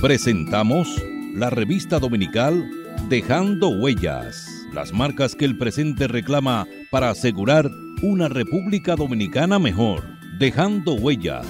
Presentamos 0.00 0.88
la 1.34 1.50
revista 1.50 1.98
dominical 1.98 2.70
Dejando 3.10 3.68
Huellas, 3.68 4.48
las 4.72 4.94
marcas 4.94 5.34
que 5.34 5.44
el 5.44 5.58
presente 5.58 6.08
reclama 6.08 6.66
para 6.90 7.10
asegurar 7.10 7.70
una 8.00 8.30
República 8.30 8.96
Dominicana 8.96 9.58
mejor. 9.58 10.02
Dejando 10.38 10.94
Huellas. 10.94 11.44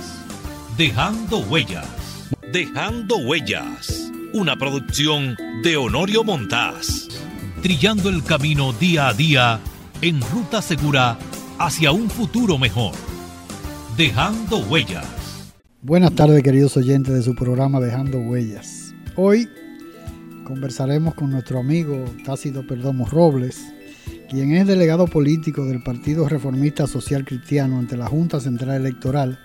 Dejando 0.76 1.38
Huellas. 1.38 2.28
Dejando 2.52 3.18
Huellas. 3.18 4.11
Una 4.32 4.57
producción 4.57 5.37
de 5.62 5.77
Honorio 5.77 6.25
Montás. 6.25 7.07
Trillando 7.62 8.09
el 8.09 8.25
camino 8.25 8.73
día 8.73 9.07
a 9.07 9.14
día 9.14 9.61
en 10.03 10.21
ruta 10.23 10.61
segura 10.61 11.17
hacia 11.61 11.93
un 11.93 12.11
futuro 12.11 12.59
mejor. 12.59 12.95
Dejando 13.96 14.59
Huellas. 14.59 15.20
Buenas 15.82 16.14
tardes 16.14 16.42
queridos 16.42 16.76
oyentes 16.76 17.14
de 17.14 17.22
su 17.22 17.34
programa 17.34 17.80
Dejando 17.80 18.18
Huellas. 18.18 18.94
Hoy 19.16 19.48
conversaremos 20.44 21.14
con 21.14 21.30
nuestro 21.30 21.58
amigo 21.58 22.04
Tácito 22.22 22.66
Perdomo 22.66 23.07
Robles, 23.07 23.72
quien 24.29 24.52
es 24.52 24.66
delegado 24.66 25.07
político 25.07 25.64
del 25.64 25.82
Partido 25.82 26.29
Reformista 26.29 26.86
Social 26.86 27.24
Cristiano 27.24 27.79
ante 27.79 27.96
la 27.96 28.08
Junta 28.08 28.40
Central 28.40 28.76
Electoral 28.76 29.38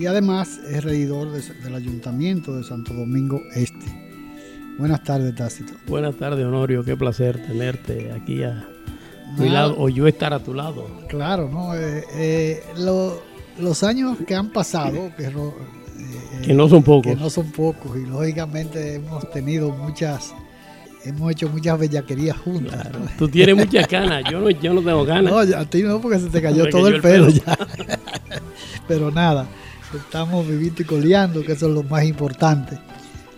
y 0.00 0.06
además 0.06 0.58
es 0.68 0.82
regidor 0.82 1.30
del 1.30 1.74
Ayuntamiento 1.76 2.56
de 2.56 2.64
Santo 2.64 2.92
Domingo 2.92 3.40
Este. 3.54 3.86
Buenas 4.80 5.04
tardes, 5.04 5.32
Tácito. 5.36 5.74
Buenas 5.86 6.16
tardes, 6.16 6.44
Honorio. 6.44 6.82
Qué 6.82 6.96
placer 6.96 7.40
tenerte 7.46 8.10
aquí 8.10 8.42
a 8.42 8.66
tu 9.36 9.44
lado 9.44 9.76
o 9.78 9.88
yo 9.88 10.08
estar 10.08 10.32
a 10.32 10.40
tu 10.40 10.54
lado. 10.54 10.88
Claro, 11.08 11.48
¿no? 11.48 11.76
Eh, 11.76 12.02
eh, 12.16 12.64
lo, 12.78 13.31
los 13.58 13.82
años 13.82 14.18
que 14.26 14.34
han 14.34 14.50
pasado, 14.50 15.10
que, 15.16 15.26
eh, 15.26 15.32
que 16.44 16.54
no 16.54 16.68
son 16.68 16.82
pocos. 16.82 17.12
Que 17.12 17.16
no 17.16 17.30
son 17.30 17.50
pocos, 17.50 17.96
y 17.96 18.06
lógicamente 18.06 18.94
hemos 18.94 19.30
tenido 19.30 19.70
muchas, 19.70 20.34
hemos 21.04 21.32
hecho 21.32 21.48
muchas 21.48 21.78
bellaquerías 21.78 22.36
juntas. 22.38 22.88
Tú 23.18 23.28
tienes 23.28 23.56
muchas 23.56 23.88
ganas, 23.88 24.24
yo 24.30 24.40
no, 24.40 24.50
yo 24.50 24.74
no 24.74 24.82
tengo 24.82 25.04
ganas. 25.04 25.32
No, 25.32 25.38
a 25.38 25.64
ti 25.64 25.82
no, 25.82 26.00
porque 26.00 26.18
se 26.18 26.28
te 26.28 26.40
cayó 26.40 26.68
todo 26.68 26.88
el, 26.88 27.00
pelo, 27.00 27.28
ya. 27.28 27.56
Pero 28.88 29.10
nada, 29.10 29.46
estamos 29.94 30.46
viviendo 30.46 30.82
y 30.82 30.84
coleando, 30.84 31.42
que 31.42 31.52
eso 31.52 31.68
es 31.68 31.74
lo 31.74 31.82
más 31.82 32.04
importante. 32.04 32.78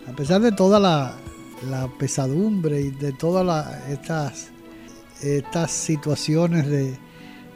A 0.08 0.16
pesar 0.16 0.40
de 0.40 0.52
toda 0.52 0.78
la, 0.78 1.14
la 1.68 1.88
pesadumbre 1.98 2.80
y 2.80 2.90
de 2.90 3.12
todas 3.12 3.88
estas, 3.88 4.48
estas 5.22 5.70
situaciones 5.70 6.66
de 6.66 7.03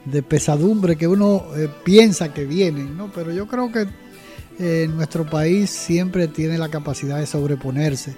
de 0.05 0.23
pesadumbre 0.23 0.97
que 0.97 1.07
uno 1.07 1.45
eh, 1.57 1.69
piensa 1.85 2.33
que 2.33 2.45
vienen, 2.45 2.97
¿no? 2.97 3.11
Pero 3.15 3.33
yo 3.33 3.47
creo 3.47 3.71
que 3.71 3.87
eh, 4.59 4.89
nuestro 4.93 5.25
país 5.25 5.71
siempre 5.71 6.29
tiene 6.29 6.59
la 6.59 6.69
capacidad 6.69 7.19
de 7.19 7.27
sobreponerse, 7.27 8.15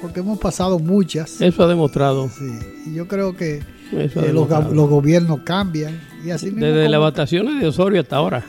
porque 0.00 0.20
hemos 0.20 0.38
pasado 0.38 0.78
muchas. 0.78 1.40
Eso 1.40 1.62
ha 1.62 1.68
demostrado. 1.68 2.28
Sí, 2.28 2.58
y 2.86 2.94
yo 2.94 3.06
creo 3.06 3.36
que 3.36 3.62
eh, 3.92 4.10
los, 4.32 4.48
gobiernos 4.88 5.40
cambian. 5.44 6.00
Y 6.24 6.30
así 6.30 6.50
Desde 6.50 6.88
las 6.88 7.00
votaciones 7.00 7.60
de 7.60 7.68
Osorio 7.68 8.00
hasta 8.00 8.16
ahora. 8.16 8.44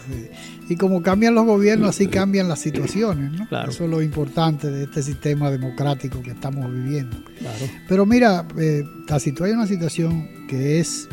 Y 0.68 0.76
como 0.76 1.02
cambian 1.02 1.36
los 1.36 1.46
gobiernos, 1.46 1.90
así 1.90 2.08
cambian 2.08 2.48
las 2.48 2.60
situaciones, 2.60 3.32
¿no? 3.32 3.48
Claro. 3.48 3.72
Eso 3.72 3.86
es 3.86 3.90
lo 3.90 4.02
importante 4.02 4.70
de 4.70 4.84
este 4.84 5.02
sistema 5.02 5.50
democrático 5.50 6.22
que 6.22 6.32
estamos 6.32 6.72
viviendo. 6.72 7.18
Claro. 7.40 7.66
Pero 7.88 8.06
mira, 8.06 8.46
eh, 8.58 8.84
hay 9.10 9.52
una 9.52 9.68
situación 9.68 10.48
que 10.48 10.80
es 10.80 11.10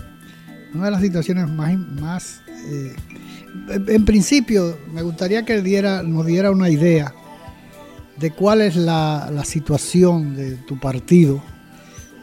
una 0.76 0.86
de 0.86 0.90
las 0.92 1.02
situaciones 1.02 1.48
más... 1.48 1.76
más 2.00 2.40
eh, 2.68 2.94
en, 3.68 4.04
principio, 4.04 4.76
me 4.92 5.02
gustaría 5.02 5.44
que 5.44 5.62
diera, 5.62 6.02
nos 6.02 6.26
diera 6.26 6.50
una 6.50 6.68
idea 6.68 7.14
de 8.18 8.30
cuál 8.30 8.60
es 8.60 8.76
la, 8.76 9.42
situación 9.44 10.36
de 10.36 10.56
tu 10.56 10.78
partido, 10.78 11.42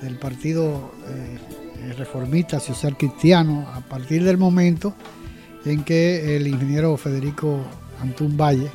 del 0.01 0.17
Partido 0.17 0.93
eh, 1.07 1.93
Reformista 1.97 2.59
Social 2.59 2.97
Cristiano, 2.97 3.67
a 3.73 3.81
partir 3.81 4.23
del 4.23 4.37
momento 4.37 4.95
en 5.65 5.83
que 5.83 6.35
el 6.35 6.47
ingeniero 6.47 6.95
Federico 6.97 7.61
Antún 8.01 8.37
Valle 8.37 8.69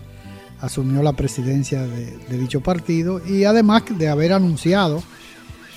asumió 0.61 1.03
la 1.03 1.13
presidencia 1.13 1.83
de, 1.83 2.39
dicho 2.39 2.61
partido 2.61 3.21
y 3.25 3.45
además 3.45 3.85
de 3.97 4.09
haber 4.09 4.33
anunciado 4.33 5.03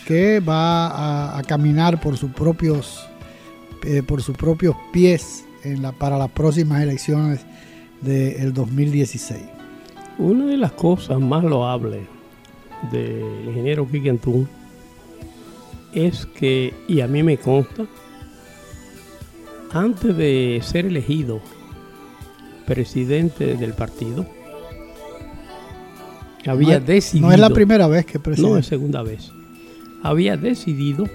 que 0.08 0.40
va 0.40 1.38
a 1.38 1.44
caminar 1.44 2.02
por 2.02 2.18
sus 2.18 2.32
propios 2.32 3.11
eh, 3.84 4.04
por 4.04 4.22
sus 4.22 4.36
propios 4.38 4.76
pies 4.92 5.46
en 5.64 5.82
la, 5.82 5.92
para 5.92 6.18
las 6.18 6.32
próximas 6.32 6.82
elecciones 6.82 7.42
del 8.02 8.54
2016. 8.54 9.42
Una 10.18 10.46
de 10.46 10.58
las 10.58 10.72
cosas 10.72 11.20
más 11.20 11.44
loables 11.44 12.02
del 12.92 13.46
ingeniero 13.46 13.88
Quique 13.88 14.18
es 15.94 16.26
que, 16.26 16.74
y 16.88 17.02
a 17.02 17.08
mí 17.08 17.24
me 17.24 17.38
consta, 17.38 17.86
antes 19.72 20.16
de 20.16 20.60
ser 20.64 20.86
elegido 20.86 21.42
presidente 22.66 23.56
del 23.56 23.74
partido, 23.74 24.26
había 26.46 26.80
decidido. 26.80 27.28
No 27.28 27.34
es 27.34 27.40
la 27.40 27.50
primera 27.50 27.88
vez 27.88 28.06
que 28.06 28.20
preside. 28.20 28.48
No 28.48 28.58
es 28.58 28.66
segunda 28.66 29.04
vez. 29.04 29.32
Había 30.04 30.38
decidido 30.38 31.06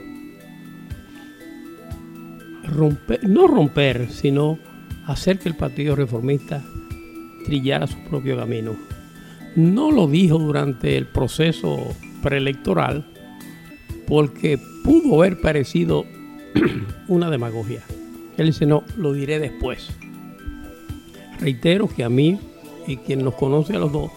romper, 2.66 3.28
no 3.28 3.46
romper, 3.46 4.10
sino 4.10 4.58
hacer 5.06 5.38
que 5.38 5.48
el 5.48 5.54
Partido 5.54 5.96
Reformista 5.96 6.62
trillara 7.44 7.86
su 7.86 7.98
propio 8.10 8.36
camino. 8.36 8.76
No 9.54 9.90
lo 9.90 10.06
dijo 10.06 10.38
durante 10.38 10.96
el 10.96 11.06
proceso 11.06 11.94
preelectoral 12.22 13.06
porque 14.06 14.58
pudo 14.84 15.20
haber 15.20 15.40
parecido 15.40 16.04
una 17.08 17.30
demagogia. 17.30 17.82
Él 18.36 18.46
dice, 18.46 18.66
no, 18.66 18.84
lo 18.96 19.12
diré 19.12 19.38
después. 19.38 19.88
Reitero 21.40 21.88
que 21.88 22.04
a 22.04 22.08
mí 22.08 22.38
y 22.86 22.98
quien 22.98 23.24
nos 23.24 23.34
conoce 23.34 23.74
a 23.74 23.78
los 23.78 23.92
dos 23.92 24.10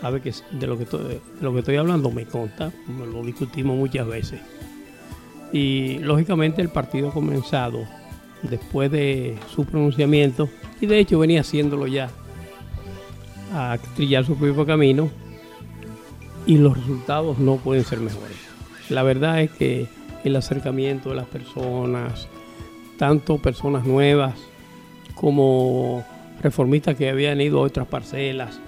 sabe 0.00 0.20
que 0.20 0.32
de 0.52 0.66
lo 0.66 0.78
que, 0.78 0.84
de 0.84 1.20
lo 1.40 1.52
que 1.52 1.58
estoy 1.60 1.76
hablando 1.76 2.10
me 2.10 2.26
conta, 2.26 2.72
lo 2.88 3.22
discutimos 3.24 3.76
muchas 3.76 4.06
veces. 4.06 4.40
Y 5.52 5.98
lógicamente 5.98 6.60
el 6.60 6.68
partido 6.68 7.08
ha 7.08 7.12
comenzado 7.12 7.86
después 8.42 8.90
de 8.90 9.36
su 9.54 9.64
pronunciamiento, 9.64 10.48
y 10.80 10.86
de 10.86 10.98
hecho 10.98 11.18
venía 11.18 11.40
haciéndolo 11.40 11.86
ya, 11.86 12.10
a 13.52 13.78
trillar 13.96 14.24
su 14.24 14.36
propio 14.36 14.66
camino, 14.66 15.10
y 16.46 16.58
los 16.58 16.76
resultados 16.76 17.38
no 17.38 17.56
pueden 17.56 17.84
ser 17.84 18.00
mejores. 18.00 18.36
La 18.88 19.02
verdad 19.02 19.42
es 19.42 19.50
que 19.50 19.88
el 20.24 20.36
acercamiento 20.36 21.10
de 21.10 21.16
las 21.16 21.26
personas, 21.26 22.28
tanto 22.98 23.38
personas 23.38 23.84
nuevas 23.86 24.34
como 25.14 26.04
reformistas 26.42 26.96
que 26.96 27.10
habían 27.10 27.40
ido 27.40 27.58
a 27.58 27.62
otras 27.62 27.86
parcelas, 27.86 28.60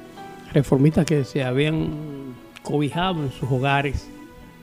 reformistas 0.53 1.07
que 1.07 1.25
se 1.25 1.45
habían 1.45 2.35
cobijado 2.63 3.23
en 3.23 3.31
sus 3.31 3.51
hogares, 3.51 4.09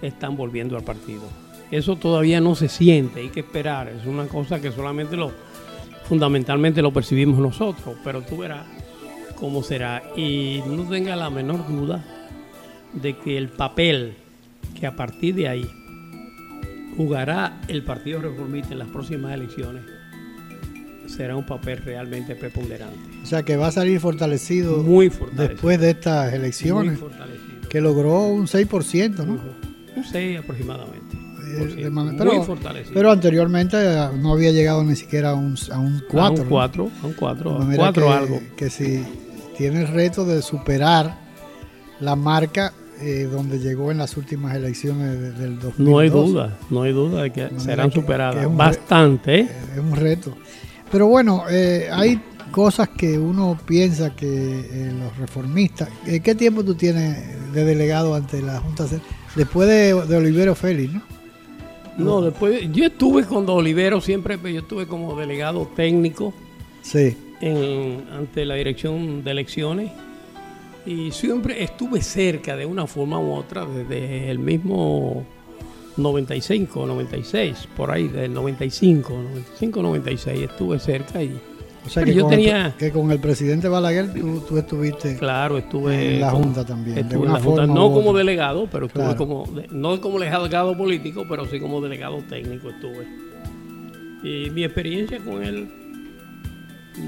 están 0.02 0.36
volviendo 0.36 0.76
al 0.76 0.84
partido 0.84 1.47
eso 1.72 1.96
todavía 1.98 2.40
no 2.42 2.56
se 2.56 2.70
siente, 2.70 3.22
hay 3.22 3.30
que 3.30 3.42
esperar. 3.42 3.90
Es 3.90 4.06
una 4.06 4.28
cosa 4.28 4.62
que 4.62 4.72
solamente 4.72 5.18
lo, 5.18 5.32
fundamentalmente 6.08 6.82
lo 6.82 6.92
percibimos 6.94 7.40
nosotros, 7.40 7.98
pero 8.04 8.22
tú 8.22 8.38
verás 8.38 8.66
cómo 9.36 9.64
será. 9.64 10.04
Y 10.16 10.62
no 10.68 10.84
tenga 10.88 11.16
la 11.16 11.30
menor 11.30 11.68
duda 11.68 12.04
de 12.94 13.18
que 13.18 13.38
el 13.38 13.50
papel 13.50 14.16
que 14.80 14.88
a 14.88 14.96
partir 14.96 15.36
de 15.36 15.48
ahí 15.48 15.70
jugará 16.96 17.62
el 17.68 17.84
Partido 17.84 18.22
Reformista 18.22 18.74
en 18.74 18.80
las 18.80 18.88
próximas 18.88 19.34
elecciones 19.34 19.84
será 21.08 21.36
un 21.36 21.46
papel 21.46 21.78
realmente 21.80 22.36
preponderante. 22.36 23.00
O 23.24 23.26
sea 23.26 23.44
que 23.44 23.56
va 23.56 23.68
a 23.68 23.72
salir 23.72 24.00
fortalecido, 24.00 24.84
Muy 24.84 25.10
fortalecido. 25.10 25.48
después 25.50 25.80
de 25.80 25.92
estas 25.92 26.34
elecciones, 26.34 27.00
que 27.70 27.82
logró 27.82 28.28
un 28.28 28.46
6%, 28.48 29.26
¿no? 29.26 29.40
Un 29.96 30.04
6 30.04 30.40
aproximadamente. 30.40 31.07
Eh, 31.58 31.92
pero, 32.94 33.12
anteriormente 33.12 33.78
eh, 33.78 34.10
no 34.20 34.34
había 34.34 34.52
llegado 34.52 34.84
ni 34.84 34.96
siquiera 34.96 35.32
a 35.32 35.36
un, 35.36 35.56
a 35.72 35.80
un 35.80 36.04
4. 36.10 36.38
A 36.38 36.44
un 36.44 36.50
4, 36.50 36.92
a 37.04 37.08
un 37.08 37.14
4, 37.14 37.68
4 37.76 38.12
algo. 38.14 38.42
Que 38.56 38.70
si 38.70 39.04
tiene 39.58 39.82
el 39.82 39.88
reto 39.88 40.26
de 40.26 40.42
superar 40.42 41.18
la 42.00 42.16
marca 42.16 42.74
eh, 43.02 43.28
donde 43.32 43.60
llegó 43.60 43.92
en 43.92 43.98
las 43.98 44.18
últimas 44.18 44.56
elecciones 44.56 45.38
del 45.38 45.60
2002. 45.60 45.80
No 45.80 46.00
hay 46.00 46.10
duda, 46.10 46.58
no 46.70 46.82
hay 46.84 46.94
duda 46.94 47.24
de 47.24 47.32
que 47.32 47.50
serán 47.60 47.92
superadas. 47.92 48.56
Bastante. 48.56 49.42
Es 49.42 49.80
un 49.80 49.96
reto. 49.96 50.36
Pero 50.92 51.08
bueno, 51.08 51.44
hay 51.92 52.22
cosas 52.52 52.90
que 52.90 53.18
uno 53.18 53.58
piensa 53.66 54.16
que 54.16 54.92
los 54.98 55.18
reformistas. 55.18 55.90
¿Qué 56.24 56.36
tiempo 56.36 56.64
tú 56.64 56.76
tienes 56.76 57.54
de 57.54 57.66
delegado 57.66 58.16
ante 58.16 58.42
la 58.42 58.60
Junta? 58.60 58.86
Después 59.36 59.68
de, 59.68 59.94
de 59.94 60.16
Olivero 60.16 60.56
Félix, 60.56 60.94
¿no? 60.94 61.17
No, 61.98 62.22
después 62.22 62.72
yo 62.72 62.86
estuve 62.86 63.26
con 63.26 63.50
Olivero 63.50 64.02
siempre, 64.02 64.38
yo 64.42 64.60
estuve 64.60 64.86
como 64.86 65.16
delegado 65.20 65.68
técnico 65.76 66.34
sí. 66.82 67.18
ante 67.42 68.46
la 68.46 68.56
dirección 68.56 69.24
de 69.24 69.32
elecciones 69.32 69.92
Y 70.86 71.12
siempre 71.12 71.64
estuve 71.64 72.02
cerca 72.02 72.56
de 72.56 72.66
una 72.66 72.86
forma 72.88 73.20
u 73.20 73.34
otra 73.34 73.66
desde 73.66 74.30
el 74.30 74.40
mismo 74.40 75.26
95, 75.98 76.86
96, 76.86 77.68
por 77.76 77.92
ahí, 77.92 78.08
del 78.08 78.34
95, 78.34 79.14
95, 79.14 79.82
96, 79.82 80.42
estuve 80.42 80.80
cerca 80.80 81.22
y... 81.24 81.40
O 81.88 81.90
sea, 81.90 82.04
que, 82.04 82.14
yo 82.14 82.24
con 82.24 82.32
tenía, 82.32 82.66
el, 82.68 82.74
que 82.74 82.92
con 82.92 83.10
el 83.12 83.20
presidente 83.20 83.70
Balaguer 83.70 84.12
tú, 84.14 84.58
estuviste 84.58 85.16
claro, 85.16 85.58
estuve 85.58 86.16
en 86.16 86.20
la 86.20 86.32
Junta 86.32 86.66
también. 86.66 86.98
Estuve 86.98 87.28
en 87.28 87.34
la 87.34 87.40
junta, 87.40 87.66
no 87.66 87.94
como 87.94 88.12
delegado, 88.12 88.68
pero 88.70 88.88
estuve 88.88 89.16
como, 89.16 89.50
no 89.72 90.02
como 90.02 90.20
delegado 90.20 90.78
político, 90.78 91.26
pero 91.30 91.46
sí 91.46 91.62
como 91.62 91.80
delegado 91.80 92.18
técnico 92.28 92.72
estuve. 92.72 93.08
Y 94.22 94.50
mi 94.50 94.66
experiencia 94.66 95.20
con 95.20 95.42
él 95.42 95.70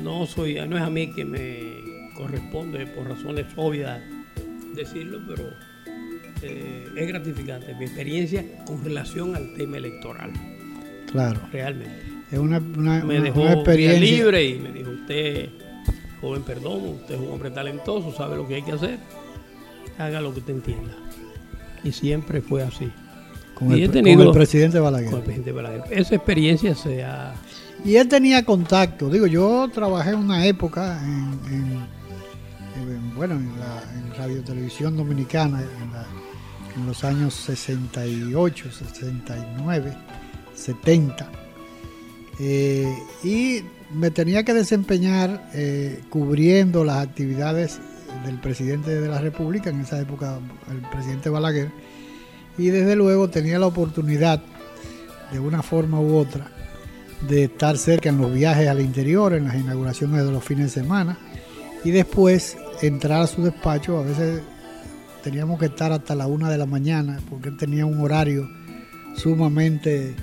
no 0.02 0.26
soy, 0.26 0.56
no 0.66 0.78
es 0.78 0.84
a 0.84 0.90
mí 0.90 1.12
que 1.12 1.26
me 1.26 2.14
corresponde 2.16 2.88
por 2.88 3.10
razones 3.10 3.48
obvias 3.58 4.00
decirlo, 4.76 5.20
pero 5.28 5.44
eh, 6.42 6.88
es 6.96 7.08
gratificante 7.10 7.76
mi 7.76 7.84
experiencia 7.84 8.46
con 8.64 8.81
relación 8.81 9.36
al 9.36 9.54
tema 9.56 9.76
electoral. 9.76 10.31
Claro. 11.12 11.42
Realmente. 11.52 12.09
Es 12.31 12.38
una, 12.40 12.60
me 12.60 13.20
dejó 13.22 13.48
experiencia 13.48 14.00
libre 14.00 14.46
y 14.46 14.60
me 14.60 14.72
dijo, 14.72 14.92
usted, 14.92 15.50
joven 16.22 16.44
perdón, 16.44 16.90
usted 17.02 17.16
es 17.16 17.22
un 17.22 17.31
hombre 17.31 17.50
talentoso, 17.50 18.14
sabe 18.16 18.38
lo 18.38 18.48
que 18.48 18.56
hay 18.56 18.62
que 18.62 18.74
hacer, 18.74 19.00
haga 19.98 20.22
lo 20.22 20.34
que 20.34 20.42
te 20.42 20.52
entienda. 20.52 20.94
Y 21.84 21.92
siempre 21.92 22.42
fue 22.42 22.64
así. 22.64 22.92
Con, 23.56 23.72
el, 23.74 24.31
presidente 24.31 24.80
Balaguer. 24.80 25.10
Con 25.10 25.20
el 25.20 25.26
presidente 25.26 25.52
Balaguer. 25.52 25.84
Esa 25.90 26.16
experiencia 26.16 26.76
se 26.76 27.04
ha... 27.04 27.34
Y 27.84 27.96
él 27.96 28.08
tenía 28.08 28.44
contacto. 28.46 29.10
Digo, 29.10 29.28
yo 29.28 29.70
trabajé 29.74 30.14
una 30.14 30.46
época 30.46 31.02
en, 31.06 31.80
bueno, 33.16 33.36
en, 33.36 33.60
la, 33.60 33.84
en 33.98 34.16
Radio 34.18 34.42
Televisión 34.44 34.96
Dominicana, 34.96 35.62
en, 35.62 36.86
los 36.86 37.04
años 37.04 37.34
68, 37.34 38.72
69, 38.72 39.94
70. 40.56 41.30
Y 42.40 43.64
me 43.94 44.12
tenía 44.12 44.44
que 44.44 44.54
desempeñar 44.54 45.50
eh, 45.54 46.02
cubriendo 46.10 46.84
las 46.84 46.98
actividades 46.98 47.80
del 48.26 48.40
presidente 48.40 49.00
de 49.00 49.08
la 49.08 49.20
República, 49.20 49.70
en 49.70 49.82
esa 49.82 50.00
época 50.00 50.40
el 50.72 50.82
presidente 50.90 51.30
Balaguer, 51.30 51.70
y 52.58 52.70
desde 52.70 52.96
luego 52.96 53.30
tenía 53.30 53.60
la 53.60 53.68
oportunidad, 53.68 54.42
de 55.32 55.40
una 55.40 55.62
forma 55.62 56.00
u 56.00 56.16
otra, 56.16 56.52
de 57.28 57.46
estar 57.46 57.78
cerca 57.78 58.10
en 58.10 58.18
los 58.18 58.34
viajes 58.34 58.68
al 58.68 58.82
interior, 58.82 59.34
en 59.34 59.46
las 59.46 59.56
inauguraciones 59.56 60.26
de 60.26 60.32
los 60.32 60.44
fines 60.44 60.74
de 60.74 60.82
semana, 60.82 61.18
y 61.84 61.92
después 61.92 62.58
entrar 62.82 63.22
a 63.22 63.28
su 63.28 63.44
despacho. 63.44 64.00
A 64.00 64.04
veces 64.04 64.42
teníamos 65.24 65.60
que 65.60 65.68
estar 65.68 65.92
hasta 65.92 66.16
la 66.16 66.28
una 66.28 66.50
de 66.50 66.58
la 66.58 66.66
mañana, 66.66 67.20
porque 67.30 67.50
él 67.50 67.58
tenía 67.58 67.86
un 67.86 68.00
horario 68.02 68.50
sumamente 69.16 70.16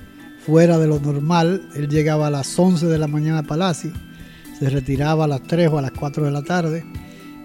fuera 0.46 0.78
de 0.78 0.87
lo 0.87 1.00
normal. 1.00 1.69
Él 1.75 1.88
llegaba 1.88 2.28
a 2.28 2.31
las 2.31 2.56
11 2.58 2.87
de 2.87 2.98
la 2.98 3.08
mañana 3.08 3.40
a 3.40 3.43
Palacio, 3.43 3.90
se 4.58 4.70
retiraba 4.70 5.25
a 5.25 5.28
las 5.28 5.43
3 5.43 5.69
o 5.69 5.78
a 5.78 5.82
las 5.82 5.90
4 5.90 6.25
de 6.25 6.31
la 6.31 6.43
tarde 6.43 6.84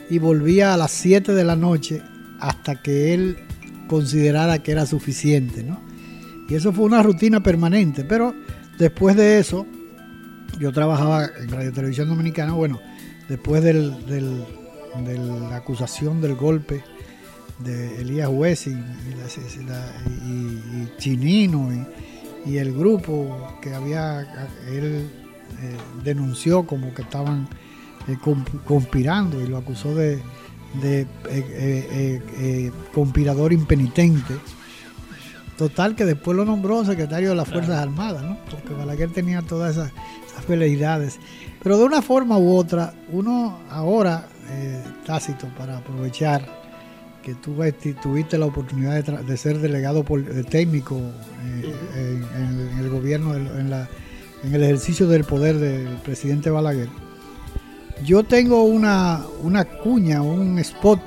y 0.09 0.19
volvía 0.19 0.73
a 0.73 0.77
las 0.77 0.91
7 0.91 1.33
de 1.33 1.43
la 1.43 1.55
noche 1.55 2.01
hasta 2.39 2.81
que 2.81 3.13
él 3.13 3.37
considerara 3.87 4.59
que 4.59 4.71
era 4.71 4.85
suficiente, 4.85 5.63
¿no? 5.63 5.81
Y 6.47 6.55
eso 6.55 6.71
fue 6.73 6.85
una 6.85 7.01
rutina 7.01 7.41
permanente, 7.41 8.03
pero 8.03 8.35
después 8.77 9.15
de 9.15 9.39
eso, 9.39 9.65
yo 10.59 10.71
trabajaba 10.71 11.29
en 11.41 11.49
Radio 11.49 11.71
Televisión 11.71 12.09
Dominicana, 12.09 12.53
bueno, 12.53 12.79
después 13.29 13.63
de 13.63 13.73
la 13.73 15.55
acusación 15.55 16.21
del 16.21 16.35
golpe 16.35 16.83
de 17.59 18.01
Elías 18.01 18.29
Wessing 18.29 18.83
y, 20.27 20.97
Chinino 20.97 21.71
y, 21.73 21.85
el 22.57 22.73
grupo 22.73 23.57
que 23.61 23.73
había, 23.73 24.21
él 24.67 25.09
eh, 25.61 25.77
denunció 26.03 26.65
como 26.65 26.93
que 26.93 27.03
estaban 27.03 27.47
eh, 28.07 28.17
conspirando 28.65 29.41
y 29.41 29.47
lo 29.47 29.57
acusó 29.57 29.93
de, 29.93 30.21
de 30.81 31.01
eh, 31.01 31.07
eh, 31.29 32.21
eh, 32.37 32.71
conspirador 32.93 33.53
impenitente. 33.53 34.35
Total 35.57 35.95
que 35.95 36.05
después 36.05 36.35
lo 36.35 36.45
nombró 36.45 36.83
secretario 36.85 37.29
de 37.29 37.35
las 37.35 37.47
Fuerzas 37.47 37.77
Armadas, 37.77 38.23
¿no? 38.23 38.37
Porque 38.49 38.73
Balaguer 38.73 39.11
tenía 39.11 39.41
todas 39.41 39.75
esas, 39.75 39.91
esas 40.25 40.45
Pero 41.61 41.77
de 41.77 41.83
una 41.83 42.01
forma 42.01 42.37
u 42.39 42.55
otra, 42.55 42.93
uno 43.11 43.59
ahora, 43.69 44.27
tácito, 45.05 45.47
para 45.57 45.77
aprovechar 45.77 46.60
que 47.23 47.35
tú 47.35 47.57
tuviste 48.01 48.37
la 48.37 48.45
oportunidad 48.45 49.03
de, 49.03 49.37
ser 49.37 49.59
delegado 49.59 50.03
técnico 50.49 50.99
en, 51.95 52.79
el 52.79 52.89
gobierno, 52.89 53.35
en, 53.35 53.71
en 54.43 54.55
el 54.55 54.63
ejercicio 54.63 55.07
del 55.07 55.23
poder 55.23 55.57
del 55.57 55.97
presidente 55.97 56.49
Balaguer 56.49 56.89
yo 58.03 58.23
tengo 58.23 58.63
una, 58.63 59.25
una 59.41 59.65
cuña, 59.65 60.21
un 60.21 60.57
spot, 60.59 60.99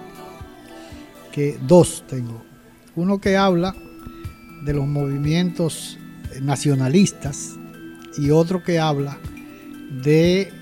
que 1.33 1.59
dos 1.67 2.05
tengo. 2.09 2.43
Uno 2.95 3.19
que 3.21 3.37
habla 3.37 3.75
de 4.65 4.73
los 4.73 4.87
movimientos 4.87 5.99
nacionalistas 6.41 7.57
y 8.17 8.31
otro 8.31 8.63
que 8.63 8.79
habla 8.79 9.19
de 10.05 10.53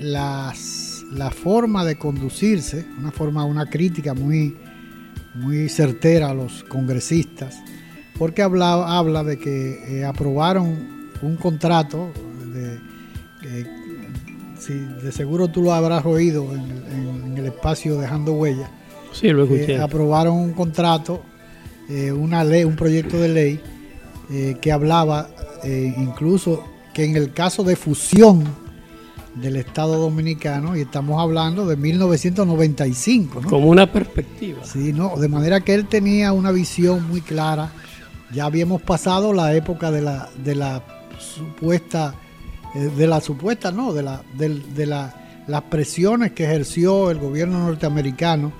las, 0.00 1.04
la 1.12 1.30
forma 1.30 1.84
de 1.84 1.96
conducirse, 1.96 2.84
una 2.98 3.12
forma, 3.12 3.44
una 3.44 3.66
crítica 3.66 4.14
muy, 4.14 4.56
muy 5.36 5.68
certera 5.68 6.30
a 6.30 6.34
los 6.34 6.64
congresistas, 6.64 7.62
porque 8.18 8.42
habla, 8.42 8.98
habla 8.98 9.24
de 9.24 9.38
que 9.38 10.00
eh, 10.00 10.04
aprobaron 10.04 11.10
un 11.22 11.36
contrato 11.36 12.12
de, 12.52 12.78
de 15.02 15.12
seguro 15.12 15.48
tú 15.48 15.62
lo 15.62 15.72
habrás 15.72 16.04
oído 16.04 16.46
en, 16.52 17.36
el 17.36 17.46
espacio 17.46 17.98
Dejando 17.98 18.32
Huella. 18.32 18.70
Sí, 19.12 19.28
lo 19.28 19.44
escuché. 19.44 19.78
aprobaron 19.78 20.36
un 20.36 20.52
contrato, 20.52 21.22
eh, 21.88 22.10
una 22.10 22.42
ley, 22.42 22.64
un 22.64 22.76
proyecto 22.76 23.20
de 23.20 23.28
ley 23.28 23.60
eh, 24.30 24.56
que 24.60 24.72
hablaba 24.72 25.28
eh, 25.62 25.94
incluso 25.98 26.64
que 26.94 27.04
en 27.04 27.16
el 27.16 27.32
caso 27.32 27.62
de 27.62 27.76
fusión 27.76 28.44
del 29.36 29.56
Estado 29.56 29.98
Dominicano, 29.98 30.76
y 30.76 30.80
estamos 30.80 31.20
hablando 31.20 31.66
de 31.66 31.76
1995. 31.76 33.42
Como 33.48 33.68
una 33.68 33.90
perspectiva. 33.92 34.64
Sí, 34.64 34.92
no, 34.92 35.16
de 35.16 35.28
manera 35.28 35.60
que 35.60 35.74
él 35.74 35.86
tenía 35.86 36.32
una 36.32 36.52
visión 36.52 37.06
muy 37.08 37.20
clara. 37.20 37.70
Ya 38.32 38.46
habíamos 38.46 38.82
pasado 38.82 39.32
la 39.32 39.54
época 39.54 39.90
de 39.90 40.02
la, 40.02 40.28
de 40.42 40.54
la 40.54 40.82
supuesta 41.18 42.14
eh, 42.76 42.90
de 42.94 43.06
la 43.06 43.20
supuesta, 43.20 43.72
no, 43.72 43.92
de, 43.94 44.02
la, 44.02 44.22
de, 44.34 44.86
las 44.86 45.62
presiones 45.70 46.32
que 46.32 46.44
ejerció 46.44 47.10
el 47.10 47.18
gobierno 47.18 47.60
norteamericano 47.60 48.52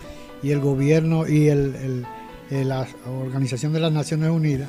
y 0.42 0.52
el 0.52 0.61
gobierno 0.61 1.28
y 1.28 1.49
el, 1.49 2.06
la 2.50 2.87
Organización 3.06 3.73
de 3.73 3.80
las 3.80 3.92
Naciones 3.92 4.30
Unidas 4.30 4.68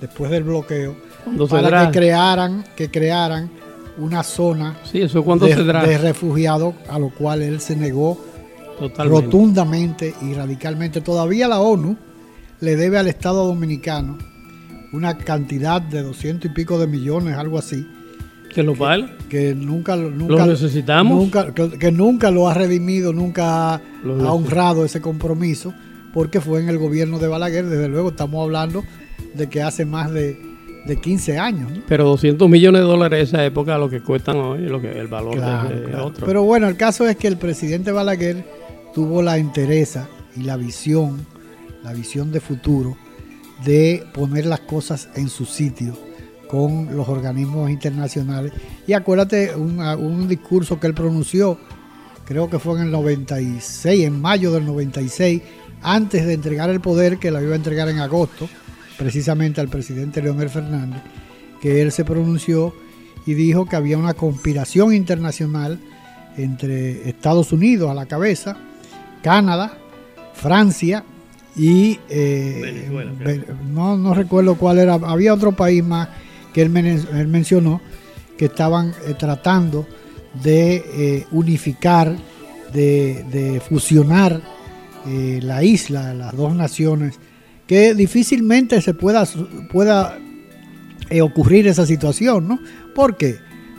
después 0.00 0.30
del 0.30 0.44
bloqueo 0.44 0.96
para 1.48 1.86
que 1.86 1.98
crearan, 1.98 2.64
que 2.74 2.90
crearan 2.90 3.50
una 3.98 4.22
zona 4.22 4.76
de, 4.92 5.98
refugiados 5.98 6.74
a 6.88 6.98
lo 6.98 7.10
cual 7.10 7.42
él 7.42 7.60
se 7.60 7.76
negó 7.76 8.24
rotundamente 8.98 10.14
y 10.22 10.34
radicalmente. 10.34 11.00
Todavía 11.00 11.48
la 11.48 11.60
ONU 11.60 11.96
le 12.60 12.76
debe 12.76 12.98
al 12.98 13.08
Estado 13.08 13.46
Dominicano 13.46 14.18
una 14.92 15.18
cantidad 15.18 15.82
de 15.82 16.02
doscientos 16.02 16.50
y 16.50 16.54
pico 16.54 16.78
de 16.78 16.86
millones, 16.86 17.36
algo 17.36 17.58
así, 17.58 17.86
que 18.54 18.62
lo 18.62 18.74
vale. 18.74 19.08
Que 19.28 19.54
nunca, 19.54 19.94
nunca 19.96 20.46
lo 20.46 20.46
necesitamos. 20.46 21.16
Nunca, 21.16 21.52
que, 21.52 21.92
nunca 21.92 22.30
lo 22.30 22.48
ha 22.48 22.54
redimido, 22.54 23.12
nunca 23.12 23.74
ha, 23.74 23.80
honrado 24.04 24.84
ese 24.84 25.00
compromiso, 25.00 25.74
porque 26.14 26.40
fue 26.40 26.60
en 26.60 26.68
el 26.68 26.78
gobierno 26.78 27.18
de 27.18 27.28
Balaguer. 27.28 27.66
Desde 27.66 27.88
luego 27.88 28.10
estamos 28.10 28.42
hablando 28.42 28.84
de 29.34 29.48
que 29.48 29.62
hace 29.62 29.84
más 29.84 30.10
de, 30.12 30.40
de 30.86 30.96
15 30.96 31.38
años. 31.38 31.72
Pero 31.86 32.04
200 32.04 32.48
millones 32.48 32.82
de 32.82 32.86
dólares 32.86 33.28
esa 33.28 33.44
época, 33.44 33.78
lo 33.78 33.88
que 33.88 34.00
cuestan 34.00 34.36
hoy, 34.36 34.60
lo 34.60 34.80
que, 34.80 34.90
el 34.90 35.08
valor 35.08 35.40
de, 35.40 35.94
otro. 35.96 36.26
Pero 36.26 36.42
bueno, 36.42 36.68
el 36.68 36.76
caso 36.76 37.06
es 37.06 37.16
que 37.16 37.28
el 37.28 37.36
presidente 37.36 37.92
Balaguer 37.92 38.44
tuvo 38.94 39.22
la 39.22 39.38
entereza 39.38 40.08
y 40.36 40.42
la 40.42 40.56
visión, 40.56 41.26
la 41.82 41.92
visión 41.92 42.32
de 42.32 42.40
futuro 42.40 42.96
de 43.64 44.04
poner 44.14 44.46
las 44.46 44.60
cosas 44.60 45.08
en 45.14 45.28
su 45.28 45.44
sitio 45.44 45.96
con 46.48 46.96
los 46.96 47.08
organismos 47.08 47.70
internacionales. 47.70 48.52
Y 48.86 48.94
acuérdate 48.94 49.54
un, 49.54 49.80
un 49.80 50.28
discurso 50.28 50.80
que 50.80 50.86
él 50.86 50.94
pronunció, 50.94 51.58
creo 52.24 52.48
que 52.48 52.58
fue 52.58 52.78
en 52.78 52.86
el 52.86 52.90
96, 52.90 54.04
en 54.04 54.20
mayo 54.20 54.52
del 54.52 54.64
96, 54.64 55.42
antes 55.82 56.26
de 56.26 56.32
entregar 56.32 56.70
el 56.70 56.80
poder, 56.80 57.18
que 57.18 57.30
lo 57.30 57.42
iba 57.42 57.52
a 57.52 57.56
entregar 57.56 57.88
en 57.88 57.98
agosto, 57.98 58.48
precisamente 58.98 59.60
al 59.60 59.68
presidente 59.68 60.20
Leonel 60.20 60.50
Fernández, 60.50 61.00
que 61.62 61.80
él 61.80 61.92
se 61.92 62.04
pronunció 62.04 62.74
y 63.24 63.34
dijo 63.34 63.66
que 63.66 63.76
había 63.76 63.96
una 63.96 64.14
conspiración 64.14 64.92
internacional 64.92 65.78
entre 66.36 67.08
Estados 67.08 67.52
Unidos 67.52 67.90
a 67.90 67.94
la 67.94 68.06
cabeza, 68.06 68.56
Canadá, 69.22 69.78
Francia 70.34 71.04
y 71.56 71.98
eh, 72.08 72.88
no, 73.72 73.96
no 73.96 74.14
recuerdo 74.14 74.56
cuál 74.56 74.78
era, 74.78 74.94
había 74.94 75.34
otro 75.34 75.52
país 75.52 75.82
más 75.84 76.08
que 76.52 76.62
él, 76.62 76.70
mencionó 76.70 77.80
que 78.36 78.46
estaban 78.46 78.94
eh, 79.06 79.14
tratando 79.18 79.86
de 80.42 80.76
eh, 80.76 81.26
unificar, 81.32 82.16
de, 82.72 83.60
fusionar 83.68 84.40
la 85.06 85.62
isla, 85.62 86.12
las 86.12 86.36
dos 86.36 86.54
naciones, 86.54 87.18
que 87.68 87.94
difícilmente 87.94 88.80
se 88.80 88.94
pueda, 88.94 89.24
pueda 89.70 90.18
ocurrir 91.22 91.68
esa 91.68 91.86
situación, 91.86 92.48
¿no? 92.48 92.58
¿Por 92.94 93.16
qué? 93.16 93.36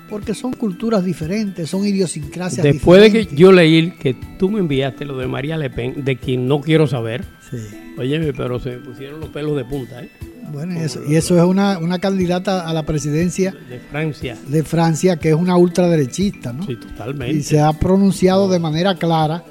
Porque 0.07 0.33
son 0.33 0.53
culturas 0.53 1.03
diferentes, 1.03 1.69
son 1.69 1.85
idiosincrasias 1.85 2.63
Después 2.63 3.01
de 3.01 3.11
que 3.11 3.35
yo 3.35 3.51
leí 3.51 3.91
que 3.91 4.15
tú 4.37 4.49
me 4.49 4.59
enviaste 4.59 5.05
lo 5.05 5.17
de 5.17 5.27
María 5.27 5.57
Le 5.57 5.69
Pen, 5.69 6.05
de 6.05 6.15
quien 6.15 6.47
no 6.47 6.61
quiero 6.61 6.87
saber, 6.87 7.25
sí. 7.49 7.57
oye, 7.97 8.31
pero 8.33 8.59
se 8.59 8.71
me 8.71 8.77
pusieron 8.77 9.19
los 9.19 9.29
pelos 9.29 9.57
de 9.57 9.65
punta, 9.65 10.01
¿eh? 10.01 10.09
Bueno, 10.51 10.79
y 10.79 10.83
eso, 10.83 11.01
y 11.07 11.15
eso 11.15 11.37
es 11.37 11.43
una, 11.43 11.77
una, 11.77 11.99
candidata 11.99 12.67
a 12.67 12.73
la 12.73 12.83
presidencia 12.83 13.53
de 13.69 13.79
Francia. 13.79 14.35
De 14.47 14.63
Francia, 14.63 15.17
que 15.17 15.29
es 15.29 15.35
una 15.35 15.55
ultraderechista, 15.55 16.53
¿no? 16.53 16.65
Sí, 16.65 16.75
totalmente. 16.75 17.35
Y 17.35 17.43
se 17.43 17.59
ha 17.61 17.71
pronunciado 17.73 18.49
de 18.49 18.57
manera 18.57 18.95
clara 18.95 19.43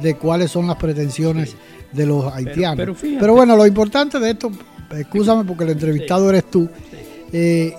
de 0.00 0.14
cuáles 0.14 0.50
son 0.50 0.66
las 0.66 0.76
pretensiones 0.76 1.56
de 1.96 2.06
los 2.06 2.32
haitianos. 2.32 2.96
Pero, 3.00 3.32
bueno, 3.34 3.56
lo 3.56 3.66
importante 3.66 4.20
de 4.20 4.30
esto, 4.30 4.52
escúchame 4.90 5.44
porque 5.44 5.64
el 5.64 5.70
entrevistado 5.70 6.28
eres 6.30 6.50
tú. 6.50 6.68
Eh, 7.32 7.74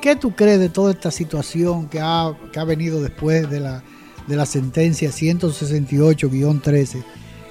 ¿Qué 0.00 0.16
tú 0.16 0.32
crees 0.32 0.60
de 0.60 0.68
toda 0.68 0.92
esta 0.92 1.10
situación 1.10 1.88
que 1.88 2.00
ha, 2.00 2.34
que 2.52 2.60
ha 2.60 2.64
venido 2.64 3.02
después 3.02 3.48
de 3.50 3.60
la, 3.60 3.82
de 4.26 4.36
la 4.36 4.46
sentencia 4.46 5.10
168-13 5.10 7.02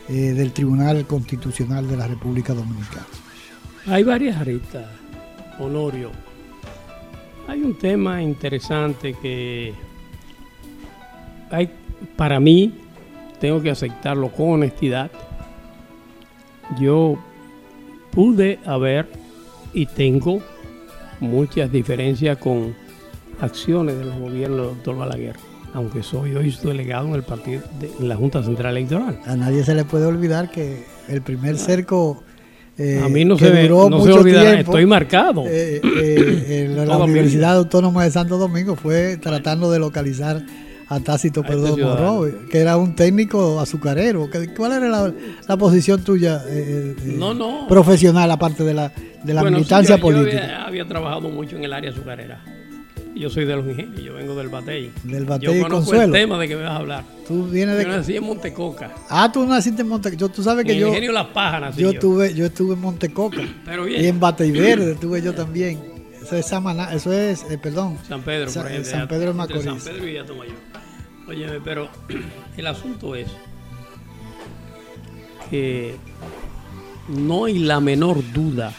eh, 0.10 0.14
del 0.14 0.52
Tribunal 0.52 1.06
Constitucional 1.06 1.88
de 1.88 1.98
la 1.98 2.08
República 2.08 2.54
Dominicana? 2.54 3.08
Hay 3.88 4.04
varias 4.04 4.38
aristas, 4.38 4.86
Honorio. 5.60 6.12
Hay 7.48 7.62
un 7.62 7.78
tema 7.78 8.22
interesante 8.22 9.16
que 9.22 9.74
hay, 11.52 11.70
para 12.16 12.40
mí, 12.40 12.74
tengo 13.40 13.62
que 13.62 13.70
aceptarlo 13.70 14.32
con 14.32 14.52
honestidad. 14.52 15.12
Yo 16.80 17.18
pude 18.12 18.60
haber 18.66 19.08
y 19.74 19.86
tengo 19.86 20.42
muchas 21.20 21.72
diferencias 21.72 22.38
con 22.38 22.76
acciones 23.40 23.98
de 23.98 24.06
los 24.06 24.18
gobiernos 24.18 24.60
del 24.60 24.76
doctor 24.76 24.98
Balaguer, 24.98 25.36
aunque 25.74 26.04
soy 26.04 26.36
hoy 26.36 26.52
su 26.52 26.68
delegado 26.68 27.08
en 27.08 27.16
el 27.16 27.24
partido 27.24 27.62
de, 27.80 27.92
en 28.00 28.08
la 28.08 28.16
Junta 28.16 28.44
Central 28.44 28.78
Electoral. 28.78 29.20
A 29.26 29.36
nadie 29.36 29.64
se 29.64 29.76
le 29.76 29.86
puede 29.86 30.06
olvidar 30.06 30.52
que 30.52 30.84
el 31.08 31.22
primer 31.22 31.58
cerco 31.58 32.24
eh, 32.78 33.02
a 33.04 33.08
mí 33.08 33.24
no 33.24 33.38
se, 33.38 33.50
duró 33.62 33.88
no 33.88 34.00
mucho 34.00 34.24
tiempo, 34.24 34.72
estoy 34.72 34.86
marcado. 34.88 35.46
Eh, 35.46 35.80
eh, 35.84 36.66
en 36.66 36.88
la 36.88 36.98
Universidad 36.98 37.58
Autónoma 37.58 38.04
de 38.04 38.12
Santo 38.12 38.38
Domingo 38.38 38.76
fue 38.76 39.18
tratando 39.18 39.72
de 39.72 39.78
localizar 39.78 40.44
a 40.94 41.00
Tácito 41.00 41.42
este 41.42 41.54
Perdomo 41.54 42.26
que 42.50 42.60
era 42.60 42.78
un 42.78 42.96
técnico 42.96 43.60
azucarero. 43.60 44.30
¿Cuál 44.56 44.74
era 44.74 44.90
la, 45.48 45.58
posición 45.58 46.04
tuya 46.04 46.44
eh, 46.48 46.96
eh, 46.98 47.18
profesional, 47.68 48.30
aparte 48.32 48.64
de 48.64 48.74
la, 48.74 48.92
de 49.24 49.34
la 49.34 49.44
militancia 49.44 49.98
política? 49.98 50.48
Yo 50.48 50.68
había, 50.68 50.86
trabajado 50.86 51.30
mucho 51.30 51.56
en 51.56 51.64
el 51.64 51.74
área 51.74 51.92
azucarera. 51.92 52.44
Yo 53.16 53.30
soy 53.30 53.46
de 53.46 53.56
los 53.56 53.68
ingenios, 53.68 54.02
yo 54.02 54.14
vengo 54.16 54.34
del 54.34 54.50
Batey. 54.50 54.92
Del 55.04 55.26
Batey 55.26 55.60
Yo 55.60 55.62
conozco 55.62 55.94
el 55.94 56.12
tema 56.12 56.40
de 56.40 56.48
que 56.48 56.56
me 56.56 56.64
vas 56.64 56.72
a 56.72 56.78
hablar. 56.78 57.04
Tú 57.28 57.46
vienes 57.46 57.78
de... 57.78 57.84
Yo 57.84 57.90
nací 57.90 58.16
en 58.16 58.24
Montecoca. 58.24 58.92
Ah, 59.08 59.32
tú 59.32 59.46
naciste 59.46 59.84
en 59.84 59.88
Montecoca. 59.88 60.34
Tú 60.34 60.42
sabes 60.42 60.66
que 60.66 60.74
en 60.74 60.80
yo... 60.80 60.88
Ingenio 60.88 61.12
Las 61.12 61.28
Pajas 61.28 61.62
nací 61.62 61.82
yo. 61.82 61.94
Tuve, 62.00 62.34
yo 62.34 62.46
estuve 62.46 62.74
en 62.74 62.82
Montecoca. 62.82 63.42
Pero 63.66 63.86
bien. 63.86 64.04
Y 64.04 64.08
en 64.08 64.20
Batey 64.20 64.52
Verde 64.52 64.94
estuve 64.94 65.22
yo 65.22 65.34
también. 65.34 65.94
Eso 66.24 66.38
es 66.38 66.46
Samaná, 66.46 66.94
eso 66.94 67.12
es, 67.12 67.44
eh, 67.52 67.58
perdón. 67.58 67.98
San 68.08 68.22
Pedro, 68.22 68.50
por 68.50 68.66
ejemplo. 68.66 68.90
San 68.90 69.08
Pedro 69.10 69.28
de 69.28 69.34
Macorís. 69.34 69.66
San 69.66 69.80
Pedro 69.80 70.08
y 70.08 70.18
Atomayor. 70.18 70.56
Pero 71.64 71.90
el 72.58 72.68
asunto 72.68 73.16
es 73.16 73.28
que 75.50 75.96
no 77.08 77.46
hay 77.46 77.60
la 77.60 77.80
menor 77.80 78.24
duda 78.34 78.74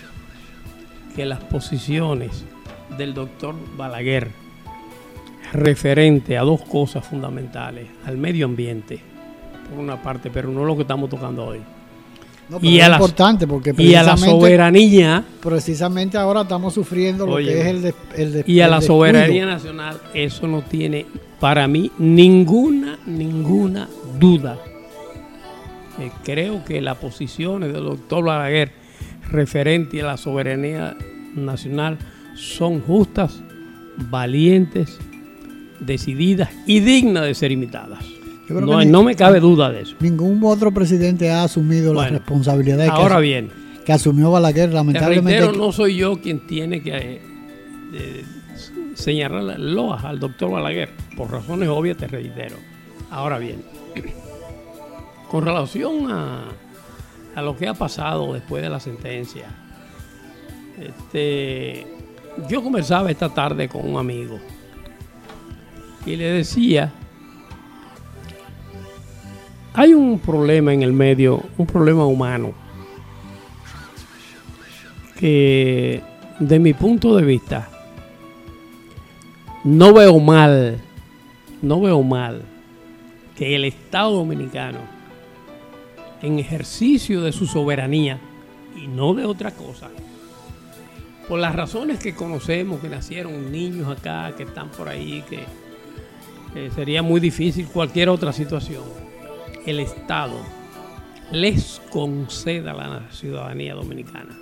que 1.14 1.26
las 1.26 1.40
posiciones 1.44 2.44
del 2.96 3.14
doctor 3.14 3.54
Balaguer 3.76 4.30
referente 5.52 6.36
a 6.36 6.42
dos 6.42 6.62
cosas 6.62 7.06
fundamentales, 7.06 7.86
al 8.04 8.16
medio 8.16 8.46
ambiente, 8.46 9.00
por 9.68 9.78
una 9.78 10.02
parte, 10.02 10.30
pero 10.30 10.48
no 10.48 10.64
lo 10.64 10.74
que 10.74 10.82
estamos 10.82 11.08
tocando 11.08 11.44
hoy. 11.46 11.60
Y 12.60 12.80
a 12.80 12.88
importante 12.88 13.46
porque 13.46 13.74
y 13.78 13.94
a 13.94 14.02
la 14.02 14.16
soberanía 14.16 15.24
precisamente 15.40 16.18
ahora 16.18 16.42
estamos 16.42 16.74
sufriendo 16.74 17.26
lo 17.26 17.36
que 17.36 17.60
es 17.60 17.66
el, 17.66 17.94
el 18.16 18.44
y 18.46 18.60
a 18.60 18.68
la 18.68 18.80
soberanía 18.80 19.46
nacional 19.46 19.98
eso 20.12 20.46
no 20.46 20.62
tiene 20.62 21.06
para 21.44 21.68
mí 21.68 21.90
ninguna, 21.98 22.98
ninguna 23.04 23.86
duda. 24.18 24.56
Eh, 26.00 26.10
creo 26.24 26.64
que 26.64 26.80
las 26.80 26.96
posiciones 26.96 27.70
del 27.70 27.84
doctor 27.84 28.24
Balaguer 28.24 28.72
referente 29.30 30.00
a 30.00 30.06
la 30.06 30.16
soberanía 30.16 30.96
nacional 31.34 31.98
son 32.34 32.80
justas, 32.80 33.42
valientes, 34.10 34.98
decididas 35.80 36.48
y 36.66 36.80
dignas 36.80 37.24
de 37.24 37.34
ser 37.34 37.52
imitadas. 37.52 38.02
No, 38.48 38.84
no, 38.84 39.02
me 39.02 39.14
cabe 39.14 39.40
duda 39.40 39.70
de 39.70 39.82
eso. 39.82 39.96
Ningún 40.00 40.40
otro 40.44 40.72
presidente 40.72 41.30
ha 41.30 41.44
asumido 41.44 41.94
la 41.94 42.08
responsabilidad 42.08 42.88
ahora 42.88 43.18
bien, 43.18 43.50
que 43.84 43.92
asumió 43.92 44.30
Balaguer, 44.30 44.72
lamentablemente. 44.72 45.40
Pero 45.40 45.52
no 45.52 45.72
soy 45.72 45.96
yo 45.96 46.20
quien 46.20 46.46
tiene 46.46 46.82
que 46.82 47.22
eh, 47.94 48.24
señalar 48.94 49.58
loas 49.58 50.04
al 50.04 50.20
doctor 50.20 50.50
Balaguer. 50.50 50.90
Por 51.16 51.30
razones 51.30 51.68
obvias 51.68 51.96
te 51.96 52.06
reitero. 52.06 52.56
Ahora 53.10 53.38
bien, 53.38 53.62
con 55.30 55.44
relación 55.44 56.10
a, 56.10 56.44
a 57.34 57.42
lo 57.42 57.56
que 57.56 57.66
ha 57.66 57.74
pasado 57.74 58.34
después 58.34 58.62
de 58.62 58.68
la 58.68 58.80
sentencia, 58.80 59.46
este, 60.78 61.86
yo 62.48 62.62
conversaba 62.62 63.10
esta 63.10 63.28
tarde 63.28 63.68
con 63.68 63.88
un 63.88 63.98
amigo 63.98 64.38
y 66.04 66.16
le 66.16 66.24
decía, 66.24 66.92
hay 69.74 69.92
un 69.92 70.20
problema 70.20 70.72
en 70.72 70.82
el 70.82 70.92
medio, 70.92 71.42
un 71.58 71.66
problema 71.66 72.06
humano, 72.06 72.52
que 75.18 76.00
de 76.38 76.58
mi 76.60 76.72
punto 76.74 77.16
de 77.16 77.24
vista 77.24 77.68
no 79.64 79.92
veo 79.92 80.20
mal, 80.20 80.80
no 81.60 81.80
veo 81.80 82.02
mal 82.02 82.42
que 83.36 83.56
el 83.56 83.64
Estado 83.64 84.12
dominicano, 84.12 84.78
en 86.22 86.38
ejercicio 86.38 87.20
de 87.22 87.32
su 87.32 87.46
soberanía 87.46 88.20
y 88.80 88.86
no 88.86 89.12
de 89.12 89.24
otra 89.24 89.50
cosa, 89.50 89.90
por 91.28 91.40
las 91.40 91.54
razones 91.56 91.98
que 91.98 92.14
conocemos, 92.14 92.80
que 92.80 92.88
nacieron 92.88 93.50
niños 93.50 93.88
acá, 93.88 94.34
que 94.36 94.44
están 94.44 94.68
por 94.68 94.88
ahí, 94.88 95.24
que 95.28 96.70
sería 96.70 97.02
muy 97.02 97.20
difícil 97.20 97.66
cualquier 97.66 98.08
otra 98.08 98.32
situación, 98.32 99.03
el 99.66 99.80
Estado 99.80 100.38
les 101.32 101.80
conceda 101.90 102.74
la 102.74 103.10
ciudadanía 103.10 103.74
dominicana. 103.74 104.36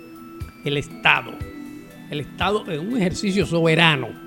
El 0.63 0.77
Estado. 0.77 1.31
El 2.09 2.19
Estado 2.19 2.69
es 2.69 2.79
un 2.79 2.97
ejercicio 2.97 3.45
soberano 3.45 4.23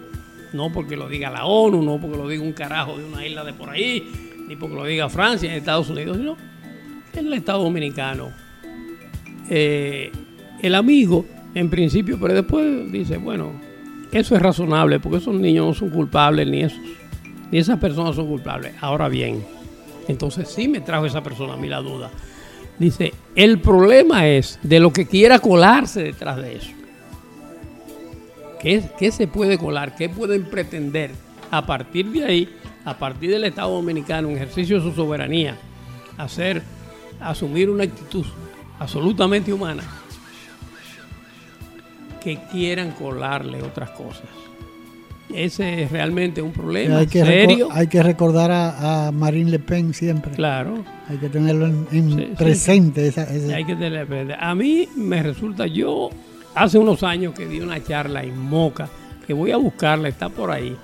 no 0.56 0.72
porque 0.72 0.96
lo 0.96 1.08
diga 1.08 1.30
la 1.30 1.44
ONU, 1.44 1.82
no 1.82 2.00
porque 2.00 2.16
lo 2.16 2.28
diga 2.28 2.42
un 2.42 2.52
carajo 2.52 2.96
de 2.96 3.04
una 3.04 3.24
isla 3.24 3.44
de 3.44 3.52
por 3.52 3.70
ahí, 3.70 4.02
ni 4.48 4.56
porque 4.56 4.74
lo 4.74 4.84
diga 4.84 5.08
Francia, 5.08 5.54
Estados 5.54 5.90
Unidos, 5.90 6.16
sino 6.16 6.36
el 7.14 7.32
Estado 7.32 7.62
Dominicano. 7.62 8.30
Eh, 9.48 10.10
el 10.62 10.74
amigo, 10.74 11.24
en 11.54 11.70
principio, 11.70 12.18
pero 12.20 12.34
después 12.34 12.90
dice, 12.90 13.18
bueno, 13.18 13.52
eso 14.12 14.34
es 14.34 14.42
razonable, 14.42 14.98
porque 14.98 15.18
esos 15.18 15.34
niños 15.34 15.66
no 15.66 15.74
son 15.74 15.90
culpables, 15.90 16.46
ni 16.48 16.62
esos, 16.62 16.80
ni 17.50 17.58
esas 17.58 17.78
personas 17.78 18.16
son 18.16 18.26
culpables. 18.26 18.74
Ahora 18.80 19.08
bien, 19.08 19.44
entonces 20.08 20.48
sí 20.48 20.68
me 20.68 20.80
trajo 20.80 21.06
esa 21.06 21.22
persona 21.22 21.54
a 21.54 21.56
mí 21.56 21.68
la 21.68 21.80
duda. 21.80 22.10
Dice, 22.78 23.14
el 23.34 23.60
problema 23.60 24.26
es 24.26 24.58
de 24.62 24.80
lo 24.80 24.92
que 24.92 25.06
quiera 25.06 25.38
colarse 25.38 26.02
detrás 26.02 26.36
de 26.36 26.56
eso. 26.56 26.70
¿Qué, 28.60 29.12
se 29.12 29.28
puede 29.28 29.58
colar? 29.58 29.94
¿Qué 29.94 30.08
pueden 30.08 30.44
pretender 30.44 31.12
a 31.50 31.64
partir 31.64 32.10
de 32.10 32.24
ahí, 32.24 32.56
a 32.84 32.98
partir 32.98 33.30
del 33.30 33.44
Estado 33.44 33.70
Dominicano, 33.70 34.28
en 34.28 34.36
ejercicio 34.36 34.76
de 34.76 34.82
su 34.82 34.92
soberanía, 34.92 35.56
hacer, 36.18 36.62
asumir 37.20 37.70
una 37.70 37.84
actitud 37.84 38.26
absolutamente 38.78 39.52
humana? 39.52 39.84
Que 42.20 42.40
quieran 42.50 42.90
colarle 42.90 43.62
otras 43.62 43.90
cosas. 43.90 44.26
Ese 45.34 45.82
es 45.82 45.90
realmente 45.90 46.40
un 46.40 46.52
problema 46.52 46.98
hay 46.98 47.06
que 47.06 47.24
serio. 47.24 47.68
Hay 47.70 47.88
que 47.88 48.02
recordar 48.02 48.50
a, 48.52 49.10
Marine 49.12 49.50
Le 49.50 49.58
Pen 49.58 49.92
siempre. 49.92 50.32
Claro. 50.32 50.84
Hay 51.08 51.18
que 51.18 51.28
tenerlo 51.28 51.66
en, 51.66 52.34
presente. 52.36 53.12
Hay 53.54 53.64
que 53.64 54.36
A 54.38 54.54
mí 54.54 54.88
me 54.96 55.22
resulta, 55.22 55.66
yo 55.66 56.10
hace 56.54 56.78
unos 56.78 57.02
años 57.02 57.34
que 57.34 57.46
di 57.46 57.60
una 57.60 57.82
charla 57.82 58.22
en 58.22 58.38
Moca, 58.38 58.88
que 59.26 59.32
voy 59.32 59.50
a 59.50 59.56
buscarla, 59.56 60.08
está 60.08 60.28
por 60.28 60.50
ahí, 60.50 60.76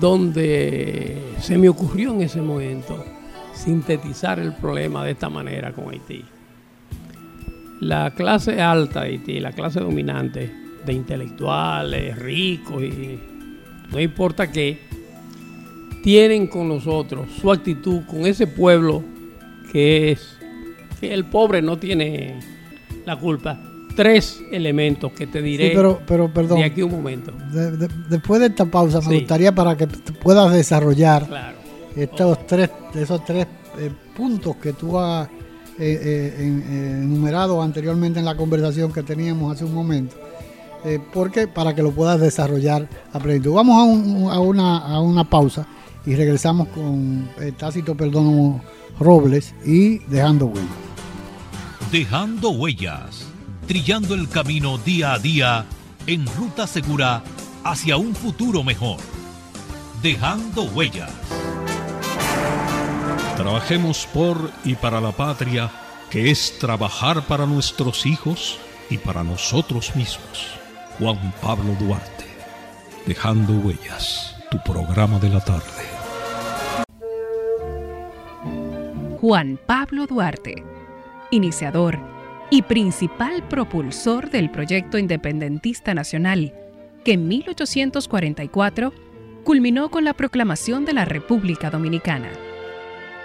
donde 0.00 1.18
se 1.40 1.58
me 1.58 1.68
ocurrió 1.68 2.12
en 2.12 2.22
ese 2.22 2.40
momento 2.40 3.04
sintetizar 3.52 4.38
el 4.38 4.54
problema 4.54 5.04
de 5.04 5.12
esta 5.12 5.28
manera 5.28 5.72
con 5.72 5.90
Haití. 5.90 6.24
La 7.80 8.12
clase 8.12 8.60
alta 8.60 9.00
de 9.02 9.08
Haití, 9.08 9.40
la 9.40 9.52
clase 9.52 9.80
dominante, 9.80 10.61
de 10.84 10.92
intelectuales, 10.92 12.18
ricos 12.18 12.82
y 12.82 13.18
no 13.90 14.00
importa 14.00 14.50
qué, 14.50 14.80
tienen 16.02 16.46
con 16.48 16.68
nosotros 16.68 17.28
su 17.40 17.50
actitud 17.52 18.02
con 18.06 18.26
ese 18.26 18.46
pueblo 18.46 19.02
que 19.70 20.12
es 20.12 20.36
que 21.00 21.12
el 21.12 21.24
pobre 21.24 21.62
no 21.62 21.78
tiene 21.78 22.40
la 23.04 23.18
culpa. 23.18 23.58
Tres 23.94 24.42
elementos 24.50 25.12
que 25.12 25.26
te 25.26 25.42
diré 25.42 25.72
pero, 25.74 26.00
pero, 26.06 26.32
perdón, 26.32 26.60
de 26.60 26.64
aquí 26.64 26.80
un 26.80 26.92
momento. 26.92 27.32
después 28.08 28.40
de 28.40 28.46
esta 28.46 28.64
pausa 28.64 29.00
me 29.02 29.18
gustaría 29.18 29.54
para 29.54 29.76
que 29.76 29.86
puedas 29.86 30.52
desarrollar 30.52 31.28
estos 31.94 32.46
tres, 32.46 32.70
esos 32.94 33.22
tres 33.24 33.46
eh, 33.78 33.90
puntos 34.16 34.56
que 34.56 34.72
tú 34.72 34.98
has 34.98 35.28
eh, 35.78 36.34
eh, 36.38 37.00
enumerado 37.02 37.60
anteriormente 37.60 38.18
en 38.18 38.24
la 38.24 38.34
conversación 38.34 38.90
que 38.92 39.02
teníamos 39.02 39.52
hace 39.52 39.64
un 39.66 39.74
momento 39.74 40.16
eh, 40.84 40.98
porque 41.12 41.46
para 41.46 41.74
que 41.74 41.82
lo 41.82 41.92
puedas 41.92 42.20
desarrollar 42.20 42.88
a 43.12 43.18
plenitud. 43.20 43.52
Vamos 43.52 44.32
a, 44.32 44.40
una, 44.40 45.24
pausa 45.24 45.66
y 46.04 46.14
regresamos 46.16 46.68
con 46.68 47.28
eh, 47.40 47.52
Tácito 47.56 47.94
Perdomo 47.94 48.60
Robles 48.98 49.54
y 49.64 49.98
Dejando 50.00 50.46
Huellas. 50.46 50.70
Dejando 51.92 52.50
Huellas, 52.50 53.26
trillando 53.66 54.14
el 54.14 54.28
camino 54.28 54.78
día 54.78 55.14
a 55.14 55.18
día 55.18 55.66
en 56.06 56.26
ruta 56.26 56.66
segura 56.66 57.22
hacia 57.62 57.96
un 57.96 58.14
futuro 58.14 58.64
mejor. 58.64 58.98
Dejando 60.02 60.64
Huellas. 60.64 61.12
Trabajemos 63.36 64.06
por 64.12 64.50
y 64.64 64.74
para 64.74 65.00
la 65.00 65.12
patria, 65.12 65.70
que 66.10 66.30
es 66.30 66.58
trabajar 66.58 67.22
para 67.26 67.46
nuestros 67.46 68.04
hijos 68.04 68.58
y 68.90 68.98
para 68.98 69.22
nosotros 69.22 69.94
mismos. 69.94 70.61
Juan 70.98 71.32
Pablo 71.40 71.74
Duarte. 71.80 72.24
Dejando 73.06 73.54
huellas, 73.54 74.36
tu 74.50 74.58
programa 74.62 75.18
de 75.18 75.30
la 75.30 75.40
tarde. 75.40 75.62
Juan 79.20 79.58
Pablo 79.66 80.06
Duarte, 80.06 80.62
iniciador 81.30 81.98
y 82.50 82.62
principal 82.62 83.42
propulsor 83.48 84.30
del 84.30 84.50
proyecto 84.50 84.98
independentista 84.98 85.94
nacional, 85.94 86.54
que 87.04 87.12
en 87.14 87.26
1844 87.26 88.92
culminó 89.44 89.90
con 89.90 90.04
la 90.04 90.12
proclamación 90.12 90.84
de 90.84 90.92
la 90.92 91.06
República 91.06 91.70
Dominicana. 91.70 92.28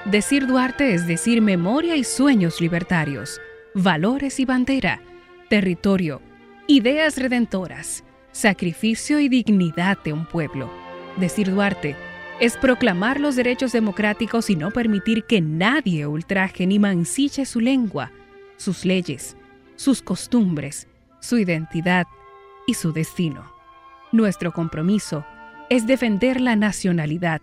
Decir 0.06 0.48
Duarte 0.48 0.94
es 0.94 1.06
decir 1.06 1.42
memoria 1.42 1.98
y 1.98 2.06
sueños 2.06 2.62
libertarios, 2.62 3.42
valores 3.74 4.40
y 4.40 4.46
bandera, 4.46 5.02
territorio, 5.50 6.22
Ideas 6.70 7.18
redentoras, 7.18 8.04
sacrificio 8.34 9.22
y 9.22 9.30
dignidad 9.30 9.98
de 10.04 10.12
un 10.12 10.26
pueblo. 10.26 10.70
Decir 11.16 11.50
Duarte 11.50 11.96
es 12.42 12.58
proclamar 12.58 13.22
los 13.22 13.38
derechos 13.38 13.72
democráticos 13.72 14.50
y 14.50 14.58
no 14.58 14.72
permitir 14.72 15.24
que 15.24 15.40
nadie 15.40 16.06
ultraje 16.08 16.68
ni 16.68 16.78
mancille 16.78 17.46
su 17.46 17.62
lengua, 17.62 18.12
sus 18.58 18.84
leyes, 18.84 19.38
sus 19.78 20.02
costumbres, 20.02 20.90
su 21.22 21.38
identidad 21.38 22.06
y 22.68 22.74
su 22.74 22.92
destino. 22.92 23.50
Nuestro 24.12 24.52
compromiso 24.52 25.26
es 25.70 25.88
defender 25.88 26.42
la 26.42 26.58
nacionalidad, 26.58 27.42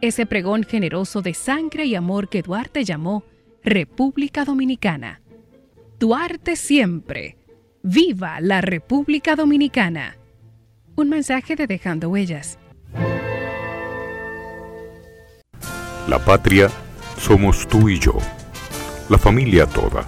ese 0.00 0.26
pregón 0.26 0.62
generoso 0.62 1.22
de 1.22 1.34
sangre 1.34 1.86
y 1.86 1.96
amor 1.96 2.28
que 2.28 2.42
Duarte 2.42 2.84
llamó 2.84 3.24
República 3.64 4.44
Dominicana. 4.44 5.20
Duarte 5.98 6.54
siempre 6.54 7.36
¡Viva 7.82 8.42
la 8.42 8.60
República 8.60 9.36
Dominicana! 9.36 10.18
Un 10.96 11.08
mensaje 11.08 11.56
de 11.56 11.66
Dejando 11.66 12.10
Huellas. 12.10 12.58
La 16.06 16.18
patria 16.18 16.68
somos 17.16 17.66
tú 17.66 17.88
y 17.88 17.98
yo, 17.98 18.18
la 19.08 19.16
familia 19.16 19.64
toda, 19.64 20.04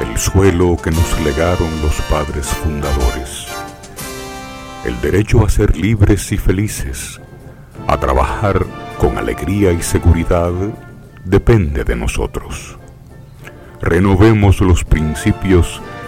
el 0.00 0.18
suelo 0.18 0.76
que 0.76 0.90
nos 0.90 1.20
legaron 1.22 1.70
los 1.82 2.00
padres 2.10 2.48
fundadores, 2.48 3.46
el 4.84 5.00
derecho 5.00 5.46
a 5.46 5.50
ser 5.50 5.76
libres 5.76 6.32
y 6.32 6.36
felices, 6.36 7.20
a 7.86 7.96
trabajar 8.00 8.66
con 8.98 9.18
alegría 9.18 9.70
y 9.70 9.82
seguridad, 9.82 10.52
depende 11.24 11.84
de 11.84 11.94
nosotros. 11.94 12.76
Renovemos 13.80 14.60
los 14.60 14.82
principios 14.82 15.80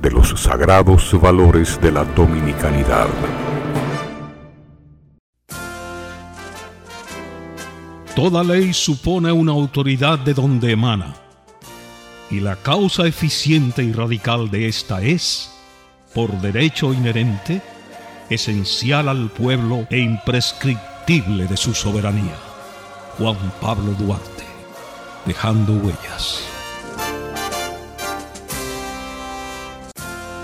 de 0.00 0.10
los 0.10 0.28
sagrados 0.40 1.18
valores 1.20 1.80
de 1.80 1.92
la 1.92 2.04
dominicanidad. 2.04 3.08
Toda 8.14 8.42
ley 8.42 8.72
supone 8.72 9.30
una 9.30 9.52
autoridad 9.52 10.18
de 10.18 10.34
donde 10.34 10.72
emana, 10.72 11.14
y 12.30 12.40
la 12.40 12.56
causa 12.56 13.06
eficiente 13.06 13.82
y 13.82 13.92
radical 13.92 14.50
de 14.50 14.68
esta 14.68 15.02
es, 15.02 15.50
por 16.14 16.32
derecho 16.40 16.92
inherente, 16.92 17.62
esencial 18.28 19.08
al 19.08 19.30
pueblo 19.30 19.86
e 19.90 19.98
imprescriptible 19.98 21.46
de 21.46 21.56
su 21.56 21.74
soberanía. 21.74 22.34
Juan 23.18 23.36
Pablo 23.60 23.92
Duarte, 23.92 24.44
dejando 25.24 25.74
huellas. 25.74 26.57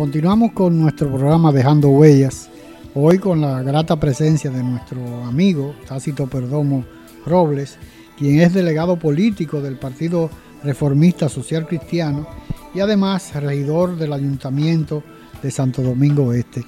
Continuamos 0.00 0.52
con 0.52 0.80
nuestro 0.80 1.10
programa 1.10 1.52
Dejando 1.52 1.88
Huellas, 1.90 2.48
hoy 2.94 3.18
con 3.18 3.42
la 3.42 3.62
grata 3.62 4.00
presencia 4.00 4.50
de 4.50 4.62
nuestro 4.62 4.98
amigo 5.26 5.74
Tácito 5.86 6.26
Perdomo 6.26 6.86
Robles, 7.26 7.76
quien 8.16 8.40
es 8.40 8.54
delegado 8.54 8.98
político 8.98 9.60
del 9.60 9.76
Partido 9.76 10.30
Reformista 10.64 11.28
Social 11.28 11.66
Cristiano 11.66 12.26
y 12.74 12.80
además 12.80 13.34
regidor 13.34 13.98
del 13.98 14.14
Ayuntamiento 14.14 15.02
de 15.42 15.50
Santo 15.50 15.82
Domingo 15.82 16.32
Este. 16.32 16.64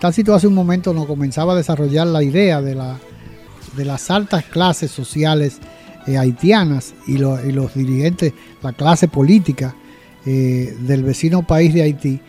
Tal 0.00 0.14
situación 0.14 0.52
un 0.52 0.56
momento 0.56 0.94
nos 0.94 1.04
comenzaba 1.04 1.52
a 1.52 1.56
desarrollar 1.56 2.06
la 2.06 2.22
idea 2.22 2.62
de 2.62 2.76
las 3.84 4.10
altas 4.10 4.44
clases 4.44 4.90
sociales 4.90 5.58
eh, 6.06 6.16
haitianas 6.16 6.94
y, 7.06 7.18
los 7.18 7.74
dirigentes, 7.74 8.32
la 8.62 8.72
clase 8.72 9.06
política 9.06 9.76
eh, 10.24 10.74
del 10.80 11.02
vecino 11.02 11.46
país 11.46 11.74
de 11.74 11.82
Haití, 11.82 12.20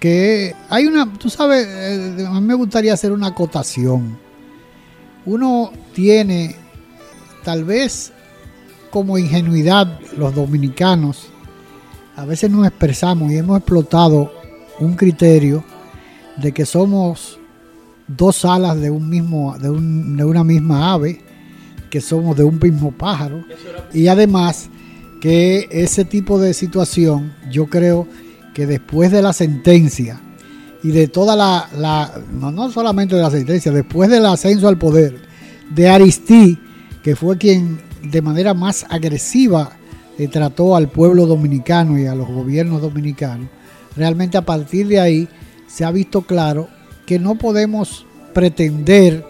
que 0.00 0.56
hay 0.70 0.86
una, 0.86 1.12
tú 1.12 1.28
sabes, 1.28 1.66
eh, 1.68 2.26
a 2.26 2.40
mí 2.40 2.46
me 2.46 2.54
gustaría 2.54 2.94
hacer 2.94 3.12
una 3.12 3.28
acotación. 3.28 4.18
Uno 5.26 5.70
tiene, 5.94 6.56
tal 7.44 7.64
vez 7.64 8.12
como 8.90 9.18
ingenuidad, 9.18 10.00
los 10.16 10.34
dominicanos, 10.34 11.28
a 12.16 12.24
veces 12.24 12.50
nos 12.50 12.66
expresamos 12.66 13.30
y 13.30 13.36
hemos 13.36 13.58
explotado 13.58 14.32
un 14.80 14.96
criterio 14.96 15.62
de 16.38 16.52
que 16.52 16.64
somos 16.64 17.38
dos 18.08 18.44
alas 18.46 18.80
de 18.80 18.90
un 18.90 19.08
mismo, 19.08 19.56
de, 19.58 19.68
de 19.68 20.24
una 20.24 20.42
misma 20.42 20.94
ave, 20.94 21.20
que 21.90 22.00
somos 22.00 22.36
de 22.36 22.44
un 22.44 22.58
mismo 22.58 22.90
pájaro, 22.90 23.44
y 23.92 24.06
además 24.08 24.70
que 25.20 25.68
ese 25.70 26.06
tipo 26.06 26.38
de 26.38 26.54
situación, 26.54 27.34
yo 27.50 27.66
creo 27.66 28.06
que 28.54 28.66
después 28.66 29.10
de 29.12 29.22
la 29.22 29.32
sentencia 29.32 30.20
y 30.82 30.90
de 30.90 31.08
toda 31.08 31.36
la, 31.36 32.22
no, 32.32 32.70
solamente 32.70 33.16
de 33.16 33.22
la 33.22 33.30
sentencia, 33.30 33.72
después 33.72 34.08
del 34.08 34.26
ascenso 34.26 34.68
al 34.68 34.78
poder 34.78 35.20
de 35.70 35.88
Aristí, 35.88 36.58
que 37.02 37.16
fue 37.16 37.36
quien 37.38 37.80
de 38.02 38.22
manera 38.22 38.54
más 38.54 38.86
agresiva 38.88 39.72
eh, 40.18 40.28
trató 40.28 40.74
al 40.74 40.88
pueblo 40.88 41.26
dominicano 41.26 41.98
y 41.98 42.06
a 42.06 42.14
los 42.14 42.28
gobiernos 42.28 42.80
dominicanos, 42.80 43.48
realmente 43.96 44.38
a 44.38 44.44
partir 44.44 44.88
de 44.88 45.00
ahí 45.00 45.28
se 45.66 45.84
ha 45.84 45.90
visto 45.90 46.22
claro 46.22 46.68
que 47.06 47.18
no 47.18 47.36
podemos 47.36 48.06
pretender 48.32 49.24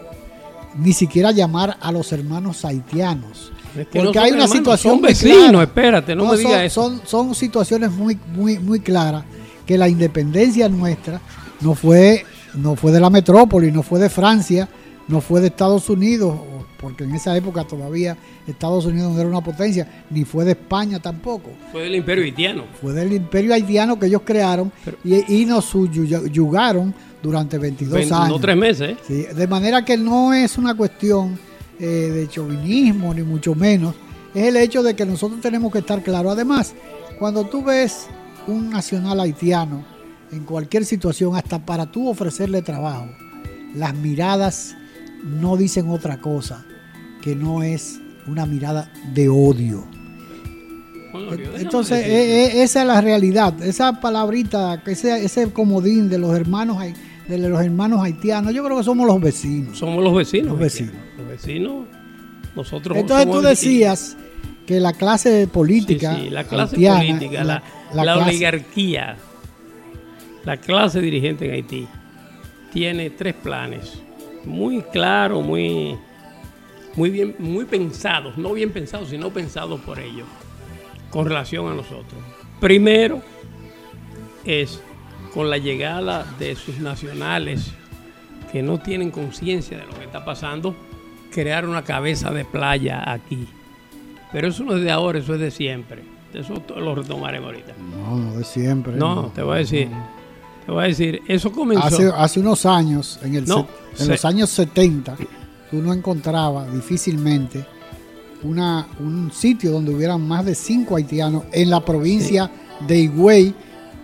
ni 0.77 0.93
siquiera 0.93 1.31
llamar 1.31 1.77
a 1.81 1.91
los 1.91 2.11
hermanos 2.11 2.63
haitianos. 2.63 3.51
Porque 3.93 4.19
hay 4.19 4.31
una 4.31 4.47
situación 4.47 4.95
son 4.95 5.01
vecinos, 5.01 5.61
espérate, 5.61 6.15
no, 6.15 6.31
me 6.31 6.37
digas 6.37 6.71
son, 6.73 6.93
eso. 6.93 7.05
Son, 7.05 7.27
son 7.27 7.35
situaciones 7.35 7.91
muy, 7.91 8.17
muy, 8.33 8.59
muy 8.59 8.79
claras 8.79 9.23
que 9.65 9.77
la 9.77 9.87
independencia 9.87 10.67
nuestra 10.67 11.21
no 11.61 11.75
fue, 11.75 12.25
no 12.55 12.75
fue 12.75 12.91
de 12.91 12.99
la 12.99 13.09
metrópoli, 13.09 13.71
no 13.71 13.83
fue 13.83 13.99
de 13.99 14.09
Francia, 14.09 14.67
no 15.07 15.21
fue 15.21 15.41
de 15.41 15.47
Estados 15.47 15.89
Unidos, 15.89 16.37
porque 16.79 17.03
en 17.03 17.13
esa 17.15 17.35
época 17.37 17.63
todavía 17.63 18.17
Estados 18.47 18.85
Unidos 18.85 19.13
no 19.13 19.19
era 19.19 19.29
una 19.29 19.41
potencia, 19.41 19.87
ni 20.09 20.25
fue 20.25 20.45
de 20.45 20.51
España 20.51 20.99
tampoco. 20.99 21.51
Fue 21.71 21.83
del 21.83 21.95
imperio 21.95 22.23
haitiano. 22.23 22.65
Fue 22.81 22.93
del 22.93 23.13
imperio 23.13 23.53
haitiano 23.53 23.99
que 23.99 24.07
ellos 24.07 24.21
crearon 24.25 24.71
y, 25.03 25.45
nos 25.45 25.65
subyugaron 25.65 26.93
durante 27.21 27.57
22 27.57 28.11
años. 28.11 28.29
No 28.29 28.39
tres 28.39 28.57
meses. 28.57 28.97
¿eh? 29.09 29.29
de 29.33 29.47
manera 29.47 29.85
que 29.85 29.97
no 29.97 30.33
es 30.33 30.57
una 30.57 30.75
cuestión 30.75 31.37
eh, 31.83 32.11
de 32.11 32.27
chauvinismo, 32.27 33.11
ni 33.11 33.23
mucho 33.23 33.55
menos. 33.55 33.95
Es 34.35 34.43
el 34.43 34.55
hecho 34.57 34.83
de 34.83 34.95
que 34.95 35.03
nosotros 35.03 35.41
tenemos 35.41 35.71
que 35.71 35.79
estar 35.79 36.03
claros. 36.03 36.33
Además, 36.33 36.75
cuando 37.17 37.43
tú 37.45 37.63
ves 37.63 38.05
un 38.45 38.69
nacional 38.69 39.19
haitiano 39.19 39.83
en 40.31 40.43
cualquier 40.43 40.85
situación, 40.85 41.35
hasta 41.35 41.65
para 41.65 41.91
tú 41.91 42.07
ofrecerle 42.07 42.61
trabajo, 42.61 43.07
las 43.73 43.95
miradas 43.95 44.75
no 45.23 45.57
dicen 45.57 45.89
otra 45.89 46.21
cosa 46.21 46.63
que 47.19 47.35
no 47.35 47.63
es 47.63 47.99
una 48.27 48.45
mirada 48.45 48.93
de 49.15 49.29
odio. 49.29 49.83
Entonces, 51.57 52.05
e, 52.05 52.45
e, 52.45 52.61
esa 52.61 52.81
es 52.81 52.87
la 52.87 53.01
realidad. 53.01 53.59
Esa 53.63 53.99
palabrita, 53.99 54.83
ese, 54.85 55.25
ese 55.25 55.51
comodín 55.51 56.09
de 56.09 56.19
los 56.19 56.35
hermanos 56.35 56.77
de 57.27 57.37
los 57.37 57.61
hermanos 57.63 58.01
haitianos, 58.03 58.53
yo 58.53 58.63
creo 58.63 58.77
que 58.77 58.83
somos 58.83 59.07
los 59.07 59.19
vecinos. 59.19 59.79
Somos 59.79 60.03
los 60.03 60.13
vecinos. 60.13 60.49
Los 60.49 60.59
vecinos. 60.59 60.93
Vecinos. 61.31 61.87
Nosotros 62.55 62.97
Entonces 62.97 63.31
tú 63.31 63.41
decías 63.41 64.17
que 64.65 64.79
la 64.79 64.93
clase 64.93 65.47
política, 65.47 66.17
la 66.29 66.43
clase 66.43 66.75
política, 66.75 67.43
la, 67.93 68.17
oligarquía, 68.17 69.17
la 70.43 70.57
clase 70.57 71.01
dirigente 71.01 71.45
en 71.45 71.51
Haití 71.51 71.87
tiene 72.73 73.09
tres 73.09 73.33
planes 73.35 74.01
muy 74.45 74.81
claros, 74.81 75.45
muy 75.45 75.97
muy 76.95 77.09
bien, 77.09 77.35
muy 77.39 77.65
pensados, 77.65 78.37
no 78.37 78.53
bien 78.53 78.71
pensados, 78.71 79.09
sino 79.09 79.29
pensados 79.29 79.79
por 79.81 79.99
ellos, 79.99 80.27
con 81.09 81.25
relación 81.25 81.71
a 81.71 81.75
nosotros. 81.75 82.21
Primero 82.59 83.21
es 84.43 84.81
con 85.33 85.49
la 85.49 85.57
llegada 85.57 86.25
de 86.37 86.55
sus 86.55 86.79
nacionales 86.79 87.71
que 88.51 88.61
no 88.61 88.79
tienen 88.79 89.11
conciencia 89.11 89.77
de 89.77 89.85
lo 89.85 89.97
que 89.97 90.03
está 90.03 90.25
pasando, 90.25 90.75
crear 91.31 91.67
una 91.67 91.83
cabeza 91.83 92.31
de 92.31 92.45
playa 92.45 93.11
aquí. 93.11 93.47
Pero 94.31 94.49
eso 94.49 94.63
no 94.63 94.75
es 94.75 94.83
de 94.83 94.91
ahora, 94.91 95.19
eso 95.19 95.33
es 95.33 95.39
de 95.39 95.51
siempre. 95.51 96.03
Eso 96.33 96.63
lo 96.77 96.95
retomaremos 96.95 97.47
ahorita. 97.47 97.73
No, 97.79 98.17
no 98.17 98.33
de 98.37 98.43
siempre. 98.43 98.93
No, 98.93 99.31
te 99.33 99.41
voy 99.41 99.55
a 99.55 99.59
decir. 99.59 99.89
Te 100.65 100.71
voy 100.71 100.83
a 100.83 100.87
decir, 100.87 101.21
eso 101.27 101.51
comenzó. 101.51 101.85
Hace, 101.85 102.11
hace 102.15 102.39
unos 102.39 102.65
años, 102.65 103.19
en, 103.23 103.35
el 103.35 103.45
en 103.45 104.07
los 104.07 104.25
años 104.25 104.49
70, 104.51 105.17
uno 105.71 105.91
encontraba 105.91 106.67
difícilmente 106.67 107.65
una, 108.43 108.87
un 108.99 109.31
sitio 109.31 109.71
donde 109.71 109.93
hubieran 109.93 110.25
más 110.25 110.45
de 110.45 110.55
cinco 110.55 110.95
haitianos 110.95 111.43
en 111.51 111.69
la 111.69 111.83
provincia 111.83 112.49
de 112.87 112.99
Higüey 112.99 113.53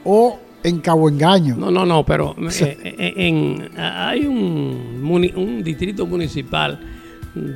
o 0.04 0.40
en 0.64 0.80
Cabo 0.80 1.10
Engaño. 1.10 1.56
No, 1.56 1.72
no, 1.72 1.86
no, 1.86 2.06
pero 2.06 2.36
eh, 2.38 2.78
eh, 2.84 3.14
en, 3.16 3.70
hay 3.80 4.26
un, 4.26 5.34
un, 5.36 5.64
distrito 5.64 6.06
municipal 6.06 6.80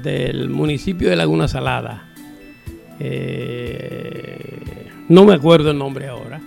del 0.01 0.49
municipio 0.49 1.09
de 1.09 1.15
Laguna 1.15 1.47
Salada. 1.47 2.09
Eh, 2.99 4.61
no 5.09 5.25
me 5.25 5.33
acuerdo 5.33 5.71
el 5.71 5.77
nombre 5.77 6.07
ahora. 6.07 6.39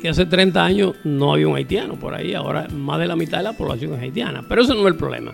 Que 0.00 0.08
hace 0.10 0.26
30 0.26 0.62
años 0.62 0.94
no 1.04 1.32
había 1.32 1.48
un 1.48 1.56
haitiano 1.56 1.94
por 1.98 2.14
ahí. 2.14 2.34
Ahora 2.34 2.68
más 2.68 2.98
de 2.98 3.06
la 3.06 3.16
mitad 3.16 3.38
de 3.38 3.44
la 3.44 3.54
población 3.54 3.94
es 3.94 4.00
haitiana. 4.00 4.44
Pero 4.48 4.62
eso 4.62 4.74
no 4.74 4.80
es 4.80 4.86
el 4.86 4.96
problema. 4.96 5.32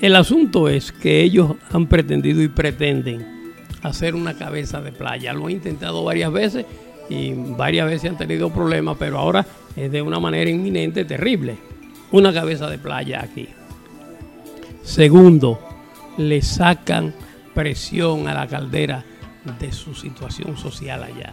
El 0.00 0.14
asunto 0.14 0.68
es 0.68 0.92
que 0.92 1.22
ellos 1.22 1.54
han 1.72 1.86
pretendido 1.86 2.42
y 2.42 2.48
pretenden 2.48 3.52
hacer 3.82 4.14
una 4.14 4.34
cabeza 4.34 4.80
de 4.80 4.92
playa. 4.92 5.32
Lo 5.32 5.46
han 5.46 5.52
intentado 5.52 6.04
varias 6.04 6.32
veces 6.32 6.66
y 7.08 7.32
varias 7.34 7.86
veces 7.88 8.10
han 8.10 8.18
tenido 8.18 8.50
problemas, 8.50 8.96
pero 8.98 9.18
ahora 9.18 9.46
es 9.74 9.90
de 9.90 10.02
una 10.02 10.20
manera 10.20 10.50
inminente, 10.50 11.04
terrible. 11.04 11.56
Una 12.12 12.32
cabeza 12.32 12.68
de 12.68 12.78
playa 12.78 13.22
aquí. 13.22 13.48
Segundo, 14.82 15.58
le 16.16 16.42
sacan 16.42 17.14
presión 17.54 18.28
a 18.28 18.34
la 18.34 18.46
caldera 18.46 19.04
de 19.58 19.72
su 19.72 19.94
situación 19.94 20.56
social 20.56 21.02
allá. 21.02 21.32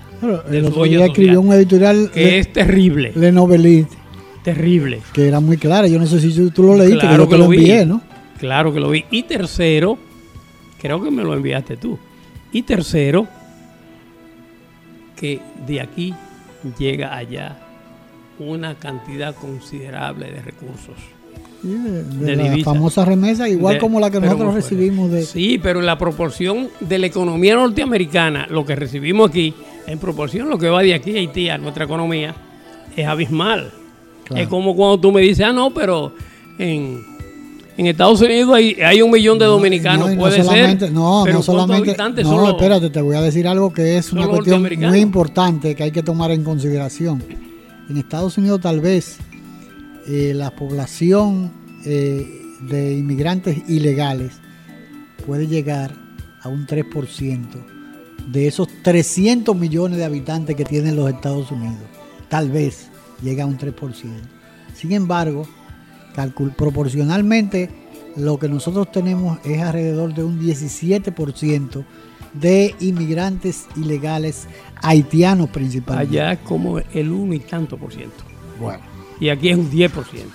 el 0.52 0.66
otro 0.66 0.84
día 0.84 1.06
escribió 1.06 1.42
un 1.42 1.52
editorial 1.54 2.12
que 2.12 2.40
es 2.40 2.54
terrible. 2.54 3.12
Le 3.16 3.32
Novelit. 3.32 3.88
Terrible. 4.44 5.02
Que 5.14 5.28
era 5.28 5.40
muy 5.40 5.58
clara. 5.58 5.88
Yo 5.88 5.98
no 6.00 6.06
sé 6.06 6.20
si 6.20 6.50
tú, 6.52 6.64
lo 6.64 6.76
leíste, 6.76 7.00
claro 7.00 7.28
que 7.28 7.38
lo, 7.38 7.46
envié, 7.46 7.86
¿no? 7.86 8.02
Claro 8.38 8.74
que 8.74 8.80
lo 8.80 8.90
vi. 8.90 9.06
Y 9.10 9.24
tercero, 9.24 9.98
creo 10.82 11.02
que 11.02 11.10
me 11.10 11.24
lo 11.24 11.34
enviaste 11.34 11.78
tú. 11.78 11.98
Y 12.52 12.64
tercero, 12.64 13.28
que 15.16 15.40
de 15.66 15.82
aquí 15.82 16.14
llega 16.78 17.16
allá 17.16 17.58
una 18.38 18.76
cantidad 18.76 19.34
considerable 19.36 20.32
de 20.32 20.42
recursos. 20.42 20.98
De, 21.64 22.36
la 22.36 22.64
famosa 22.64 23.06
remesa, 23.06 23.48
igual 23.48 23.78
como 23.78 24.00
la 24.00 24.12
que 24.12 24.20
nosotros 24.20 24.54
recibimos 24.54 25.12
de... 25.12 25.24
Sí, 25.24 25.60
pero 25.62 25.82
la 25.82 25.98
proporción 25.98 26.70
de 26.80 27.00
la 27.00 27.08
economía 27.08 27.56
norteamericana, 27.56 28.48
lo 28.50 28.66
que 28.66 28.76
recibimos 28.76 29.30
aquí, 29.30 29.54
en 29.88 29.98
proporción 30.00 30.50
lo 30.50 30.58
que 30.58 30.70
va 30.70 30.82
de 30.82 30.94
aquí 30.94 31.16
a 31.16 31.20
Haití 31.20 31.50
a 31.50 31.58
nuestra 31.58 31.86
economía, 31.86 32.36
es 32.96 33.08
abismal. 33.08 33.72
Es 34.36 34.48
como 34.48 34.76
cuando 34.76 35.00
tú 35.00 35.12
me 35.12 35.22
dices, 35.22 35.46
ah, 35.46 35.54
no, 35.54 35.74
pero 35.74 36.14
en 36.58 37.14
en 37.76 37.88
Estados 37.88 38.22
Unidos 38.22 38.54
hay, 38.54 38.74
hay 38.86 39.02
un 39.02 39.10
millón 39.10 39.40
de 39.40 39.46
dominicanos, 39.46 40.12
puede 40.16 40.44
ser. 40.44 40.92
No, 40.92 41.26
no 41.26 41.42
solamente. 41.42 41.96
No, 42.24 42.50
espérate, 42.50 42.90
te 42.90 43.02
voy 43.02 43.16
a 43.16 43.22
decir 43.22 43.48
algo 43.48 43.74
que 43.74 43.98
es 43.98 44.14
una 44.14 44.28
cuestión 44.28 44.62
muy 44.62 45.00
importante 45.00 45.74
que 45.76 45.84
hay 45.84 45.92
que 45.92 46.04
tomar 46.04 46.32
en 46.32 46.44
consideración. 46.44 47.24
En 47.90 47.98
Estados 47.98 48.38
Unidos, 48.38 48.62
tal 48.62 48.80
vez 48.80 49.18
eh, 50.08 50.34
la 50.36 50.52
población 50.52 51.52
eh, 51.86 52.42
de 52.62 52.94
inmigrantes 52.94 53.58
ilegales 53.70 54.34
puede 55.26 55.48
llegar 55.48 55.96
a 56.42 56.50
un 56.50 56.68
3% 56.68 57.48
de 58.28 58.48
esos 58.48 58.68
300 58.84 59.56
millones 59.56 59.98
de 59.98 60.06
habitantes 60.06 60.56
que 60.56 60.66
tienen 60.66 60.96
los 60.96 61.10
Estados 61.10 61.52
Unidos. 61.52 61.84
Tal 62.30 62.50
vez 62.50 62.90
llega 63.22 63.44
a 63.44 63.48
un 63.48 63.58
3%. 63.58 63.74
Sin 64.74 64.92
embargo, 64.92 65.48
proporcionalmente 66.58 67.70
lo 68.16 68.38
que 68.38 68.48
nosotros 68.48 68.92
tenemos 68.92 69.40
es 69.44 69.62
alrededor 69.62 70.14
de 70.14 70.24
un 70.24 70.40
17% 70.40 71.84
de 72.34 72.76
inmigrantes 72.80 73.66
ilegales 73.76 74.48
haitianos 74.82 75.50
principalmente. 75.50 76.20
Allá 76.20 76.44
como 76.44 76.80
el 76.80 77.12
uno 77.12 77.34
y 77.34 77.40
tanto 77.40 77.78
por 77.78 77.94
ciento. 77.94 78.24
Bueno. 78.60 78.93
Y 79.24 79.30
aquí 79.30 79.48
es 79.48 79.58
un 79.58 79.70
10 79.70 79.90
por 79.90 80.04
ciento. 80.04 80.34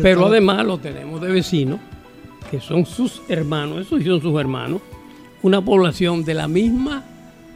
Pero 0.00 0.26
además 0.26 0.64
lo 0.64 0.78
tenemos 0.78 1.20
de 1.20 1.32
vecinos, 1.32 1.80
que 2.48 2.60
son 2.60 2.86
sus 2.86 3.22
hermanos, 3.28 3.80
esos 3.80 4.04
son 4.04 4.22
sus 4.22 4.38
hermanos, 4.38 4.80
una 5.42 5.60
población 5.64 6.24
de 6.24 6.34
la 6.34 6.46
misma 6.46 7.04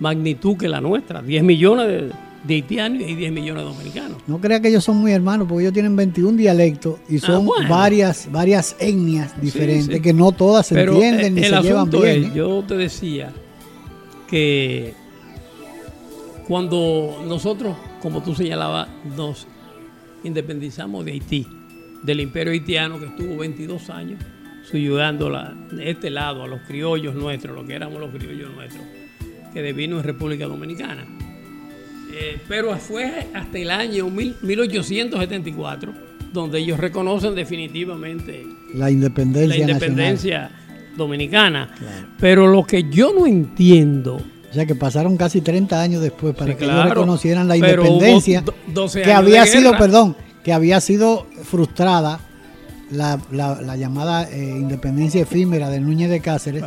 magnitud 0.00 0.56
que 0.56 0.66
la 0.66 0.80
nuestra, 0.80 1.22
10 1.22 1.44
millones 1.44 2.12
de, 2.44 2.54
haitianos 2.54 3.02
y 3.02 3.14
10 3.14 3.30
millones 3.30 3.62
de 3.62 3.70
dominicanos. 3.70 4.18
No 4.26 4.40
crea 4.40 4.58
que 4.58 4.66
ellos 4.66 4.82
son 4.82 4.96
muy 4.96 5.12
hermanos, 5.12 5.46
porque 5.48 5.62
ellos 5.62 5.74
tienen 5.74 5.94
21 5.94 6.36
dialectos 6.36 6.98
y 7.08 7.18
ah, 7.18 7.20
son 7.20 7.48
varias, 7.68 8.28
varias 8.32 8.74
etnias 8.80 9.40
diferentes, 9.40 10.00
que 10.00 10.12
no 10.12 10.32
todas 10.32 10.66
se 10.66 10.82
entienden 10.82 11.36
ni 11.36 11.44
se 11.44 11.62
llevan 11.62 11.88
bien. 11.88 12.24
¿eh? 12.24 12.32
Yo 12.34 12.64
te 12.66 12.76
decía 12.76 13.30
que 14.26 14.92
cuando 16.48 17.22
nosotros, 17.28 17.76
como 18.02 18.24
tú 18.24 18.34
señalabas, 18.34 18.88
nos 19.16 19.46
independizamos 20.24 21.04
de 21.04 21.12
Haití, 21.12 21.46
del 22.02 22.20
imperio 22.20 22.52
haitiano 22.52 22.98
que 22.98 23.06
estuvo 23.06 23.36
22 23.38 23.90
años 23.90 24.20
subyugando 24.62 25.30
de 25.70 25.90
este 25.90 26.10
lado 26.10 26.44
a 26.44 26.48
los 26.48 26.60
criollos 26.62 27.14
nuestros, 27.14 27.54
lo 27.54 27.66
que 27.66 27.74
éramos 27.74 28.00
los 28.00 28.10
criollos 28.10 28.54
nuestros, 28.54 28.84
que 29.52 29.62
devino 29.62 29.98
en 29.98 30.04
República 30.04 30.46
Dominicana. 30.46 31.04
Eh, 32.14 32.38
pero 32.46 32.76
fue 32.76 33.26
hasta 33.32 33.58
el 33.58 33.70
año 33.70 34.08
1874 34.10 35.92
donde 36.32 36.58
ellos 36.58 36.78
reconocen 36.78 37.34
definitivamente 37.34 38.46
la 38.74 38.90
independencia, 38.90 39.48
la 39.48 39.56
independencia 39.56 40.50
dominicana. 40.96 41.74
Pero 42.18 42.46
lo 42.46 42.64
que 42.64 42.84
yo 42.90 43.12
no 43.12 43.26
entiendo 43.26 44.22
o 44.52 44.54
sea 44.54 44.66
que 44.66 44.74
pasaron 44.74 45.16
casi 45.16 45.40
30 45.40 45.80
años 45.80 46.02
después 46.02 46.34
para 46.34 46.54
que 46.54 46.66
ellos 46.66 46.84
reconocieran 46.86 47.48
la 47.48 47.56
independencia 47.56 48.44
que 48.92 49.10
había 49.10 49.46
sido, 49.46 49.72
perdón, 49.78 50.14
que 50.44 50.52
había 50.52 50.78
sido 50.82 51.26
frustrada 51.42 52.20
la, 52.90 53.18
llamada 53.76 54.28
eh, 54.30 54.36
independencia 54.36 55.22
efímera 55.22 55.70
de 55.70 55.80
Núñez 55.80 56.10
de 56.10 56.20
Cáceres, 56.20 56.62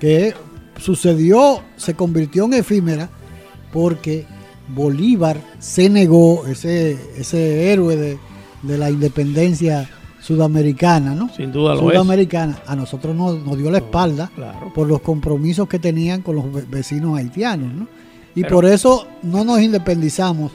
que 0.00 0.34
sucedió, 0.80 1.62
se 1.76 1.94
convirtió 1.94 2.46
en 2.46 2.54
efímera 2.54 3.08
porque 3.72 4.26
Bolívar 4.66 5.40
se 5.60 5.88
negó, 5.88 6.44
ese, 6.48 6.98
ese 7.16 7.72
héroe 7.72 7.94
de, 7.94 8.18
de 8.62 8.78
la 8.78 8.90
independencia 8.90 9.88
sudamericana, 10.20 11.14
¿no? 11.14 11.28
Sin 11.34 11.52
duda 11.52 11.74
lo 11.74 11.80
Sudamericana. 11.80 12.58
A 12.66 12.76
nosotros 12.76 13.14
nos, 13.14 13.42
nos 13.44 13.56
dio 13.56 13.70
la 13.70 13.78
espalda 13.78 14.30
por 14.74 14.88
los 14.88 15.00
compromisos 15.00 15.68
que 15.68 15.78
tenían 15.78 16.22
con 16.22 16.36
los 16.36 16.68
vecinos 16.68 17.18
haitianos, 17.18 17.72
¿no? 17.72 17.88
Y 18.34 18.44
por 18.44 18.64
eso 18.64 19.06
no 19.22 19.44
nos 19.44 19.60
independizamos 19.60 20.52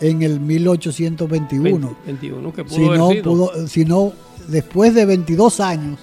en 0.00 0.22
el 0.22 0.40
1821. 0.40 1.96
21, 2.06 2.52
que 2.52 2.64
pudo 2.64 2.76
sino, 2.76 3.22
Pudo, 3.22 3.68
sino 3.68 4.12
después 4.48 4.94
de 4.94 5.04
22 5.04 5.60
años 5.60 5.98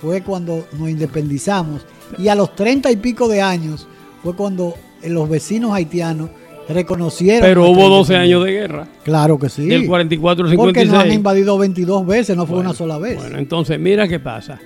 fue 0.00 0.22
cuando 0.22 0.66
nos 0.78 0.90
independizamos. 0.90 1.86
Y 2.18 2.28
a 2.28 2.34
los 2.34 2.54
30 2.54 2.90
y 2.90 2.96
pico 2.96 3.28
de 3.28 3.40
años 3.40 3.86
fue 4.22 4.34
cuando 4.34 4.74
los 5.02 5.28
vecinos 5.28 5.72
haitianos 5.72 6.30
reconocieron. 6.70 7.42
Pero 7.42 7.68
hubo 7.68 7.88
12 7.88 8.16
años 8.16 8.44
de 8.44 8.52
guerra. 8.52 8.88
Claro 9.04 9.38
que 9.38 9.48
sí. 9.48 9.66
Del 9.66 9.86
44 9.86 10.44
al 10.44 10.50
56. 10.50 10.56
Porque 10.56 10.84
nos 10.86 11.04
han 11.04 11.12
invadido 11.12 11.58
22 11.58 12.06
veces, 12.06 12.36
no 12.36 12.46
fue 12.46 12.58
una 12.58 12.72
sola 12.72 12.98
vez. 12.98 13.16
Bueno, 13.16 13.38
entonces 13.38 13.78
mira 13.78 14.08
qué 14.08 14.18
pasa. 14.20 14.58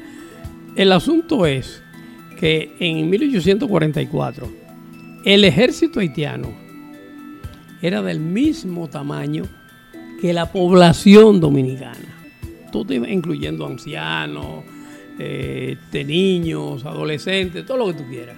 El 0.76 0.92
asunto 0.92 1.46
es 1.46 1.82
que 2.38 2.74
en 2.78 3.08
1844 3.10 4.48
el 5.24 5.44
ejército 5.44 6.00
haitiano 6.00 6.48
era 7.80 8.02
del 8.02 8.20
mismo 8.20 8.88
tamaño 8.88 9.44
que 10.20 10.32
la 10.32 10.50
población 10.50 11.40
dominicana. 11.40 11.98
Todo 12.72 12.92
incluyendo 12.92 13.66
ancianos, 13.66 14.64
eh, 15.18 15.76
de 15.92 16.04
niños, 16.04 16.84
adolescentes, 16.84 17.64
todo 17.64 17.78
lo 17.78 17.86
que 17.86 17.94
tú 17.94 18.08
quieras 18.08 18.36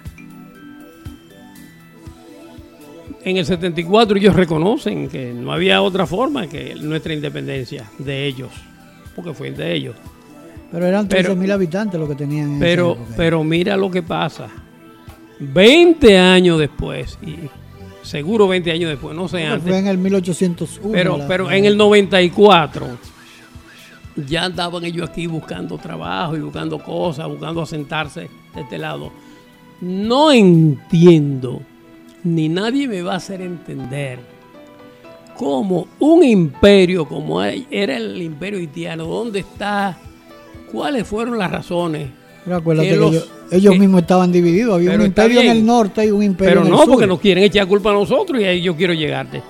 en 3.29 3.37
el 3.37 3.45
74 3.45 4.17
ellos 4.17 4.35
reconocen 4.35 5.09
que 5.09 5.33
no 5.33 5.51
había 5.51 5.81
otra 5.81 6.07
forma 6.07 6.47
que 6.47 6.75
nuestra 6.75 7.13
independencia 7.13 7.89
de 7.97 8.25
ellos, 8.25 8.49
porque 9.15 9.33
fue 9.33 9.51
de 9.51 9.73
ellos. 9.73 9.95
Pero 10.71 10.85
eran 10.85 11.09
13.000 11.09 11.51
habitantes 11.51 11.99
lo 11.99 12.07
que 12.07 12.15
tenían. 12.15 12.53
En 12.53 12.59
pero, 12.59 12.97
pero 13.17 13.43
mira 13.43 13.75
lo 13.75 13.91
que 13.91 14.01
pasa. 14.01 14.47
20 15.39 16.17
años 16.17 16.57
después, 16.57 17.19
y 17.21 17.35
seguro 18.01 18.47
20 18.47 18.71
años 18.71 18.89
después, 18.89 19.15
no 19.15 19.27
sé 19.27 19.45
antes. 19.45 19.69
Fue 19.69 19.77
en 19.77 19.87
el 19.87 19.97
1801. 19.97 20.91
Pero, 20.91 21.19
pero 21.27 21.51
en 21.51 21.65
el 21.65 21.77
94 21.77 22.87
ya 24.25 24.45
andaban 24.45 24.85
ellos 24.85 25.09
aquí 25.09 25.27
buscando 25.27 25.77
trabajo 25.77 26.35
y 26.35 26.39
buscando 26.39 26.79
cosas, 26.79 27.27
buscando 27.27 27.61
asentarse 27.61 28.29
de 28.55 28.61
este 28.61 28.77
lado. 28.77 29.11
No 29.81 30.31
entiendo 30.31 31.61
ni 32.27 32.49
nadie 32.49 32.87
me 32.87 33.01
va 33.01 33.13
a 33.13 33.17
hacer 33.17 33.41
entender 33.41 34.19
cómo 35.35 35.87
un 35.99 36.23
imperio 36.23 37.05
como 37.05 37.43
era 37.43 37.97
el 37.97 38.21
imperio 38.21 38.59
haitiano, 38.59 39.05
¿dónde 39.05 39.39
está? 39.39 39.97
¿Cuáles 40.71 41.07
fueron 41.07 41.37
las 41.37 41.51
razones? 41.51 42.09
Pero 42.43 42.57
acuérdate 42.57 42.89
que, 42.89 43.21
ellos, 43.51 43.77
mismos 43.77 44.01
estaban 44.01 44.31
divididos, 44.31 44.75
había 44.75 44.95
un 44.95 45.03
imperio 45.03 45.41
en 45.41 45.49
el 45.49 45.65
norte 45.65 46.05
y 46.05 46.11
un 46.11 46.23
imperio 46.23 46.51
pero 46.51 46.61
en 46.61 46.67
el 46.67 46.73
no, 46.73 46.85
porque 46.85 47.07
nos 47.07 47.19
quieren 47.19 47.43
echar 47.43 47.67
culpa 47.67 47.91
a 47.91 47.93
nosotros 47.93 48.41
y 48.41 48.45
ahí 48.45 48.61
yo 48.61 48.75
quiero 48.75 48.93
llegarte. 48.93 49.41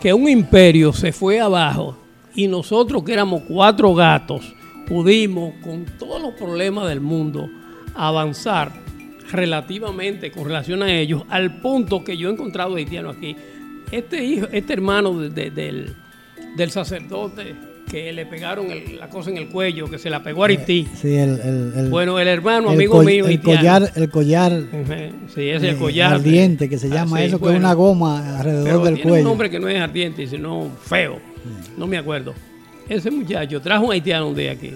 Que 0.00 0.12
un 0.12 0.28
imperio 0.28 0.92
se 0.92 1.12
fue 1.12 1.40
abajo 1.40 1.96
y 2.34 2.48
nosotros 2.48 3.02
que 3.02 3.12
éramos 3.12 3.42
cuatro 3.48 3.94
gatos 3.94 4.54
pudimos 4.86 5.54
con 5.62 5.84
todos 5.98 6.20
los 6.20 6.34
problemas 6.34 6.88
del 6.88 7.00
mundo 7.00 7.48
avanzar 7.94 8.85
relativamente 9.30 10.30
con 10.30 10.44
relación 10.44 10.82
a 10.82 10.92
ellos, 10.92 11.22
al 11.28 11.60
punto 11.60 12.04
que 12.04 12.16
yo 12.16 12.28
he 12.28 12.32
encontrado 12.32 12.76
haitiano 12.76 13.10
aquí. 13.10 13.36
Este 13.90 14.24
hijo, 14.24 14.46
este 14.52 14.72
hermano 14.72 15.18
del, 15.18 15.94
del 16.56 16.70
sacerdote 16.70 17.54
que 17.90 18.12
le 18.12 18.26
pegaron 18.26 18.66
la 18.98 19.08
cosa 19.08 19.30
en 19.30 19.36
el 19.36 19.48
cuello, 19.48 19.88
que 19.88 19.98
se 19.98 20.10
la 20.10 20.22
pegó 20.22 20.44
a 20.44 20.48
Haití. 20.48 20.86
Sí, 20.94 21.14
el, 21.14 21.88
bueno, 21.88 22.18
el 22.18 22.28
hermano, 22.28 22.70
amigo 22.70 23.02
mío. 23.02 23.26
El 23.26 23.40
collar, 23.40 23.90
el 23.94 24.10
collar. 24.10 24.60
Sí, 25.34 25.48
es 25.48 25.62
el 25.62 25.76
eh, 25.76 25.76
collar. 25.76 26.14
Ardiente, 26.14 26.68
que 26.68 26.78
se 26.78 26.88
llama 26.88 27.22
eso, 27.22 27.40
que 27.40 27.50
es 27.50 27.56
una 27.56 27.74
goma 27.74 28.38
alrededor 28.38 28.84
del 28.84 28.94
tiene 28.94 29.10
cuello. 29.10 29.24
un 29.24 29.28
nombre 29.30 29.50
que 29.50 29.60
no 29.60 29.68
es 29.68 29.80
ardiente, 29.80 30.26
sino 30.26 30.68
feo. 30.82 31.20
No 31.76 31.86
me 31.86 31.96
acuerdo. 31.96 32.34
Ese 32.88 33.10
muchacho 33.10 33.60
trajo 33.60 33.86
un 33.86 33.92
haitiano 33.92 34.28
un 34.28 34.34
día 34.34 34.52
aquí. 34.52 34.72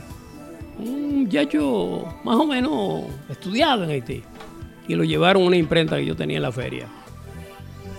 Un 0.79 1.25
muchacho 1.25 2.05
más 2.25 2.37
o 2.37 2.47
menos 2.47 3.05
estudiado 3.29 3.85
en 3.85 3.91
Haití 3.91 4.23
y 4.91 4.97
lo 4.97 5.05
llevaron 5.05 5.45
a 5.45 5.47
una 5.47 5.57
imprenta 5.57 5.97
que 5.97 6.05
yo 6.05 6.17
tenía 6.17 6.39
en 6.39 6.43
la 6.43 6.51
feria. 6.51 6.89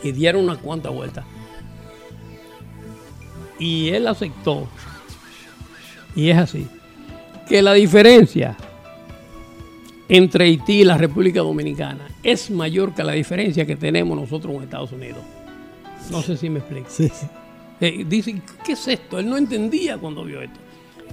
Y 0.04 0.12
dieron 0.12 0.44
unas 0.44 0.58
cuantas 0.58 0.94
vueltas. 0.94 1.24
Y 3.58 3.88
él 3.90 4.08
aceptó. 4.08 4.68
Y 6.18 6.32
es 6.32 6.38
así. 6.38 6.68
Que 7.48 7.62
la 7.62 7.72
diferencia 7.74 8.58
entre 10.10 10.44
Haití 10.44 10.82
y 10.82 10.84
la 10.84 10.98
República 10.98 11.40
Dominicana 11.40 12.10
es 12.24 12.52
mayor 12.52 12.94
que 12.94 13.06
la 13.06 13.14
diferencia 13.14 13.66
que 13.66 13.78
tenemos 13.78 14.20
nosotros 14.20 14.54
en 14.54 14.64
Estados 14.64 14.92
Unidos. 14.92 15.22
No 16.12 16.22
sé 16.22 16.36
si 16.36 16.50
me 16.50 16.60
explico. 16.60 16.88
Sí. 16.90 17.10
Eh, 17.80 18.04
dicen, 18.06 18.44
¿qué 18.66 18.74
es 18.74 18.86
esto? 18.86 19.18
Él 19.18 19.30
no 19.30 19.38
entendía 19.38 19.98
cuando 19.98 20.26
vio 20.26 20.42
esto. 20.42 20.60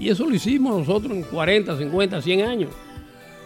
Y 0.01 0.09
eso 0.09 0.27
lo 0.29 0.35
hicimos 0.35 0.77
nosotros 0.77 1.12
en 1.12 1.23
40, 1.23 1.79
50, 1.79 2.21
100 2.21 2.41
años 2.43 2.71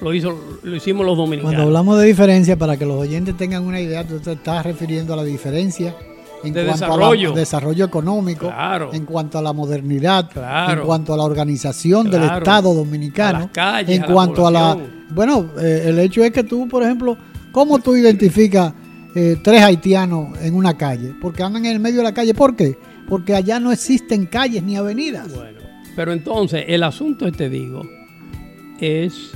lo, 0.01 0.15
hizo, 0.15 0.59
lo 0.63 0.77
hicimos 0.77 1.07
los 1.07 1.17
dominicanos. 1.17 1.55
Cuando 1.55 1.63
hablamos 1.63 1.99
de 1.99 2.07
diferencia, 2.07 2.57
para 2.57 2.77
que 2.77 2.87
los 2.87 2.97
oyentes 2.97 3.37
tengan 3.37 3.65
una 3.65 3.81
idea, 3.81 4.07
tú 4.07 4.19
te 4.19 4.33
estás 4.33 4.65
refiriendo 4.65 5.13
a 5.15 5.17
la 5.17 5.25
diferencia 5.25 5.95
en 6.45 6.53
cuanto 6.53 6.73
desarrollo. 6.73 7.29
al 7.31 7.35
desarrollo 7.35 7.85
económico, 7.85 8.53
en 8.93 9.05
cuanto 9.05 9.39
a 9.39 9.43
la 9.43 9.53
modernidad, 9.53 10.29
en 10.71 10.81
cuanto 10.81 11.15
a 11.15 11.17
la 11.17 11.23
organización 11.25 12.11
del 12.11 12.25
Estado 12.25 12.75
dominicano, 12.75 13.51
en 13.87 14.03
cuanto 14.03 14.47
a 14.47 14.51
la... 14.51 14.77
Bueno, 15.11 15.51
eh, 15.61 15.85
el 15.87 15.99
hecho 15.99 16.25
es 16.25 16.33
que 16.33 16.43
tú, 16.43 16.67
por 16.69 16.83
ejemplo, 16.83 17.17
¿cómo 17.53 17.79
tú 17.81 17.95
identificas 17.95 18.73
eh, 19.15 19.37
tres 19.43 19.63
haitianos 19.63 20.41
en 20.41 20.55
una 20.55 20.77
calle? 20.77 21.15
Porque 21.21 21.43
andan 21.43 21.67
en 21.67 21.73
el 21.73 21.81
medio 21.81 21.99
de 21.99 22.05
la 22.05 22.15
calle. 22.15 22.33
¿Por 22.33 22.57
qué? 22.57 22.79
Porque 23.07 23.35
allá 23.35 23.61
no 23.61 23.73
existen 23.73 24.25
calles 24.25 24.63
ni 24.63 24.77
avenidas. 24.77 25.33
Bueno, 25.35 25.61
pero 25.95 26.15
entonces 26.15 26.65
el 26.67 26.83
asunto, 26.83 27.31
te 27.31 27.51
digo, 27.51 27.83
es 28.81 29.33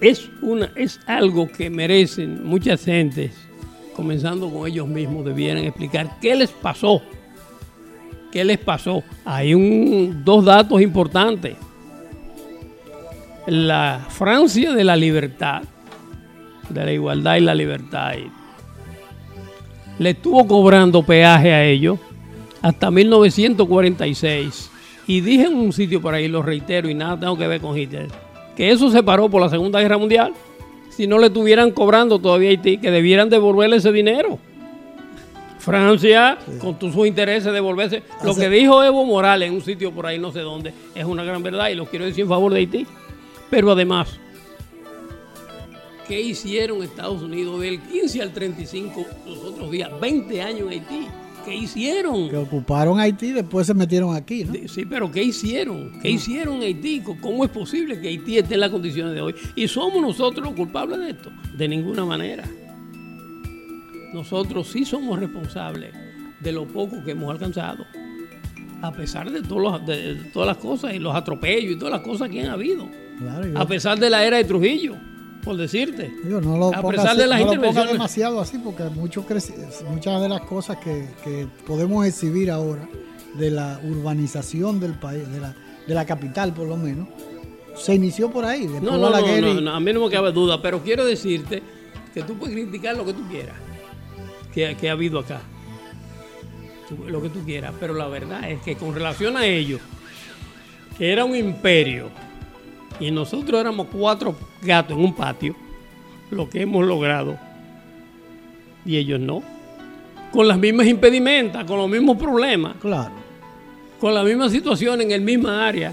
es, 0.00 0.28
una, 0.42 0.72
es 0.74 1.00
algo 1.06 1.48
que 1.48 1.70
merecen 1.70 2.44
muchas 2.44 2.84
gentes, 2.84 3.32
comenzando 3.94 4.50
con 4.50 4.66
ellos 4.66 4.88
mismos, 4.88 5.24
debieran 5.24 5.64
explicar 5.64 6.18
qué 6.20 6.34
les 6.34 6.50
pasó. 6.50 7.02
¿Qué 8.32 8.44
les 8.44 8.58
pasó? 8.58 9.02
Hay 9.24 9.54
un, 9.54 10.22
dos 10.24 10.44
datos 10.44 10.80
importantes. 10.80 11.56
La 13.46 14.06
Francia 14.08 14.72
de 14.72 14.84
la 14.84 14.94
libertad 14.94 15.62
de 16.70 16.84
la 16.84 16.92
igualdad 16.92 17.36
y 17.36 17.40
la 17.40 17.54
libertad. 17.54 18.12
Le 19.98 20.10
estuvo 20.10 20.46
cobrando 20.46 21.02
peaje 21.02 21.52
a 21.52 21.64
ellos 21.64 21.98
hasta 22.62 22.90
1946. 22.90 24.70
Y 25.06 25.20
dije 25.20 25.46
en 25.46 25.56
un 25.56 25.72
sitio 25.72 26.00
por 26.00 26.14
ahí, 26.14 26.28
lo 26.28 26.42
reitero 26.42 26.88
y 26.88 26.94
nada 26.94 27.18
tengo 27.18 27.36
que 27.36 27.48
ver 27.48 27.60
con 27.60 27.76
Hitler, 27.76 28.08
que 28.56 28.70
eso 28.70 28.90
se 28.90 29.02
paró 29.02 29.28
por 29.28 29.40
la 29.40 29.48
Segunda 29.48 29.80
Guerra 29.80 29.98
Mundial. 29.98 30.34
Si 30.90 31.06
no 31.06 31.18
le 31.18 31.28
estuvieran 31.28 31.70
cobrando 31.70 32.18
todavía 32.18 32.48
a 32.48 32.50
Haití, 32.50 32.78
que 32.78 32.90
debieran 32.90 33.28
devolverle 33.28 33.76
ese 33.76 33.92
dinero. 33.92 34.38
Francia, 35.58 36.38
con 36.58 36.78
tus 36.78 36.94
sus 36.94 37.06
intereses, 37.06 37.44
de 37.44 37.52
devolverse. 37.52 38.02
Lo 38.24 38.34
que 38.34 38.48
dijo 38.48 38.82
Evo 38.82 39.04
Morales 39.04 39.48
en 39.48 39.54
un 39.54 39.60
sitio 39.60 39.92
por 39.92 40.06
ahí, 40.06 40.18
no 40.18 40.32
sé 40.32 40.40
dónde, 40.40 40.72
es 40.94 41.04
una 41.04 41.22
gran 41.22 41.42
verdad 41.42 41.68
y 41.68 41.74
lo 41.74 41.86
quiero 41.86 42.06
decir 42.06 42.22
en 42.22 42.28
favor 42.28 42.52
de 42.52 42.60
Haití. 42.60 42.86
Pero 43.50 43.70
además, 43.72 44.18
¿qué 46.08 46.20
hicieron 46.20 46.82
Estados 46.82 47.22
Unidos 47.22 47.60
del 47.60 47.80
15 47.80 48.22
al 48.22 48.32
35 48.32 49.06
los 49.26 49.38
otros 49.38 49.70
días? 49.70 49.90
20 50.00 50.42
años 50.42 50.60
en 50.60 50.68
Haití. 50.70 51.06
¿Qué 51.44 51.54
hicieron? 51.54 52.28
Que 52.28 52.36
ocuparon 52.36 53.00
Haití 53.00 53.26
y 53.26 53.32
después 53.32 53.66
se 53.66 53.74
metieron 53.74 54.14
aquí, 54.14 54.44
¿no? 54.44 54.68
Sí, 54.68 54.84
pero 54.84 55.10
¿qué 55.10 55.22
hicieron? 55.22 55.92
¿Qué 56.00 56.10
hicieron 56.10 56.56
en 56.56 56.62
Haití? 56.62 57.02
¿Cómo 57.20 57.44
es 57.44 57.50
posible 57.50 58.00
que 58.00 58.08
Haití 58.08 58.38
esté 58.38 58.54
en 58.54 58.60
las 58.60 58.70
condiciones 58.70 59.14
de 59.14 59.20
hoy? 59.20 59.34
¿Y 59.54 59.66
somos 59.68 60.00
nosotros 60.02 60.44
los 60.46 60.54
culpables 60.54 60.98
de 60.98 61.10
esto? 61.10 61.30
De 61.56 61.68
ninguna 61.68 62.04
manera 62.04 62.44
nosotros 64.12 64.68
sí 64.68 64.84
somos 64.84 65.18
responsables 65.18 65.92
de 66.40 66.52
lo 66.52 66.66
poco 66.66 67.02
que 67.04 67.12
hemos 67.12 67.30
alcanzado, 67.30 67.84
a 68.82 68.92
pesar 68.92 69.30
de, 69.30 69.42
todos 69.42 69.84
de 69.86 70.14
todas 70.32 70.48
las 70.48 70.56
cosas 70.56 70.94
y 70.94 70.98
los 70.98 71.14
atropellos 71.14 71.74
y 71.74 71.78
todas 71.78 71.92
las 71.92 72.02
cosas 72.02 72.28
que 72.28 72.42
han 72.42 72.50
habido, 72.50 72.88
a 73.54 73.66
pesar 73.66 73.98
de 73.98 74.10
la 74.10 74.24
era 74.24 74.38
de 74.38 74.44
Trujillo, 74.44 74.96
por 75.42 75.56
decirte, 75.56 76.12
a 76.74 76.82
pesar 76.82 77.16
de 77.16 77.26
las 77.26 77.40
intervenciones. 77.40 77.92
demasiado 77.92 78.40
así 78.40 78.58
porque 78.58 78.84
muchas 78.84 80.20
de 80.20 80.28
las 80.28 80.40
cosas 80.42 80.78
que, 80.78 81.48
podemos 81.66 82.06
exhibir 82.06 82.50
ahora 82.50 82.88
de 83.34 83.50
la 83.50 83.80
urbanización 83.82 84.80
del 84.80 84.94
país, 84.94 85.30
de 85.30 85.40
la, 85.40 85.54
de 85.86 85.94
la 85.94 86.04
capital 86.04 86.52
por 86.52 86.68
lo 86.68 86.76
menos, 86.76 87.08
se 87.74 87.94
inició 87.94 88.30
por 88.30 88.44
ahí. 88.44 88.66
No, 88.66 88.98
no, 88.98 89.10
no, 89.10 89.60
no, 89.60 89.70
a 89.70 89.80
mí 89.80 89.92
no 89.92 90.00
me 90.00 90.10
cabe 90.10 90.32
duda, 90.32 90.60
pero 90.60 90.82
quiero 90.82 91.04
decirte 91.04 91.62
que 92.12 92.22
tú 92.22 92.36
puedes 92.36 92.54
criticar 92.54 92.96
lo 92.96 93.04
que 93.04 93.14
tú 93.14 93.26
quieras 93.28 93.56
que, 94.52 94.88
ha 94.88 94.92
habido 94.92 95.18
acá. 95.18 95.40
Lo 97.06 97.22
que 97.22 97.28
tú 97.28 97.44
quieras. 97.44 97.72
Pero 97.78 97.94
la 97.94 98.08
verdad 98.08 98.50
es 98.50 98.60
que 98.62 98.76
con 98.76 98.94
relación 98.94 99.36
a 99.36 99.46
ellos, 99.46 99.80
que 100.98 101.12
era 101.12 101.24
un 101.24 101.36
imperio, 101.36 102.10
y 103.00 103.10
nosotros 103.10 103.60
éramos 103.60 103.88
cuatro 103.90 104.36
gatos 104.62 104.96
en 104.96 105.04
un 105.04 105.14
patio, 105.14 105.56
lo 106.30 106.48
que 106.48 106.62
hemos 106.62 106.84
logrado, 106.86 107.38
y 108.84 108.96
ellos 108.96 109.18
no. 109.18 109.42
Con 110.32 110.46
las 110.46 110.58
mismas 110.58 110.86
impedimentas, 110.86 111.64
con 111.64 111.78
los 111.78 111.88
mismos 111.88 112.16
problemas. 112.16 112.76
Claro. 112.80 113.10
Con 113.98 114.14
la 114.14 114.22
misma 114.22 114.48
situación 114.48 115.00
en 115.00 115.10
el 115.10 115.22
misma 115.22 115.66
área. 115.66 115.92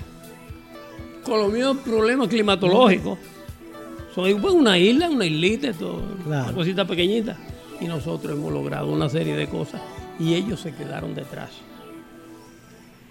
Con 1.24 1.40
los 1.40 1.52
mismos 1.52 1.78
problemas 1.78 2.28
climatológicos. 2.28 3.18
Son 4.14 4.32
una 4.56 4.78
isla, 4.78 5.10
una 5.10 5.26
islita, 5.26 5.74
todo, 5.74 6.04
una 6.26 6.52
cosita 6.54 6.86
pequeñita 6.86 7.38
y 7.80 7.86
nosotros 7.86 8.34
hemos 8.34 8.52
logrado 8.52 8.88
una 8.88 9.10
serie 9.10 9.36
de 9.36 9.48
cosas 9.48 9.82
y 10.20 10.34
ellos 10.34 10.60
se 10.60 10.74
quedaron 10.74 11.14
detrás. 11.14 11.50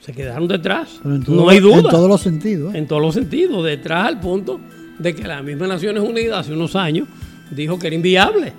Se 0.06 0.12
quedaron 0.12 0.46
detrás. 0.46 1.00
no 1.02 1.48
hay 1.48 1.58
duda. 1.58 1.78
En 1.78 1.82
todos 1.82 2.08
los 2.08 2.20
sentidos. 2.20 2.72
¿eh? 2.72 2.78
En 2.78 2.86
todos 2.86 3.02
los 3.02 3.12
sentidos. 3.12 3.64
Detrás 3.64 4.06
al 4.06 4.20
punto 4.20 4.60
de 5.00 5.16
que 5.16 5.24
la 5.24 5.42
misma 5.42 5.66
Naciones 5.66 6.00
Unidas 6.00 6.42
hace 6.42 6.52
unos 6.52 6.76
años 6.76 7.08
dijo 7.50 7.76
que 7.76 7.88
era 7.88 7.96
inviable. 7.96 8.52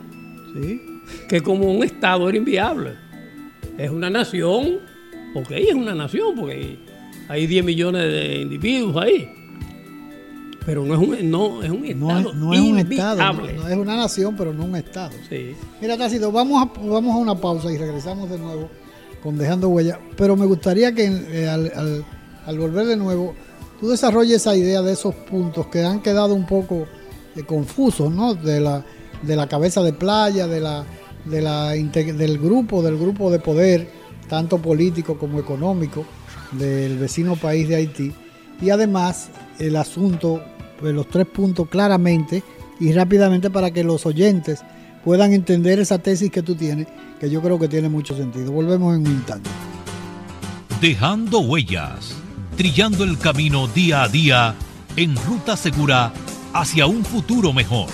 ¿sí? 0.54 0.82
Que 1.30 1.40
como 1.40 1.72
un 1.72 1.86
Estado 1.86 2.28
era 2.28 2.38
inviable. 2.38 2.96
Es 3.78 3.90
una 3.90 4.10
nación, 4.10 4.80
ok, 5.36 5.52
es 5.52 5.74
una 5.74 5.96
nación, 5.96 6.36
porque 6.36 6.80
hay 7.30 7.48
10 7.48 7.64
millones 7.64 8.04
de 8.04 8.42
individuos 8.42 8.98
ahí. 8.98 9.30
Pero 10.66 10.84
no 10.84 10.96
es 10.96 11.00
un, 11.00 11.32
no, 11.32 11.64
es 11.64 11.70
un 11.70 11.86
Estado. 11.86 12.34
No, 12.34 12.54
es, 12.54 12.60
un 12.60 12.78
Estado. 12.80 13.34
No, 13.34 13.68
es 13.70 13.78
una 13.78 13.96
nación, 13.96 14.36
pero 14.36 14.52
no 14.52 14.66
un 14.66 14.76
Estado. 14.76 15.14
Sí. 15.30 15.56
Mira, 15.80 15.98
Tácito, 15.98 16.30
vamos 16.30 16.62
a, 16.62 16.66
vamos 16.86 17.16
a 17.16 17.18
una 17.20 17.36
pausa 17.36 17.72
y 17.72 17.78
regresamos 17.78 18.30
de 18.30 18.38
nuevo 18.38 18.70
con 19.22 19.38
Dejando 19.38 19.70
Huella. 19.70 20.00
Pero 20.16 20.36
me 20.36 20.46
gustaría 20.46 20.94
que 20.94 21.06
eh, 21.06 21.48
al, 21.48 22.60
volver 22.60 22.86
de 22.88 22.98
nuevo, 22.98 23.36
tú 23.80 23.90
desarrolles 23.90 24.38
esa 24.38 24.56
idea 24.56 24.82
de 24.82 24.94
esos 24.94 25.14
puntos 25.16 25.68
que 25.68 25.84
han 25.84 26.02
quedado 26.02 26.34
un 26.34 26.46
poco 26.46 26.88
eh, 27.36 27.44
confusos, 27.44 28.12
¿no? 28.12 28.34
De 28.34 28.60
la, 28.60 28.86
de 29.22 29.36
la 29.36 29.48
cabeza 29.48 29.82
de 29.82 29.94
playa, 29.94 30.48
de 30.48 30.60
la, 30.60 30.86
de 31.26 31.42
la, 31.42 31.72
del 31.72 32.38
grupo, 32.38 32.82
del 32.82 32.98
grupo 32.98 33.30
de 33.32 33.40
poder, 33.40 33.90
tanto 34.30 34.58
político 34.60 35.18
como 35.18 35.40
económico, 35.40 36.06
del 36.54 36.98
vecino 36.98 37.36
país 37.36 37.68
de 37.68 37.76
Haití. 37.76 38.14
Y 38.62 38.70
además 38.70 39.30
el 39.60 39.76
asunto 39.76 40.42
pues, 40.80 40.94
los 40.94 41.08
tres 41.08 41.28
puntos 41.28 41.68
claramente 41.70 42.44
y 42.80 42.92
rápidamente 42.94 43.50
para 43.50 43.72
que 43.72 43.84
los 43.84 44.06
oyentes 44.06 44.62
puedan 45.04 45.34
entender 45.34 45.80
esa 45.80 46.00
tesis 46.00 46.30
que 46.30 46.44
tú 46.44 46.56
tienes, 46.56 46.88
que 47.20 47.30
yo 47.30 47.42
creo 47.42 47.60
que 47.60 47.68
tiene 47.68 47.90
mucho 47.90 48.16
sentido. 48.16 48.52
Volvemos 48.52 48.96
en 48.96 49.08
un 49.08 49.14
instante. 49.14 49.50
Dejando 50.82 51.40
huellas, 51.40 52.16
trillando 52.56 53.04
el 53.04 53.18
camino 53.18 53.68
día 53.68 54.04
a 54.04 54.08
día 54.08 54.56
en 54.96 55.16
ruta 55.16 55.58
segura 55.58 56.14
hacia 56.54 56.86
un 56.86 57.04
futuro 57.04 57.54
mejor. 57.54 57.90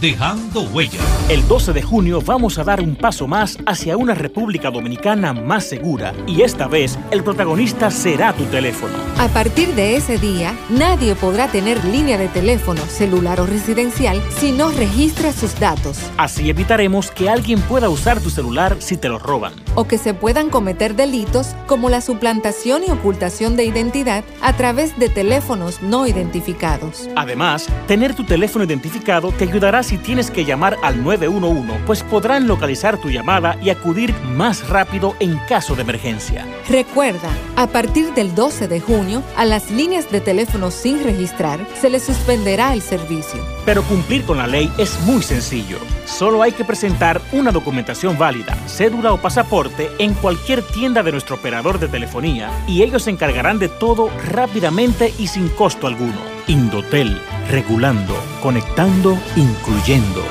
Dejando 0.00 0.60
huella. 0.60 1.00
El 1.30 1.48
12 1.48 1.72
de 1.72 1.80
junio 1.80 2.20
vamos 2.20 2.58
a 2.58 2.64
dar 2.64 2.82
un 2.82 2.96
paso 2.96 3.26
más 3.26 3.56
hacia 3.64 3.96
una 3.96 4.14
República 4.14 4.70
Dominicana 4.70 5.32
más 5.32 5.64
segura 5.64 6.12
y 6.26 6.42
esta 6.42 6.68
vez 6.68 6.98
el 7.10 7.24
protagonista 7.24 7.90
será 7.90 8.34
tu 8.34 8.44
teléfono. 8.44 8.92
A 9.16 9.28
partir 9.28 9.74
de 9.74 9.96
ese 9.96 10.18
día, 10.18 10.54
nadie 10.68 11.14
podrá 11.14 11.48
tener 11.48 11.82
línea 11.86 12.18
de 12.18 12.28
teléfono, 12.28 12.82
celular 12.82 13.40
o 13.40 13.46
residencial 13.46 14.22
si 14.38 14.52
no 14.52 14.70
registra 14.70 15.32
sus 15.32 15.58
datos. 15.58 15.98
Así 16.18 16.50
evitaremos 16.50 17.10
que 17.10 17.30
alguien 17.30 17.58
pueda 17.62 17.88
usar 17.88 18.20
tu 18.20 18.28
celular 18.28 18.76
si 18.80 18.98
te 18.98 19.08
lo 19.08 19.18
roban. 19.18 19.54
O 19.76 19.88
que 19.88 19.96
se 19.96 20.12
puedan 20.12 20.50
cometer 20.50 20.94
delitos 20.94 21.54
como 21.66 21.88
la 21.88 22.02
suplantación 22.02 22.82
y 22.86 22.90
ocultación 22.90 23.56
de 23.56 23.64
identidad 23.64 24.24
a 24.42 24.52
través 24.58 24.98
de 24.98 25.08
teléfonos 25.08 25.80
no 25.80 26.06
identificados. 26.06 27.08
Además, 27.16 27.66
tener 27.86 28.14
tu 28.14 28.24
teléfono 28.24 28.66
identificado 28.66 29.32
te 29.32 29.44
ayudará 29.44 29.85
si 29.86 29.98
tienes 29.98 30.32
que 30.32 30.44
llamar 30.44 30.76
al 30.82 31.02
911, 31.02 31.84
pues 31.86 32.02
podrán 32.02 32.48
localizar 32.48 32.98
tu 32.98 33.08
llamada 33.08 33.56
y 33.62 33.70
acudir 33.70 34.12
más 34.24 34.68
rápido 34.68 35.14
en 35.20 35.36
caso 35.48 35.76
de 35.76 35.82
emergencia. 35.82 36.44
Recuerda, 36.68 37.28
a 37.54 37.68
partir 37.68 38.12
del 38.14 38.34
12 38.34 38.66
de 38.66 38.80
junio, 38.80 39.22
a 39.36 39.44
las 39.44 39.70
líneas 39.70 40.10
de 40.10 40.20
teléfono 40.20 40.72
sin 40.72 41.04
registrar 41.04 41.60
se 41.80 41.88
les 41.88 42.02
suspenderá 42.02 42.72
el 42.72 42.82
servicio. 42.82 43.40
Pero 43.64 43.84
cumplir 43.84 44.24
con 44.24 44.38
la 44.38 44.48
ley 44.48 44.70
es 44.76 44.98
muy 45.02 45.22
sencillo. 45.22 45.78
Solo 46.04 46.42
hay 46.42 46.50
que 46.50 46.64
presentar 46.64 47.20
una 47.30 47.52
documentación 47.52 48.18
válida, 48.18 48.56
cédula 48.66 49.12
o 49.12 49.20
pasaporte 49.20 49.90
en 49.98 50.14
cualquier 50.14 50.62
tienda 50.62 51.04
de 51.04 51.12
nuestro 51.12 51.36
operador 51.36 51.78
de 51.78 51.88
telefonía 51.88 52.50
y 52.66 52.82
ellos 52.82 53.04
se 53.04 53.10
encargarán 53.10 53.60
de 53.60 53.68
todo 53.68 54.10
rápidamente 54.30 55.14
y 55.18 55.28
sin 55.28 55.48
costo 55.48 55.86
alguno. 55.86 56.18
Indotel, 56.48 57.20
regulando, 57.50 58.14
conectando, 58.42 59.18
incluyendo. 59.36 60.24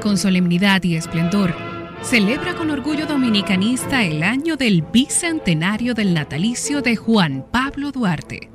Con 0.00 0.16
solemnidad 0.16 0.82
y 0.82 0.96
esplendor, 0.96 1.54
celebra 2.02 2.54
con 2.54 2.70
orgullo 2.70 3.06
dominicanista 3.06 4.02
el 4.02 4.22
año 4.22 4.56
del 4.56 4.82
bicentenario 4.82 5.94
del 5.94 6.14
natalicio 6.14 6.82
de 6.82 6.96
Juan 6.96 7.44
Pablo 7.50 7.92
Duarte, 7.92 8.50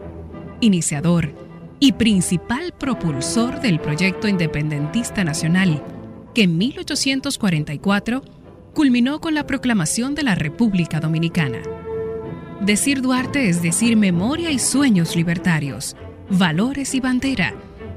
iniciador 0.59 1.33
y 1.79 1.93
principal 1.93 2.73
propulsor 2.77 3.61
del 3.61 3.79
proyecto 3.79 4.27
independentista 4.27 5.23
nacional, 5.23 5.83
que 6.33 6.43
en 6.43 6.57
1844 6.57 8.23
culminó 8.73 9.19
con 9.19 9.33
la 9.33 9.45
proclamación 9.45 10.15
de 10.15 10.23
la 10.23 10.35
República 10.35 10.99
Dominicana. 10.99 11.78
Decir 12.61 13.01
Duarte 13.01 13.47
es 13.47 13.61
decir 13.61 13.95
memoria 13.95 14.51
y 14.51 14.59
sueños 14.59 15.15
libertarios, 15.15 15.95
valores 16.29 16.93
y 16.93 16.99
bandera, 16.99 17.53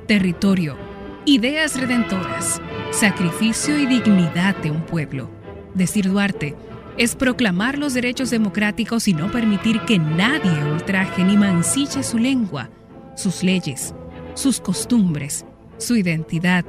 territorio, 0.06 0.76
ideas 1.24 1.78
redentoras, 1.80 2.62
sacrificio 2.92 3.76
y 3.76 3.86
dignidad 3.86 4.56
de 4.58 4.70
un 4.70 4.82
pueblo. 4.82 5.28
Decir 5.74 6.08
Duarte 6.08 6.54
es 6.96 7.16
proclamar 7.16 7.76
los 7.76 7.92
derechos 7.92 8.30
democráticos 8.30 9.08
y 9.08 9.14
no 9.14 9.32
permitir 9.32 9.80
que 9.80 9.98
nadie 9.98 10.64
ultraje 10.72 11.24
ni 11.24 11.36
mancille 11.36 12.04
su 12.04 12.18
lengua, 12.18 12.70
sus 13.16 13.42
leyes, 13.42 13.92
sus 14.34 14.60
costumbres, 14.60 15.44
su 15.76 15.96
identidad 15.96 16.64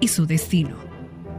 y 0.00 0.08
su 0.08 0.26
destino. 0.26 0.74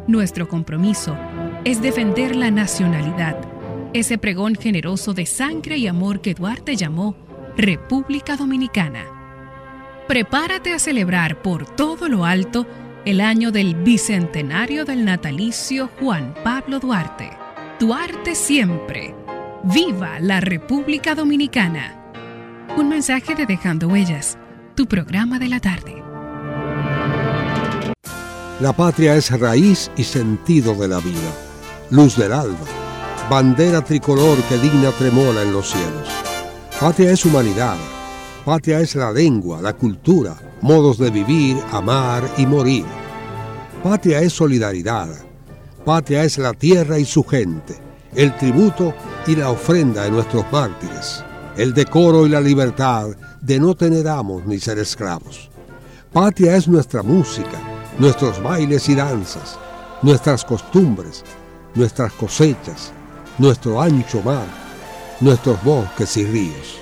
Nuestro 0.07 0.47
compromiso 0.47 1.17
es 1.65 1.81
defender 1.81 2.37
la 2.37 2.51
nacionalidad 2.51 3.58
ese 3.93 4.17
pregón 4.17 4.55
generoso 4.55 5.13
de 5.13 5.25
sangre 5.25 5.77
y 5.77 5.87
amor 5.87 6.21
que 6.21 6.33
Duarte 6.33 6.75
llamó 6.75 7.15
República 7.57 8.37
Dominicana. 8.37 9.05
prepárate 10.07 10.73
a 10.73 10.79
celebrar 10.79 11.41
por 11.41 11.65
todo 11.75 12.09
lo 12.09 12.25
alto 12.25 12.65
el 13.05 13.21
año 13.21 13.51
del 13.51 13.75
bicentenario 13.75 14.83
del 14.83 15.05
natalicio 15.05 15.89
Juan 15.99 16.33
Pablo 16.43 16.79
Duarte. 16.79 17.29
Duarte 17.79 18.33
siempre. 18.35 19.15
¡Viva 19.63 20.19
la 20.19 20.41
República 20.41 21.15
Dominicana! 21.15 22.11
Un 22.77 22.89
mensaje 22.89 23.35
de 23.35 23.45
Dejando 23.45 23.87
Huellas, 23.87 24.37
tu 24.75 24.87
programa 24.87 25.37
de 25.37 25.47
la 25.47 25.59
tarde. 25.59 26.03
La 28.59 28.73
patria 28.73 29.15
es 29.15 29.29
raíz 29.39 29.91
y 29.95 30.03
sentido 30.03 30.73
de 30.75 30.87
la 30.87 30.99
vida, 30.99 31.33
luz 31.91 32.17
del 32.17 32.33
alba, 32.33 32.65
bandera 33.29 33.83
tricolor 33.83 34.41
que 34.49 34.57
digna 34.57 34.91
tremola 34.91 35.43
en 35.43 35.53
los 35.53 35.69
cielos. 35.69 36.09
Patria 36.79 37.11
es 37.11 37.23
humanidad, 37.25 37.77
patria 38.43 38.79
es 38.79 38.95
la 38.95 39.11
lengua, 39.11 39.61
la 39.61 39.73
cultura, 39.73 40.35
modos 40.61 40.97
de 40.97 41.11
vivir, 41.11 41.57
amar 41.71 42.23
y 42.37 42.47
morir. 42.47 42.85
Patria 43.83 44.21
es 44.21 44.33
solidaridad, 44.33 45.09
patria 45.85 46.23
es 46.23 46.39
la 46.39 46.53
tierra 46.53 46.97
y 46.97 47.05
su 47.05 47.23
gente, 47.23 47.77
el 48.15 48.35
tributo 48.35 48.95
y 49.27 49.35
la 49.35 49.51
ofrenda 49.51 50.05
de 50.05 50.11
nuestros 50.11 50.51
mártires, 50.51 51.23
el 51.55 51.75
decoro 51.75 52.25
y 52.25 52.29
la 52.29 52.41
libertad 52.41 53.09
de 53.41 53.59
no 53.59 53.75
tener 53.75 54.07
amos 54.07 54.43
ni 54.47 54.59
ser 54.59 54.79
esclavos. 54.79 55.51
Patria 56.11 56.55
es 56.55 56.67
nuestra 56.67 57.03
música, 57.03 57.59
nuestros 57.99 58.41
bailes 58.41 58.89
y 58.89 58.95
danzas, 58.95 59.59
nuestras 60.01 60.43
costumbres, 60.43 61.23
nuestras 61.75 62.11
cosechas, 62.13 62.91
nuestro 63.39 63.81
ancho 63.81 64.21
mar, 64.21 64.45
nuestros 65.21 65.63
bosques 65.63 66.17
y 66.17 66.25
ríos. 66.25 66.79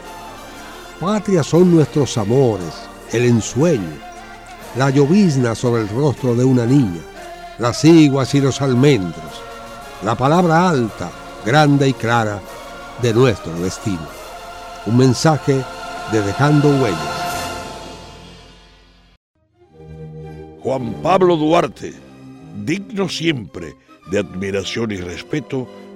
Patria 0.99 1.43
son 1.43 1.73
nuestros 1.73 2.17
amores, 2.17 2.73
el 3.11 3.25
ensueño, 3.25 3.97
la 4.75 4.89
llovizna 4.89 5.53
sobre 5.53 5.83
el 5.83 5.89
rostro 5.89 6.35
de 6.35 6.43
una 6.43 6.65
niña, 6.65 7.01
las 7.59 7.85
iguas 7.85 8.33
y 8.33 8.41
los 8.41 8.61
almendros, 8.61 9.41
la 10.03 10.15
palabra 10.15 10.67
alta, 10.67 11.11
grande 11.45 11.89
y 11.89 11.93
clara 11.93 12.41
de 13.03 13.13
nuestro 13.13 13.53
destino. 13.59 14.07
Un 14.87 14.97
mensaje 14.97 15.63
de 16.11 16.21
Dejando 16.23 16.69
Huellas. 16.69 17.17
Juan 20.63 20.95
Pablo 21.03 21.35
Duarte, 21.35 21.93
digno 22.65 23.07
siempre 23.07 23.75
de 24.09 24.19
admiración 24.19 24.91
y 24.91 24.97
respeto, 24.97 25.67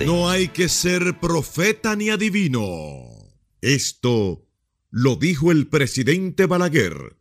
No 0.00 0.28
hay 0.28 0.48
que 0.48 0.68
ser 0.68 1.20
profeta 1.20 1.94
ni 1.94 2.10
adivino. 2.10 3.06
Esto 3.60 4.42
lo 4.90 5.14
dijo 5.14 5.52
el 5.52 5.68
presidente 5.68 6.46
Balaguer 6.46 7.14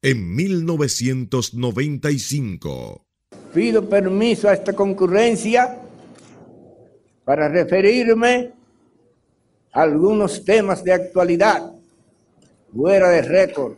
en 0.00 0.34
1995. 0.34 3.04
Pido 3.52 3.86
permiso 3.86 4.48
a 4.48 4.54
esta 4.54 4.72
concurrencia 4.72 5.78
para 7.26 7.50
referirme 7.50 8.52
a 9.72 9.82
algunos 9.82 10.42
temas 10.42 10.82
de 10.82 10.94
actualidad 10.94 11.70
fuera 12.74 13.10
de 13.10 13.20
récord. 13.20 13.74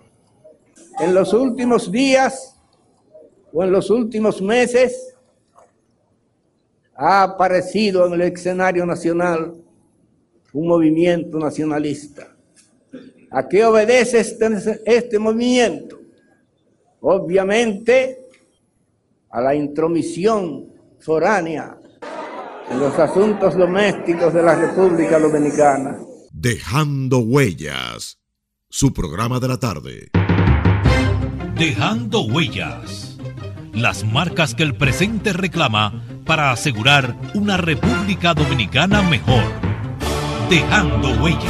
En 1.00 1.12
los 1.12 1.32
últimos 1.32 1.90
días 1.90 2.54
o 3.52 3.64
en 3.64 3.72
los 3.72 3.90
últimos 3.90 4.40
meses, 4.40 5.16
ha 6.98 7.22
aparecido 7.22 8.06
en 8.06 8.14
el 8.14 8.22
escenario 8.22 8.84
nacional 8.84 9.54
un 10.52 10.66
movimiento 10.66 11.38
nacionalista. 11.38 12.36
¿A 13.30 13.46
qué 13.46 13.64
obedece 13.64 14.18
este, 14.18 14.48
este, 14.84 15.18
movimiento? 15.18 16.00
Obviamente 17.00 18.26
a 19.30 19.40
la 19.40 19.54
intromisión 19.54 20.72
foránea 20.98 21.78
en 22.68 22.80
los 22.80 22.98
asuntos 22.98 23.56
domésticos 23.56 24.34
de 24.34 24.42
la 24.42 24.56
República 24.56 25.20
Dominicana. 25.20 25.98
Dejando 26.32 27.18
huellas, 27.18 28.18
su 28.68 28.92
programa 28.92 29.38
de 29.38 29.48
la 29.48 29.58
tarde. 29.58 30.08
Dejando 31.54 32.22
huellas, 32.22 33.18
las 33.72 34.04
marcas 34.04 34.54
que 34.54 34.64
el 34.64 34.76
presente 34.76 35.32
reclama 35.32 36.07
para 36.28 36.52
asegurar 36.52 37.16
una 37.32 37.56
República 37.56 38.34
Dominicana 38.34 39.00
mejor. 39.00 39.42
Dejando 40.50 41.22
huellas. 41.22 41.42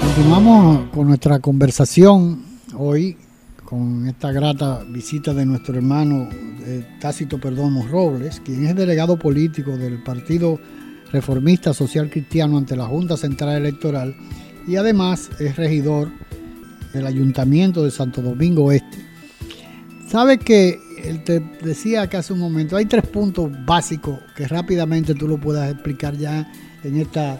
Continuamos 0.00 0.90
con 0.90 1.06
nuestra 1.06 1.38
conversación 1.38 2.42
hoy 2.76 3.16
con 3.64 4.08
esta 4.08 4.32
grata 4.32 4.82
visita 4.88 5.32
de 5.32 5.46
nuestro 5.46 5.76
hermano 5.76 6.28
eh, 6.66 6.84
Tácito 7.00 7.38
Perdomo 7.38 7.86
Robles, 7.86 8.42
quien 8.44 8.66
es 8.66 8.74
delegado 8.74 9.16
político 9.16 9.76
del 9.76 10.02
Partido 10.02 10.58
Reformista 11.12 11.72
Social 11.72 12.10
Cristiano 12.10 12.58
ante 12.58 12.74
la 12.74 12.86
Junta 12.86 13.16
Central 13.16 13.58
Electoral 13.58 14.16
y 14.66 14.74
además 14.74 15.30
es 15.38 15.54
regidor 15.54 16.10
del 16.92 17.06
Ayuntamiento 17.06 17.84
de 17.84 17.92
Santo 17.92 18.22
Domingo 18.22 18.72
Este. 18.72 18.98
Sabe 20.08 20.38
que 20.38 20.80
él 21.04 21.24
te 21.24 21.40
decía 21.62 22.08
que 22.08 22.16
hace 22.16 22.32
un 22.32 22.38
momento, 22.38 22.76
hay 22.76 22.86
tres 22.86 23.06
puntos 23.06 23.50
básicos 23.64 24.18
que 24.36 24.46
rápidamente 24.46 25.14
tú 25.14 25.28
lo 25.28 25.38
puedas 25.38 25.70
explicar 25.70 26.16
ya 26.16 26.50
en 26.84 26.98
esta 26.98 27.38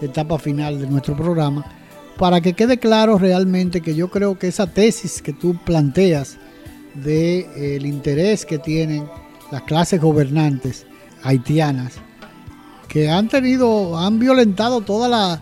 etapa 0.00 0.38
final 0.38 0.80
de 0.80 0.86
nuestro 0.86 1.16
programa, 1.16 1.64
para 2.18 2.40
que 2.40 2.52
quede 2.52 2.78
claro 2.78 3.18
realmente 3.18 3.80
que 3.80 3.94
yo 3.94 4.10
creo 4.10 4.38
que 4.38 4.48
esa 4.48 4.66
tesis 4.66 5.22
que 5.22 5.32
tú 5.32 5.56
planteas 5.64 6.38
del 6.94 7.04
de, 7.04 7.76
el 7.76 7.86
interés 7.86 8.44
que 8.44 8.58
tienen 8.58 9.06
las 9.50 9.62
clases 9.62 10.00
gobernantes 10.00 10.86
haitianas, 11.22 11.94
que 12.88 13.08
han 13.08 13.28
tenido, 13.28 13.98
han 13.98 14.18
violentado 14.18 14.82
todas 14.82 15.40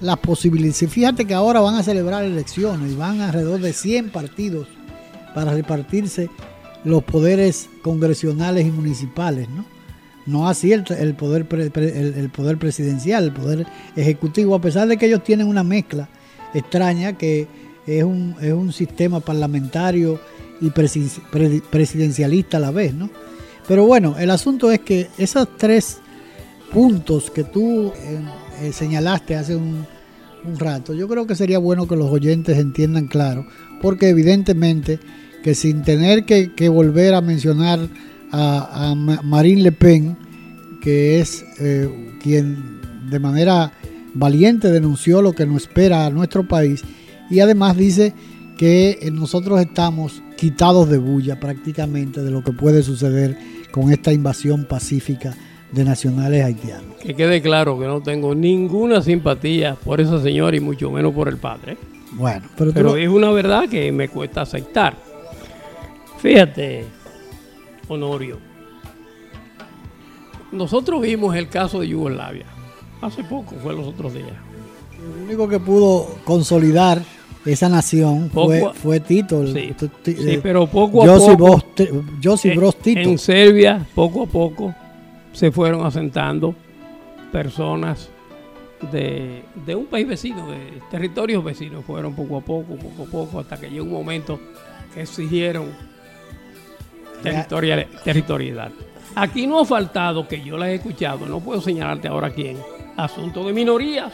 las 0.00 0.18
posibilidades. 0.18 0.90
Fíjate 0.90 1.26
que 1.26 1.34
ahora 1.34 1.60
van 1.60 1.74
a 1.74 1.82
celebrar 1.82 2.24
elecciones 2.24 2.92
y 2.92 2.94
van 2.94 3.20
alrededor 3.20 3.60
de 3.60 3.72
100 3.72 4.10
partidos 4.10 4.68
para 5.34 5.52
repartirse 5.52 6.30
los 6.84 7.02
poderes 7.04 7.68
congresionales 7.82 8.66
y 8.66 8.70
municipales, 8.70 9.48
¿no? 9.48 9.64
No 10.26 10.48
así 10.48 10.72
el, 10.72 10.82
poder, 11.14 11.46
el, 11.76 12.30
poder 12.30 12.58
presidencial, 12.58 13.24
el 13.24 13.32
poder 13.32 13.66
ejecutivo, 13.94 14.56
a 14.56 14.60
pesar 14.60 14.88
de 14.88 14.96
que 14.96 15.06
ellos 15.06 15.22
tienen 15.22 15.46
una 15.46 15.62
mezcla 15.62 16.08
extraña 16.52 17.16
que 17.16 17.46
es 17.86 18.02
un, 18.02 18.34
es 18.40 18.52
un 18.52 18.72
sistema 18.72 19.20
parlamentario 19.20 20.18
y 20.60 20.70
presidencialista 20.70 22.56
a 22.56 22.60
la 22.60 22.72
vez, 22.72 22.92
¿no? 22.92 23.08
Pero 23.68 23.86
bueno, 23.86 24.16
el 24.18 24.30
asunto 24.30 24.70
es 24.72 24.80
que 24.80 25.08
esos 25.16 25.56
tres 25.56 25.98
puntos 26.72 27.30
que 27.30 27.44
tú 27.44 27.92
eh, 27.96 28.20
eh, 28.62 28.72
señalaste 28.72 29.36
hace 29.36 29.54
un 29.54 29.86
rato, 30.58 30.92
yo 30.94 31.06
creo 31.08 31.26
que 31.26 31.34
sería 31.36 31.58
bueno 31.58 31.86
que 31.86 31.96
los 31.96 32.10
oyentes 32.10 32.58
entiendan 32.58 33.06
claro, 33.06 33.46
porque 33.80 34.08
evidentemente 34.08 34.98
que 35.46 35.54
sin 35.54 35.84
tener 35.84 36.24
que, 36.24 36.68
volver 36.68 37.14
a 37.14 37.20
mencionar 37.20 37.78
a, 38.32 38.96
Marine 38.96 39.62
Le 39.62 39.70
Pen, 39.70 40.16
que 40.80 41.20
es 41.20 41.44
eh, 41.60 42.16
quien 42.20 42.80
de 43.08 43.20
manera 43.20 43.72
valiente 44.12 44.72
denunció 44.72 45.22
lo 45.22 45.34
que 45.34 45.46
nos 45.46 45.62
espera 45.62 46.04
a 46.04 46.10
nuestro 46.10 46.48
país 46.48 46.82
y 47.30 47.38
además 47.38 47.76
dice 47.76 48.12
que 48.58 49.08
nosotros 49.12 49.60
estamos 49.60 50.20
quitados 50.36 50.90
de 50.90 50.98
bulla 50.98 51.38
prácticamente 51.38 52.24
de 52.24 52.32
lo 52.32 52.42
que 52.42 52.50
puede 52.50 52.82
suceder 52.82 53.38
con 53.70 53.92
esta 53.92 54.12
invasión 54.12 54.64
pacífica 54.64 55.32
de 55.70 55.84
nacionales 55.84 56.44
haitianos. 56.44 56.96
Que 57.00 57.14
quede 57.14 57.40
claro 57.40 57.78
que 57.78 57.86
no 57.86 58.00
tengo 58.00 58.34
ninguna 58.34 59.00
simpatía 59.00 59.76
por 59.76 60.00
esa 60.00 60.20
señora 60.20 60.56
y 60.56 60.60
mucho 60.60 60.90
menos 60.90 61.14
por 61.14 61.28
el 61.28 61.36
padre. 61.36 61.76
Bueno, 62.14 62.46
pero, 62.56 62.96
es 62.96 63.08
una 63.08 63.30
verdad 63.30 63.68
que 63.68 63.92
me 63.92 64.08
cuesta 64.08 64.40
aceptar. 64.40 65.05
Fíjate, 66.18 66.86
Honorio, 67.88 68.38
nosotros 70.52 71.00
vimos 71.02 71.36
el 71.36 71.48
caso 71.48 71.80
de 71.80 71.88
Yugoslavia. 71.88 72.46
Hace 73.00 73.22
poco, 73.24 73.54
fue 73.62 73.74
los 73.74 73.86
otros 73.86 74.14
días. 74.14 74.32
El 74.98 75.24
único 75.24 75.48
que 75.48 75.60
pudo 75.60 76.16
consolidar 76.24 77.02
esa 77.44 77.68
nación 77.68 78.30
fue, 78.30 78.72
fue 78.74 79.00
Tito. 79.00 79.46
Sí, 79.46 79.74
eh, 80.06 80.40
pero 80.42 80.66
poco 80.66 81.02
a 81.02 81.16
poco. 81.18 81.62
Josip 82.22 82.56
Broz 82.56 82.76
Tito. 82.76 83.00
En 83.00 83.18
Serbia, 83.18 83.86
poco 83.94 84.24
a 84.24 84.26
poco, 84.26 84.74
se 85.32 85.52
fueron 85.52 85.86
asentando 85.86 86.54
personas 87.30 88.08
de, 88.90 89.44
un 89.74 89.86
país 89.86 90.08
vecino, 90.08 90.50
de 90.50 90.80
territorios 90.90 91.44
vecinos. 91.44 91.84
Fueron 91.84 92.14
poco 92.14 92.38
a 92.38 92.40
poco, 92.40 92.76
poco 92.76 93.02
a 93.02 93.06
poco, 93.06 93.40
hasta 93.40 93.58
que 93.58 93.68
llegó 93.70 93.84
un 93.84 93.92
momento 93.92 94.40
que 94.92 95.02
exigieron 95.02 95.66
territorial, 97.22 97.86
territorialidad. 98.04 98.70
Aquí 99.14 99.46
no 99.46 99.60
ha 99.60 99.64
faltado, 99.64 100.28
que 100.28 100.42
yo 100.42 100.56
la 100.58 100.70
he 100.70 100.74
escuchado, 100.74 101.26
no 101.26 101.40
puedo 101.40 101.60
señalarte 101.60 102.08
ahora 102.08 102.30
quién, 102.30 102.58
asunto 102.96 103.46
de 103.46 103.52
minorías. 103.52 104.12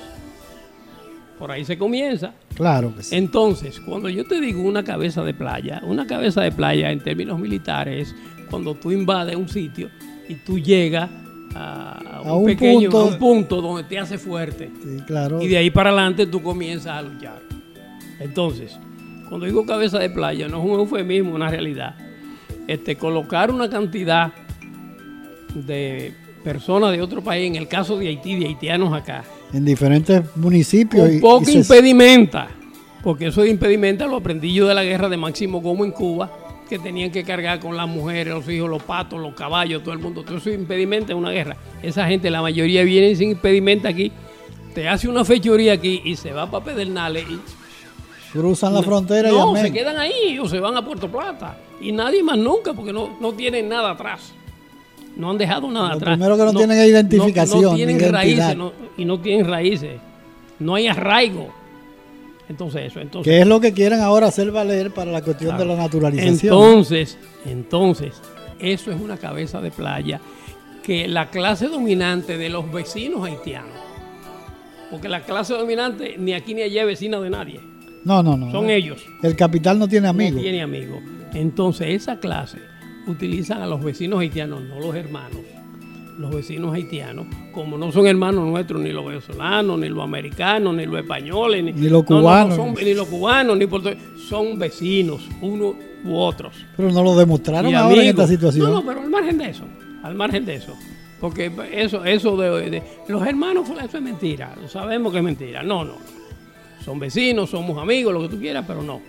Por 1.39 1.51
ahí 1.51 1.65
se 1.65 1.77
comienza. 1.77 2.33
Claro 2.55 2.95
que 2.95 3.03
sí. 3.03 3.17
Entonces, 3.17 3.81
cuando 3.81 4.09
yo 4.09 4.25
te 4.25 4.41
digo 4.41 4.63
una 4.63 4.85
cabeza 4.85 5.25
de 5.25 5.35
playa, 5.35 5.81
una 5.85 6.07
cabeza 6.07 6.43
de 6.43 6.53
playa 6.53 6.93
en 6.93 7.01
términos 7.01 7.39
militares 7.39 8.09
es 8.11 8.15
cuando 8.49 8.75
tú 8.75 8.93
invades 8.93 9.35
un 9.35 9.49
sitio 9.49 9.91
y 10.29 10.37
tú 10.37 10.59
llegas 10.59 11.11
a, 11.55 12.23
un, 12.25 12.47
pequeño 12.47 12.91
punto, 12.91 13.19
punto 13.19 13.61
donde 13.61 13.85
te 13.85 13.99
hace 13.99 14.19
fuerte. 14.19 14.71
claro. 15.07 15.43
Y 15.43 15.49
de 15.49 15.57
ahí 15.57 15.71
para 15.71 15.91
adelante 15.91 16.27
tú 16.27 16.43
comienzas 16.43 16.99
a 16.99 17.03
luchar. 17.03 17.43
Entonces, 18.21 18.79
cuando 19.29 19.47
digo 19.47 19.67
cabeza 19.67 19.99
de 19.99 20.11
playa, 20.11 20.47
no 20.47 20.59
es 20.59 20.65
un 20.65 20.79
eufemismo, 20.79 21.35
una 21.35 21.49
realidad. 21.49 21.97
Este, 22.67 22.97
colocar 22.97 23.51
una 23.51 23.69
cantidad 23.69 24.33
de 25.55 26.15
personas 26.43 26.93
de 26.93 27.03
otro 27.03 27.23
país, 27.23 27.47
en 27.47 27.57
el 27.57 27.69
caso 27.69 27.99
de 27.99 28.09
Haití, 28.09 28.39
de 28.39 28.47
haitianos 28.47 28.93
acá. 28.95 29.25
En 29.53 29.65
diferentes 29.65 30.23
municipios. 30.37 31.09
Un 31.09 31.21
poco 31.21 31.51
impedimenta, 31.51 32.49
porque 33.03 33.27
eso 33.27 33.43
de 33.43 33.51
impedimenta 33.51 34.07
lo 34.07 34.17
aprendí 34.17 34.53
yo 34.53 34.67
de 34.67 34.75
la 34.75 34.85
guerra 34.85 35.09
de 35.09 35.17
Máximo 35.17 35.61
Gómez 35.61 35.87
en 35.87 35.93
Cuba, 35.93 36.31
que 36.69 36.79
tenían 36.79 37.11
que 37.11 37.23
cargar 37.23 37.61
con 37.61 37.77
las 37.77 37.89
mujeres, 37.89 38.33
los 38.33 38.49
hijos, 38.49 38.69
los 38.71 38.83
patos, 38.83 39.21
los 39.21 39.35
caballos, 39.35 39.83
todo 39.83 39.93
el 39.93 40.01
mundo. 40.01 40.23
Todo 40.23 40.39
eso 40.39 40.51
impedimenta 40.51 41.13
en 41.13 41.19
una 41.19 41.31
guerra. 41.31 41.57
Esa 41.83 42.07
gente, 42.07 42.31
la 42.31 42.41
mayoría 42.41 42.83
viene 42.83 43.15
sin 43.15 43.31
impedimenta 43.31 43.89
aquí, 43.89 44.11
te 44.75 44.89
hace 44.89 45.09
una 45.09 45.25
fechoría 45.25 45.75
aquí 45.75 46.01
y 46.05 46.17
se 46.17 46.33
va 46.33 46.51
para 46.51 46.65
Pedernales 46.65 47.27
y 47.29 47.39
cruzan 48.33 48.73
la 48.73 48.83
frontera 48.83 49.29
y 49.29 49.33
no, 49.33 49.55
se 49.55 49.71
quedan 49.71 49.99
ahí 49.99 50.39
o 50.39 50.49
se 50.49 50.59
van 50.59 50.75
a 50.75 50.83
Puerto 50.83 51.11
Plata 51.13 51.55
y 51.83 51.93
nadie 51.93 52.23
más 52.23 52.39
nunca 52.39 52.73
porque 52.73 52.93
no, 52.93 53.17
no 53.21 53.33
tienen 53.33 53.69
nada 53.69 53.91
atrás 53.91 54.33
no 55.17 55.31
han 55.31 55.39
dejado 55.39 55.71
nada 55.71 55.89
Lo 55.89 55.95
atrás. 55.95 56.17
Primero 56.17 56.37
que 56.37 56.45
no, 56.45 56.55
tienen 56.55 56.79
identificación. 56.79 57.63
No, 57.63 57.75
tienen 57.75 58.13
raíces 58.13 58.57
y 58.97 59.05
no 59.05 59.21
tienen 59.21 59.47
raíces. 59.47 60.01
No 60.59 60.75
hay 60.75 60.87
arraigo. 60.87 61.53
Entonces 62.49 62.87
eso. 62.87 63.01
Entonces, 63.01 63.31
¿Qué 63.31 63.41
es 63.41 63.47
lo 63.47 63.61
que 63.61 63.73
quieren 63.73 64.01
ahora 64.01 64.29
hacer 64.29 64.51
valer 64.51 64.93
para 64.93 65.11
la 65.11 65.23
cuestión 65.23 65.57
de 65.57 65.65
la 65.65 65.77
naturalización? 65.77 66.55
Entonces, 66.55 67.19
entonces, 67.47 68.15
eso 68.59 68.91
es 68.91 69.01
una 69.01 69.17
cabeza 69.17 69.61
de 69.61 69.71
playa 69.71 70.21
que 70.83 71.07
la 71.09 71.31
clase 71.31 71.69
dominante 71.69 72.37
de 72.37 72.49
los 72.49 72.71
vecinos 72.71 73.25
haitianos, 73.25 73.71
porque 74.91 75.09
la 75.09 75.23
clase 75.23 75.55
dominante 75.55 76.17
ni 76.19 76.33
aquí 76.33 76.55
ni 76.55 76.63
allá 76.63 76.83
es 76.83 76.87
vecina 76.87 77.21
de 77.21 77.31
nadie. 77.31 77.61
No, 78.05 78.23
no, 78.23 78.37
no. 78.37 78.51
Son 78.51 78.69
ellos. 78.69 79.05
El 79.23 79.37
capital 79.37 79.79
no 79.79 79.87
tiene 79.87 80.09
amigos. 80.09 80.35
No 80.35 80.41
tiene 80.41 80.61
amigos. 80.61 81.01
Entonces, 81.35 81.89
esa 81.89 82.19
clase 82.19 82.59
utilizan 83.07 83.63
a 83.63 83.67
los 83.67 83.83
vecinos 83.83 84.21
haitianos, 84.21 84.63
no 84.63 84.81
los 84.81 84.95
hermanos. 84.95 85.41
Los 86.19 86.35
vecinos 86.35 86.75
haitianos, 86.75 87.27
como 87.53 87.79
no 87.79 87.91
son 87.91 88.07
hermanos 88.07 88.47
nuestros, 88.47 88.83
ni 88.83 88.91
los 88.91 89.05
venezolanos, 89.05 89.79
ni 89.79 89.89
los 89.89 90.05
americanos, 90.05 90.75
ni 90.75 90.85
los 90.85 91.01
españoles, 91.01 91.65
ni, 91.65 91.89
los 91.89 92.05
cubanos. 92.05 92.59
ni 92.83 92.93
los 92.95 93.09
cubanos, 93.09 93.57
ni 93.57 93.67
son 94.29 94.59
vecinos, 94.59 95.27
unos 95.41 95.75
u 96.05 96.15
otros. 96.15 96.55
Pero 96.77 96.91
no 96.91 97.03
lo 97.03 97.17
demostraron 97.17 97.75
ahora 97.75 98.03
en 98.03 98.09
esta 98.09 98.27
situación. 98.27 98.67
No, 98.67 98.75
no, 98.75 98.87
pero 98.87 99.01
al 99.01 99.11
margen 99.11 99.39
de 99.39 99.51
eso, 99.51 99.65
al 100.03 100.15
margen 100.15 100.45
de 100.45 100.57
eso. 100.57 100.77
Porque 101.19 101.53
eso, 101.73 102.05
eso 102.05 102.37
de, 102.37 102.83
los 103.09 103.27
hermanos, 103.27 103.69
eso 103.71 103.97
es 103.97 104.03
mentira. 104.03 104.55
Sabemos 104.67 105.13
que 105.13 105.19
es 105.19 105.25
mentira. 105.25 105.63
No, 105.63 105.85
no. 105.85 105.95
Son 106.85 106.99
vecinos, 106.99 107.51
somos 107.51 107.79
amigos, 107.79 108.13
lo 108.13 108.23
que 108.23 108.29
tú 108.29 108.41
quieras, 108.41 108.65
pero 108.67 108.83
no. 108.83 109.01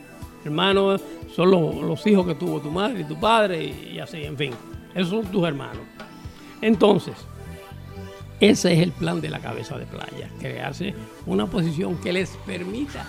Hermanos 0.43 1.01
son 1.35 1.51
los, 1.51 2.05
hijos 2.07 2.25
que 2.27 2.35
tuvo 2.35 2.59
tu 2.59 2.69
madre 2.69 3.01
y 3.01 3.03
tu 3.05 3.19
padre 3.19 3.63
y, 3.63 3.99
así, 3.99 4.23
en 4.23 4.37
fin. 4.37 4.51
Esos 4.93 5.09
son 5.09 5.25
tus 5.25 5.47
hermanos. 5.47 5.83
Entonces, 6.61 7.15
ese 8.39 8.73
es 8.73 8.79
el 8.79 8.91
plan 8.91 9.21
de 9.21 9.29
la 9.29 9.39
cabeza 9.39 9.77
de 9.77 9.85
playa, 9.85 10.29
crearse 10.39 10.93
una 11.25 11.45
posición 11.47 11.97
que 11.97 12.13
les 12.13 12.29
permita 12.45 13.07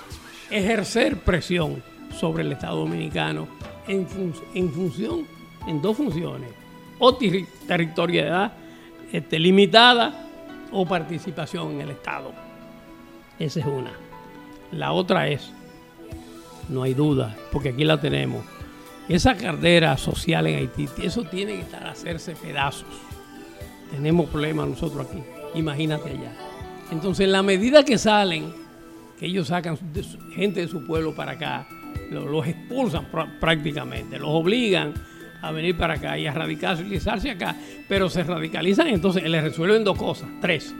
ejercer 0.50 1.18
presión 1.18 1.82
sobre 2.12 2.42
el 2.42 2.52
Estado 2.52 2.78
Dominicano 2.78 3.48
en, 3.88 4.06
en 4.54 4.70
función, 4.70 5.26
en 5.66 5.82
dos 5.82 5.96
funciones, 5.96 6.50
o 6.98 7.16
territorialidad 7.16 8.52
este, 9.12 9.38
limitada 9.38 10.26
o 10.72 10.84
participación 10.86 11.72
en 11.72 11.82
el 11.82 11.90
Estado. 11.90 12.32
Esa 13.38 13.60
es 13.60 13.66
una. 13.66 13.92
La 14.72 14.92
otra 14.92 15.28
es 15.28 15.52
no 16.68 16.82
hay 16.82 16.94
duda, 16.94 17.36
porque 17.52 17.70
aquí 17.70 17.84
la 17.84 18.00
tenemos. 18.00 18.44
Esa 19.08 19.36
cartera 19.36 19.96
social 19.96 20.46
en 20.46 20.56
Haití, 20.56 20.88
eso 21.02 21.24
tiene 21.24 21.54
que 21.54 21.60
estar 21.60 21.86
a 21.86 21.90
hacerse 21.90 22.34
pedazos. 22.34 22.86
Tenemos 23.90 24.30
problemas 24.30 24.68
nosotros 24.68 25.06
aquí, 25.06 25.22
imagínate 25.54 26.10
allá. 26.10 26.32
Entonces, 26.90 27.26
en 27.26 27.32
la 27.32 27.42
medida 27.42 27.84
que 27.84 27.98
salen, 27.98 28.52
que 29.18 29.26
ellos 29.26 29.48
sacan 29.48 29.78
gente 30.34 30.60
de 30.60 30.68
su 30.68 30.86
pueblo 30.86 31.14
para 31.14 31.32
acá, 31.32 31.68
los, 32.10 32.46
expulsan 32.46 33.06
prácticamente, 33.40 34.18
los 34.18 34.30
obligan 34.30 34.94
a 35.42 35.50
venir 35.50 35.76
para 35.76 35.94
acá 35.94 36.18
y 36.18 36.26
a 36.26 36.32
radicalizarse 36.32 37.30
acá, 37.30 37.56
pero 37.88 38.08
se 38.08 38.22
radicalizan, 38.22 38.88
entonces 38.88 39.22
les 39.24 39.42
resuelven 39.42 39.84
dos 39.84 39.98
cosas, 39.98 40.28
tres 40.40 40.74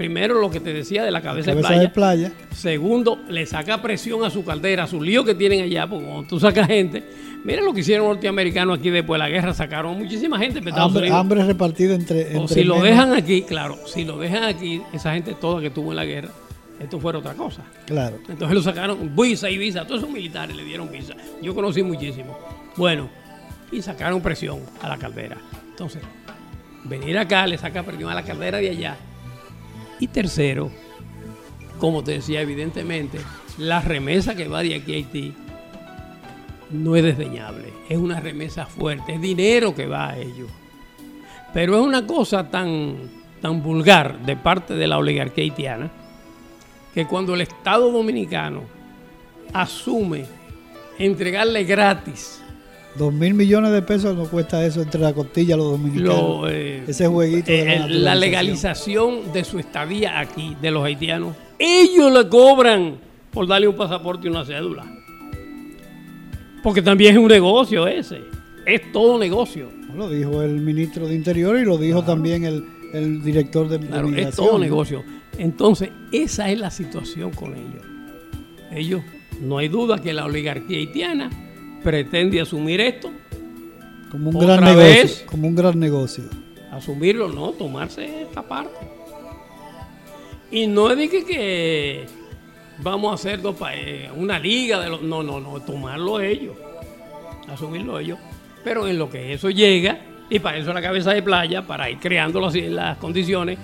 primero 0.00 0.40
lo 0.40 0.50
que 0.50 0.60
te 0.60 0.72
decía 0.72 1.04
de 1.04 1.10
la 1.10 1.20
cabeza, 1.20 1.54
de, 1.54 1.88
playa. 1.90 2.32
Segundo, 2.52 3.18
le 3.28 3.44
saca 3.44 3.82
presión 3.82 4.24
a 4.24 4.30
su 4.30 4.42
caldera, 4.42 4.84
a 4.84 4.86
su 4.86 5.02
lío 5.02 5.26
que 5.26 5.34
tienen 5.34 5.60
allá, 5.60 5.86
porque 5.86 6.06
cuando 6.06 6.26
tú 6.26 6.40
sacas 6.40 6.68
gente, 6.68 7.04
mira 7.44 7.60
lo 7.60 7.74
que 7.74 7.80
hicieron 7.80 8.06
los 8.06 8.14
norteamericanos 8.14 8.78
aquí 8.78 8.88
después 8.88 9.20
de 9.20 9.26
la 9.26 9.28
guerra, 9.28 9.52
sacaron 9.52 9.98
muchísima 9.98 10.38
gente. 10.38 10.62
Hambre, 10.74 11.10
hambre 11.10 11.44
repartido 11.44 11.92
entre, 11.92 12.34
O 12.38 12.48
si 12.48 12.64
lo 12.64 12.80
dejan 12.80 13.12
aquí, 13.12 13.42
claro, 13.42 13.76
si 13.84 14.06
lo 14.06 14.16
dejan 14.16 14.44
aquí, 14.44 14.80
esa 14.94 15.12
gente 15.12 15.34
toda 15.34 15.60
que 15.60 15.68
tuvo 15.68 15.90
en 15.90 15.96
la 15.96 16.06
guerra, 16.06 16.30
esto 16.80 16.98
fuera 16.98 17.18
otra 17.18 17.34
cosa. 17.34 17.62
Claro. 17.84 18.20
Entonces 18.26 18.54
lo 18.54 18.62
sacaron 18.62 19.14
visa 19.14 19.50
y 19.50 19.58
visa, 19.58 19.86
todos 19.86 20.00
esos 20.00 20.10
militares 20.10 20.56
le 20.56 20.64
dieron 20.64 20.90
visa. 20.90 21.12
Yo 21.42 21.54
conocí 21.54 21.82
muchísimo. 21.82 22.38
Bueno, 22.74 23.10
y 23.70 23.82
sacaron 23.82 24.22
presión 24.22 24.60
a 24.80 24.88
la 24.88 24.96
caldera. 24.96 25.36
Entonces, 25.68 26.00
venir 26.84 27.18
acá 27.18 27.46
le 27.46 27.58
saca 27.58 27.82
presión 27.82 28.08
a 28.08 28.14
la 28.14 28.22
caldera 28.22 28.56
de 28.56 28.70
allá 28.70 28.96
y 30.00 30.08
tercero, 30.08 30.70
como 31.78 32.02
te 32.02 32.12
decía, 32.12 32.40
evidentemente, 32.40 33.20
la 33.58 33.80
remesa 33.80 34.34
que 34.34 34.48
va 34.48 34.62
de 34.62 34.74
aquí 34.74 34.92
a 34.92 34.96
Haití 34.96 35.34
no 36.70 36.96
es 36.96 37.04
desdeñable, 37.04 37.72
es 37.88 37.98
una 37.98 38.20
remesa 38.20 38.66
fuerte, 38.66 39.14
es 39.14 39.20
dinero 39.20 39.74
que 39.74 39.86
va 39.86 40.10
a 40.10 40.18
ellos. 40.18 40.48
Pero 41.52 41.78
es 41.78 41.84
una 41.84 42.06
cosa 42.06 42.48
tan, 42.48 42.96
tan 43.40 43.62
vulgar 43.62 44.20
de 44.20 44.36
parte 44.36 44.74
de 44.74 44.86
la 44.86 44.98
oligarquía 44.98 45.44
haitiana 45.44 45.90
que 46.94 47.06
cuando 47.06 47.34
el 47.34 47.40
Estado 47.40 47.90
dominicano 47.90 48.62
asume 49.52 50.24
entregarle 50.98 51.64
gratis 51.64 52.40
Dos 52.96 53.12
mil 53.12 53.34
millones 53.34 53.70
de 53.72 53.82
pesos 53.82 54.16
no 54.16 54.24
cuesta 54.24 54.64
eso 54.64 54.82
entre 54.82 55.00
la 55.00 55.12
costilla 55.12 55.56
los 55.56 55.70
dominicanos. 55.72 56.48
Eh, 56.50 56.84
Ese 56.88 57.06
jueguito. 57.06 57.50
de 57.50 57.78
la, 57.78 57.86
la, 57.86 58.14
legalización 58.14 59.32
de 59.32 59.44
su 59.44 59.58
estadía 59.58 60.18
aquí, 60.18 60.56
de 60.60 60.70
los 60.70 60.84
haitianos. 60.84 61.36
Ellos 61.58 62.12
le 62.12 62.28
cobran 62.28 62.98
por 63.32 63.46
darle 63.46 63.68
un 63.68 63.76
pasaporte 63.76 64.26
y 64.26 64.30
una 64.30 64.44
cédula. 64.44 64.84
Porque 66.62 66.82
también 66.82 67.12
es 67.12 67.18
un 67.18 67.28
negocio 67.28 67.86
ese. 67.86 68.22
Es 68.66 68.92
todo 68.92 69.18
negocio. 69.18 69.68
Lo 69.96 70.08
dijo 70.08 70.42
el 70.42 70.60
ministro 70.60 71.06
de 71.06 71.14
Interior 71.14 71.58
y 71.58 71.64
lo 71.64 71.78
dijo 71.78 72.02
también 72.02 72.44
el, 72.44 73.22
director 73.22 73.68
de, 73.68 73.78
claro, 73.78 74.08
Es 74.08 74.34
todo 74.34 74.58
negocio. 74.58 75.04
Entonces, 75.38 75.90
esa 76.12 76.50
es 76.50 76.58
la 76.58 76.70
situación 76.70 77.30
con 77.30 77.54
ellos. 77.54 77.82
Ellos, 78.72 79.02
no 79.40 79.58
hay 79.58 79.68
duda 79.68 79.98
que 79.98 80.12
la 80.12 80.26
oligarquía 80.26 80.78
haitiana 80.78 81.30
pretende 81.82 82.40
asumir 82.40 82.80
esto. 82.80 83.10
Como 84.10 84.30
un 84.30 84.38
gran 84.38 84.64
negocio. 84.64 85.26
como 85.26 85.48
un 85.48 85.54
gran 85.54 85.78
negocio. 85.78 86.24
Asumirlo, 86.72 87.28
no, 87.28 87.50
tomarse 87.52 88.22
esta 88.22 88.42
parte. 88.42 88.76
Y 90.50 90.66
no 90.66 90.90
es 90.90 91.10
que, 91.10 91.24
que 91.24 92.06
vamos 92.78 93.12
a 93.12 93.14
hacer 93.14 93.40
dos 93.40 93.56
una 94.16 94.38
liga 94.38 94.80
de 94.80 94.88
los. 94.88 95.02
No, 95.02 95.22
no, 95.22 95.40
no, 95.40 95.60
tomarlo 95.60 96.20
ellos. 96.20 96.56
Asumirlo 97.48 97.98
ellos. 97.98 98.18
Pero 98.64 98.86
en 98.88 98.98
lo 98.98 99.08
que 99.08 99.32
eso 99.32 99.50
llega, 99.50 100.00
y 100.28 100.38
para 100.38 100.58
eso 100.58 100.72
la 100.72 100.82
cabeza 100.82 101.12
de 101.12 101.22
playa, 101.22 101.66
para 101.66 101.88
ir 101.88 101.98
creando 101.98 102.40
las, 102.40 102.54
las 102.54 102.98
condiciones, 102.98 103.58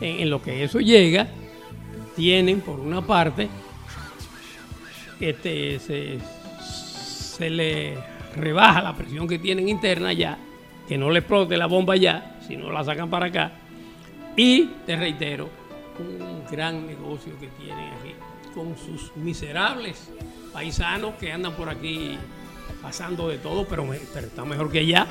en 0.00 0.30
lo 0.30 0.42
que 0.42 0.64
eso 0.64 0.80
llega, 0.80 1.28
tienen 2.16 2.60
por 2.60 2.80
una 2.80 3.06
parte 3.06 3.48
este, 5.20 5.78
se, 5.78 6.18
le 7.48 7.96
rebaja 8.36 8.82
la 8.82 8.94
presión 8.94 9.26
que 9.26 9.38
tienen 9.38 9.68
interna 9.68 10.12
ya, 10.12 10.36
que 10.86 10.98
no 10.98 11.10
le 11.10 11.20
explote 11.20 11.56
la 11.56 11.66
bomba 11.66 11.96
ya, 11.96 12.38
sino 12.46 12.70
la 12.70 12.84
sacan 12.84 13.08
para 13.08 13.26
acá. 13.26 13.52
Y 14.36 14.66
te 14.84 14.96
reitero, 14.96 15.48
un 15.98 16.44
gran 16.50 16.86
negocio 16.86 17.32
que 17.40 17.46
tienen 17.48 17.88
aquí 17.94 18.14
con 18.54 18.76
sus 18.76 19.14
miserables 19.16 20.10
paisanos 20.52 21.14
que 21.14 21.32
andan 21.32 21.52
por 21.52 21.68
aquí 21.68 22.18
pasando 22.82 23.28
de 23.28 23.38
todo, 23.38 23.66
pero, 23.66 23.92
está 23.92 24.44
mejor 24.44 24.70
que 24.70 24.80
allá. 24.80 25.06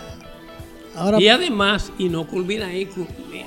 y 1.17 1.27
además, 1.27 1.91
y 1.97 2.09
no 2.09 2.27
culmina 2.27 2.67
ahí, 2.67 2.89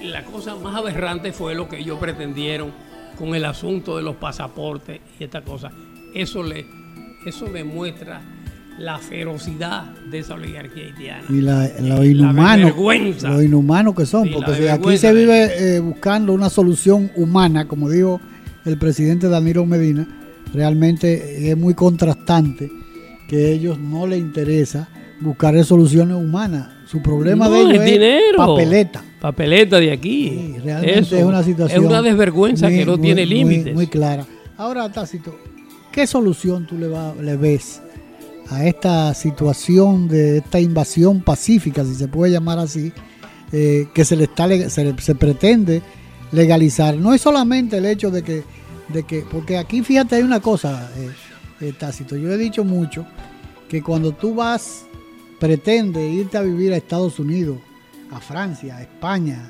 la 0.03 0.25
cosa 0.25 0.55
más 0.57 0.77
aberrante 0.77 1.33
fue 1.33 1.55
lo 1.55 1.69
que 1.69 1.79
ellos 1.79 1.99
pretendieron 1.99 2.73
con 3.19 3.35
el 3.35 3.45
asunto 3.45 3.97
de 3.97 4.03
los 4.03 4.17
pasaportes 4.17 5.01
y 5.19 5.25
esta 5.25 5.43
cosa. 5.43 5.71
Eso 6.15 6.43
le 6.43 6.67
eso 7.25 7.47
demuestra 7.47 8.21
la 8.79 8.99
ferocidad 8.99 9.85
de 10.11 10.19
esa 10.19 10.35
oligarquía 10.35 10.85
haitiana. 10.85 11.25
Y 11.29 11.41
la, 11.41 11.71
lo, 11.81 12.05
inhumano, 12.05 12.75
lo 13.23 13.43
inhumano 13.43 13.95
que 13.95 14.07
son, 14.07 14.31
porque 14.31 14.55
si 14.55 14.69
aquí 14.69 14.97
se 14.97 15.13
vive 15.13 15.77
eh, 15.77 15.81
buscando 15.81 16.33
una 16.33 16.51
solución 16.51 17.11
humana, 17.17 17.67
como 17.67 17.89
dijo 17.89 18.21
el 18.65 18.79
presidente 18.79 19.29
Danilo 19.29 19.67
Medina, 19.67 20.07
realmente 20.53 21.51
es 21.51 21.57
muy 21.57 21.75
contrastante 21.75 22.71
que 23.29 23.47
a 23.47 23.49
ellos 23.51 23.79
no 23.79 24.07
les 24.07 24.19
interesa 24.19 24.89
buscar 25.21 25.63
soluciones 25.65 26.17
humanas. 26.17 26.69
Su 26.87 27.01
problema 27.01 27.49
de 27.49 27.61
ellos 27.61 27.75
es, 27.75 27.85
dinero. 27.85 28.37
papeleta. 28.37 29.03
Papeleta 29.21 29.79
de 29.79 29.93
aquí. 29.93 30.57
realmente 30.63 31.19
es 31.19 31.25
una 31.25 31.43
situación. 31.43 31.85
Es 31.85 31.89
una 31.89 32.03
desvergüenza 32.03 32.69
que 32.69 32.85
no 32.85 32.99
tiene 32.99 33.25
límites. 33.25 33.73
Muy, 33.73 33.87
clara. 33.87 34.27
Ahora, 34.59 34.91
Tácito, 34.91 35.35
¿qué 35.91 36.07
solución 36.07 36.67
tú 36.67 36.77
le, 36.77 36.89
le 37.23 37.37
ves 37.37 37.81
a 38.49 38.67
esta 38.67 39.15
situación 39.15 40.09
de 40.09 40.39
esta 40.39 40.61
invasión 40.61 41.21
pacífica, 41.21 41.85
si 41.85 41.95
se 41.95 42.09
puede 42.09 42.33
llamar 42.33 42.59
así, 42.59 42.93
eh, 43.53 43.89
que 43.95 44.05
se 44.05 44.17
le 44.17 44.25
está 44.25 44.49
se, 44.49 44.95
se 44.99 45.15
pretende 45.15 45.83
legalizar? 46.33 46.97
No 46.97 47.15
es 47.15 47.21
solamente 47.21 47.79
el 47.79 47.87
hecho 47.87 48.11
de 48.11 48.23
que, 48.23 48.43
de 48.89 49.03
que 49.05 49.25
porque 49.31 49.59
aquí 49.59 49.83
fíjate 49.83 50.17
hay 50.17 50.23
una 50.23 50.41
cosa. 50.41 50.91
Eh, 50.97 51.11
eh, 51.63 51.73
Tácito. 51.79 52.17
Yo 52.17 52.29
he 52.33 52.37
dicho 52.37 52.65
mucho 52.65 53.07
que 53.69 53.83
cuando 53.83 54.13
tú 54.13 54.35
vas, 54.35 54.85
pretende 55.39 56.05
irte 56.09 56.37
a 56.37 56.43
vivir 56.43 56.73
a 56.73 56.77
Estados 56.77 57.21
Unidos, 57.21 57.59
a 58.11 58.21
Francia, 58.21 58.77
a 58.77 58.83
España, 58.83 59.49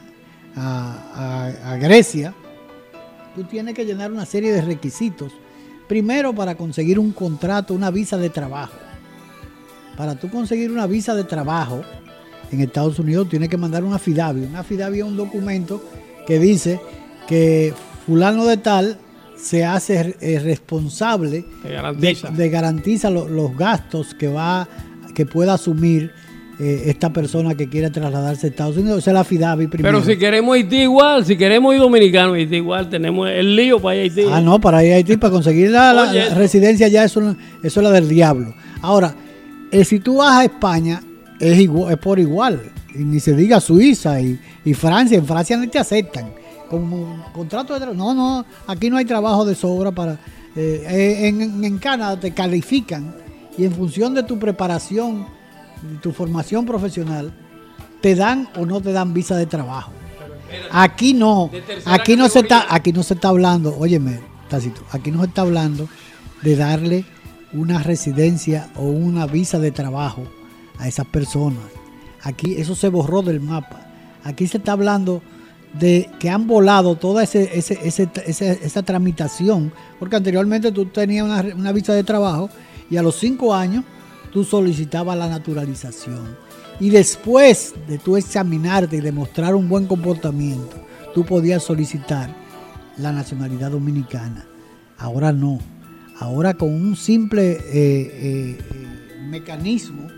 a, 0.54 1.78
Grecia, 1.80 2.34
tú 3.34 3.44
tienes 3.44 3.74
que 3.74 3.86
llenar 3.86 4.12
una 4.12 4.26
serie 4.26 4.52
de 4.52 4.60
requisitos. 4.60 5.32
Primero 5.92 6.34
para 6.34 6.54
conseguir 6.54 6.98
un 6.98 7.12
contrato, 7.12 7.74
una 7.74 7.90
visa 7.90 8.16
de 8.16 8.30
trabajo. 8.30 8.72
Para 9.94 10.14
tú 10.14 10.30
conseguir 10.30 10.72
una 10.72 10.86
visa 10.86 11.14
de 11.14 11.24
trabajo 11.24 11.82
en 12.50 12.62
Estados 12.62 12.98
Unidos 12.98 13.28
tienes 13.28 13.50
que 13.50 13.58
mandar 13.58 13.84
una 13.84 13.98
FIDAVI. 13.98 14.46
Una 14.46 14.64
FIDAVI 14.64 15.00
es 15.00 15.04
un 15.04 15.18
documento 15.18 15.84
que 16.26 16.38
dice 16.38 16.80
que 17.28 17.74
fulano 18.06 18.46
de 18.46 18.56
tal 18.56 18.96
se 19.36 19.66
hace 19.66 20.16
eh, 20.18 20.38
responsable 20.38 21.44
de, 21.62 22.48
garantiza 22.48 23.10
los 23.10 23.54
gastos 23.54 24.14
que 24.14 24.28
va 24.28 24.66
que 25.14 25.26
pueda 25.26 25.52
asumir 25.52 26.10
eh, 26.62 26.84
esta 26.86 27.12
persona 27.12 27.56
que 27.56 27.68
quiere 27.68 27.90
trasladarse 27.90 28.46
a 28.46 28.50
Estados 28.50 28.76
Unidos. 28.76 28.98
Esa 28.98 29.10
es 29.10 29.14
la 29.14 29.24
FIDAVI 29.24 29.66
primero. 29.66 29.98
Pero 29.98 30.04
si 30.04 30.16
queremos 30.16 30.54
Haití 30.54 30.82
igual, 30.82 31.24
si 31.26 31.36
queremos 31.36 31.74
ir 31.74 31.80
dominicanos 31.80 32.36
Haití 32.36 32.56
igual, 32.56 32.88
tenemos 32.88 33.28
el 33.28 33.56
lío 33.56 33.80
para 33.80 33.96
ir 33.96 34.00
a 34.00 34.04
Haití. 34.04 34.32
Ah, 34.32 34.40
no, 34.40 34.60
para 34.60 34.84
ir 34.84 34.92
a 34.92 34.96
Haití, 34.96 35.16
para 35.16 35.32
conseguir 35.32 35.70
la, 35.70 36.12
residencia 36.34 36.86
ya 36.86 37.02
eso, 37.02 37.20
eso 37.62 37.80
es 37.80 37.84
la 37.84 37.90
del 37.90 38.08
diablo. 38.08 38.54
Ahora, 38.80 39.12
eh, 39.72 39.84
si 39.84 39.98
tú 39.98 40.18
vas 40.18 40.36
a 40.36 40.44
España, 40.44 41.02
es, 41.40 41.58
igual, 41.58 41.92
es 41.92 41.98
por 41.98 42.20
igual. 42.20 42.60
Y 42.94 42.98
ni 42.98 43.18
se 43.18 43.34
diga 43.34 43.60
Suiza 43.60 44.20
y, 44.20 44.38
y 44.64 44.74
Francia, 44.74 45.18
en 45.18 45.26
Francia 45.26 45.56
no 45.56 45.68
te 45.68 45.80
aceptan 45.80 46.30
como 46.70 47.26
contrato 47.34 47.74
de 47.74 47.80
trabajo. 47.80 47.98
No, 47.98 48.14
no, 48.14 48.46
aquí 48.66 48.88
no 48.88 48.96
hay 48.96 49.04
trabajo 49.04 49.44
de 49.44 49.54
sobra 49.54 49.90
para... 49.90 50.12
Eh, 50.54 50.84
eh, 50.86 51.28
en, 51.28 51.64
en, 51.64 51.78
Canadá 51.78 52.20
te 52.20 52.30
califican 52.30 53.14
y 53.58 53.64
en 53.64 53.72
función 53.72 54.14
de 54.14 54.22
tu 54.22 54.38
preparación, 54.38 55.26
tu 56.00 56.12
formación 56.12 56.66
profesional, 56.66 57.32
te 58.00 58.14
dan 58.14 58.48
o 58.56 58.66
no 58.66 58.80
te 58.80 58.92
dan 58.92 59.14
visa 59.14 59.36
de 59.36 59.46
trabajo. 59.46 59.92
Aquí 60.70 61.14
no, 61.14 61.50
aquí 61.86 62.16
no 62.16 62.28
se 62.28 62.40
está, 62.40 62.66
aquí 62.68 62.92
no 62.92 63.02
se 63.02 63.14
está 63.14 63.28
hablando, 63.28 63.76
óyeme, 63.78 64.20
Tacito, 64.48 64.82
aquí 64.90 65.10
no 65.10 65.20
se 65.20 65.28
está 65.28 65.42
hablando 65.42 65.88
de 66.42 66.56
darle 66.56 67.04
una 67.52 67.82
residencia 67.82 68.68
o 68.76 68.82
una 68.82 69.26
visa 69.26 69.58
de 69.58 69.70
trabajo 69.70 70.24
a 70.78 70.88
esas 70.88 71.06
personas. 71.06 71.62
Aquí 72.22 72.54
eso 72.54 72.74
se 72.74 72.88
borró 72.88 73.22
del 73.22 73.40
mapa. 73.40 73.86
Aquí 74.24 74.46
se 74.46 74.58
está 74.58 74.72
hablando 74.72 75.22
de 75.72 76.10
que 76.18 76.28
han 76.28 76.46
volado 76.46 76.96
toda 76.96 77.22
ese, 77.22 77.50
esa 77.54 78.82
tramitación, 78.82 79.72
porque 79.98 80.16
anteriormente 80.16 80.70
tú 80.70 80.86
tenías 80.86 81.26
una, 81.54 81.72
visa 81.72 81.94
de 81.94 82.04
trabajo 82.04 82.50
y 82.90 82.96
a 82.96 83.02
los 83.02 83.16
cinco 83.16 83.54
años 83.54 83.84
tú 84.32 84.44
solicitabas 84.44 85.16
la 85.16 85.28
naturalización. 85.28 86.36
Y 86.80 86.90
después 86.90 87.74
de 87.86 87.98
tú 87.98 88.16
examinarte 88.16 88.96
y 88.96 89.00
demostrar 89.00 89.54
un 89.54 89.68
buen 89.68 89.86
comportamiento, 89.86 90.76
tú 91.14 91.24
podías 91.24 91.62
solicitar 91.62 92.34
la 92.96 93.12
nacionalidad 93.12 93.70
dominicana. 93.70 94.46
Ahora 94.98 95.32
no. 95.32 95.58
Ahora 96.18 96.54
con 96.54 96.72
un 96.72 96.96
simple 96.96 97.52
eh, 97.52 97.60
eh, 97.72 98.58
mecanismo 99.28 100.08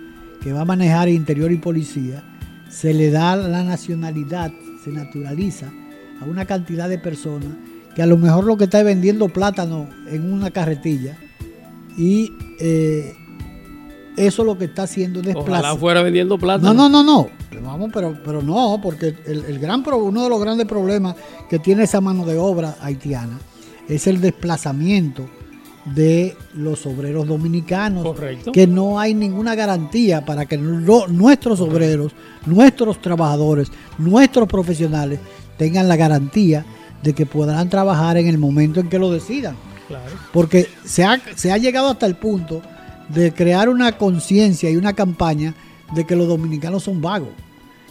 que 0.42 0.52
va 0.52 0.62
a 0.62 0.66
manejar 0.66 1.08
Interior 1.08 1.50
y 1.52 1.56
Policía, 1.56 2.22
se 2.68 2.92
le 2.92 3.10
da 3.10 3.36
la 3.36 3.62
nacionalidad 3.62 4.52
se 4.84 4.90
naturaliza 4.90 5.72
a 6.20 6.26
una 6.26 6.44
cantidad 6.44 6.88
de 6.88 6.98
personas 6.98 7.48
que 7.94 8.02
a 8.02 8.06
lo 8.06 8.18
mejor 8.18 8.44
lo 8.44 8.56
que 8.56 8.64
está 8.64 8.82
vendiendo 8.82 9.28
plátano 9.28 9.88
en 10.08 10.30
una 10.30 10.50
carretilla 10.50 11.16
y 11.96 12.32
eh, 12.60 13.14
eso 14.16 14.44
lo 14.44 14.56
que 14.56 14.66
está 14.66 14.84
haciendo 14.84 15.20
es 15.20 15.26
desplazar. 15.26 15.64
Ojalá 15.64 15.76
fuera 15.76 16.02
vendiendo 16.02 16.38
plátano. 16.38 16.72
No, 16.72 16.88
no, 16.88 17.02
no, 17.02 17.28
no. 17.52 17.62
Vamos, 17.62 17.90
pero, 17.92 18.16
pero 18.24 18.42
no, 18.42 18.78
porque 18.82 19.14
el, 19.26 19.58
gran 19.58 19.84
uno 19.86 20.22
de 20.22 20.28
los 20.28 20.40
grandes 20.40 20.66
problemas 20.66 21.16
que 21.48 21.58
tiene 21.58 21.84
esa 21.84 22.00
mano 22.00 22.24
de 22.24 22.38
obra 22.38 22.76
haitiana 22.80 23.38
es 23.88 24.06
el 24.06 24.20
desplazamiento 24.20 25.28
de 25.84 26.36
los 26.54 26.86
obreros 26.86 27.26
dominicanos, 27.26 28.16
que 28.52 28.66
no 28.66 28.98
hay 28.98 29.14
ninguna 29.14 29.54
garantía 29.54 30.24
para 30.24 30.46
que 30.46 30.56
nuestros 30.56 31.60
obreros, 31.60 32.12
nuestros 32.46 33.00
trabajadores, 33.02 33.70
nuestros 33.98 34.48
profesionales 34.48 35.20
tengan 35.58 35.88
la 35.88 35.96
garantía 35.96 36.64
de 37.02 37.12
que 37.12 37.26
podrán 37.26 37.68
trabajar 37.68 38.16
en 38.16 38.26
el 38.28 38.38
momento 38.38 38.80
en 38.80 38.88
que 38.88 38.98
lo 38.98 39.10
decidan. 39.10 39.56
Porque 40.32 40.66
se 40.84 41.04
ha, 41.04 41.20
se 41.34 41.52
ha 41.52 41.58
llegado 41.58 41.88
hasta 41.88 42.06
el 42.06 42.16
punto 42.16 42.62
de 43.08 43.32
crear 43.32 43.68
una 43.68 43.96
conciencia 43.96 44.70
y 44.70 44.76
una 44.76 44.92
campaña 44.92 45.54
de 45.94 46.04
que 46.04 46.16
los 46.16 46.28
dominicanos 46.28 46.84
son 46.84 47.00
vagos, 47.00 47.30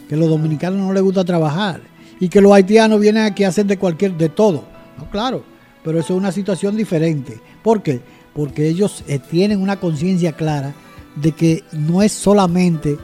que 0.08 0.16
los 0.16 0.28
dominicanos 0.28 0.78
no 0.78 0.92
les 0.92 1.02
gusta 1.02 1.24
trabajar 1.24 1.80
y 2.20 2.28
que 2.28 2.40
los 2.40 2.52
haitianos 2.52 3.00
vienen 3.00 3.24
aquí 3.24 3.44
a 3.44 3.48
hacer 3.48 3.66
de 3.66 3.78
cualquier, 3.78 4.16
de 4.16 4.28
todo. 4.28 4.64
No, 4.98 5.10
claro, 5.10 5.44
pero 5.82 5.98
eso 5.98 6.14
es 6.14 6.18
una 6.18 6.32
situación 6.32 6.76
diferente. 6.76 7.40
¿Por 7.62 7.82
qué? 7.82 8.00
Porque 8.34 8.68
ellos 8.68 9.04
eh, 9.06 9.18
tienen 9.18 9.60
una 9.60 9.78
conciencia 9.78 10.32
clara 10.32 10.74
de 11.16 11.32
que 11.32 11.64
no 11.72 12.02
es 12.02 12.12
solamente 12.12 12.98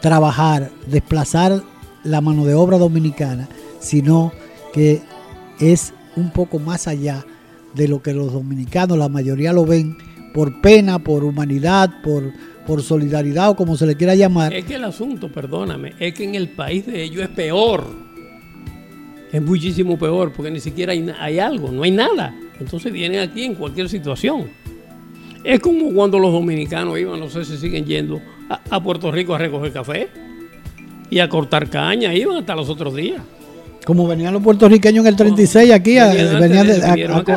trabajar, 0.00 0.70
desplazar 0.86 1.62
la 2.04 2.20
mano 2.20 2.44
de 2.44 2.54
obra 2.54 2.78
dominicana, 2.78 3.48
sino 3.80 4.32
que 4.72 5.02
es 5.58 5.92
un 6.16 6.30
poco 6.30 6.58
más 6.58 6.86
allá 6.86 7.24
de 7.74 7.88
lo 7.88 8.02
que 8.02 8.12
los 8.12 8.32
dominicanos, 8.32 8.98
la 8.98 9.08
mayoría 9.08 9.52
lo 9.52 9.64
ven 9.64 9.96
por 10.38 10.60
pena, 10.60 11.00
por 11.00 11.24
humanidad, 11.24 12.00
por, 12.00 12.32
por 12.64 12.80
solidaridad 12.80 13.50
o 13.50 13.56
como 13.56 13.76
se 13.76 13.86
le 13.86 13.96
quiera 13.96 14.14
llamar. 14.14 14.54
Es 14.54 14.66
que 14.66 14.76
el 14.76 14.84
asunto, 14.84 15.32
perdóname, 15.32 15.94
es 15.98 16.14
que 16.14 16.22
en 16.22 16.36
el 16.36 16.50
país 16.50 16.86
de 16.86 17.02
ellos 17.02 17.24
es 17.24 17.28
peor 17.30 18.08
es 19.32 19.42
muchísimo 19.42 19.98
peor 19.98 20.32
porque 20.32 20.48
ni 20.52 20.60
siquiera 20.60 20.92
hay, 20.92 21.38
algo, 21.40 21.72
no 21.72 21.82
hay 21.82 21.90
nada. 21.90 22.32
Entonces 22.60 22.92
vienen 22.92 23.18
aquí 23.18 23.42
en 23.42 23.56
cualquier 23.56 23.88
situación. 23.88 24.46
Es 25.42 25.58
como 25.58 25.92
cuando 25.92 26.20
los 26.20 26.32
dominicanos 26.32 26.96
iban, 27.00 27.18
no 27.18 27.28
sé 27.28 27.44
si 27.44 27.56
siguen 27.56 27.84
yendo, 27.84 28.22
a, 28.48 28.80
Puerto 28.80 29.10
Rico 29.10 29.34
a 29.34 29.38
recoger 29.38 29.72
café 29.72 30.08
y 31.10 31.18
a 31.18 31.28
cortar 31.28 31.68
caña, 31.68 32.14
iban 32.14 32.36
hasta 32.36 32.54
los 32.54 32.68
otros 32.68 32.94
días. 32.94 33.22
Como 33.88 34.06
venían 34.06 34.34
los 34.34 34.42
puertorriqueños 34.42 35.00
en 35.00 35.06
el 35.06 35.16
36 35.16 35.72
aquí, 35.72 35.94
venían, 35.94 36.68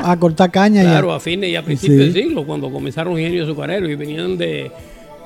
a, 0.04 0.20
cortar 0.20 0.52
caña. 0.52 0.82
Claro, 0.82 1.14
a 1.14 1.20
fines 1.22 1.50
y 1.50 1.56
a 1.56 1.64
principios 1.64 2.00
del 2.00 2.14
siglo, 2.14 2.46
cuando 2.46 2.70
comenzaron 2.70 3.18
ingenios 3.18 3.48
azucareros 3.48 3.90
y 3.90 3.96
venían 3.96 4.38
de, 4.38 4.70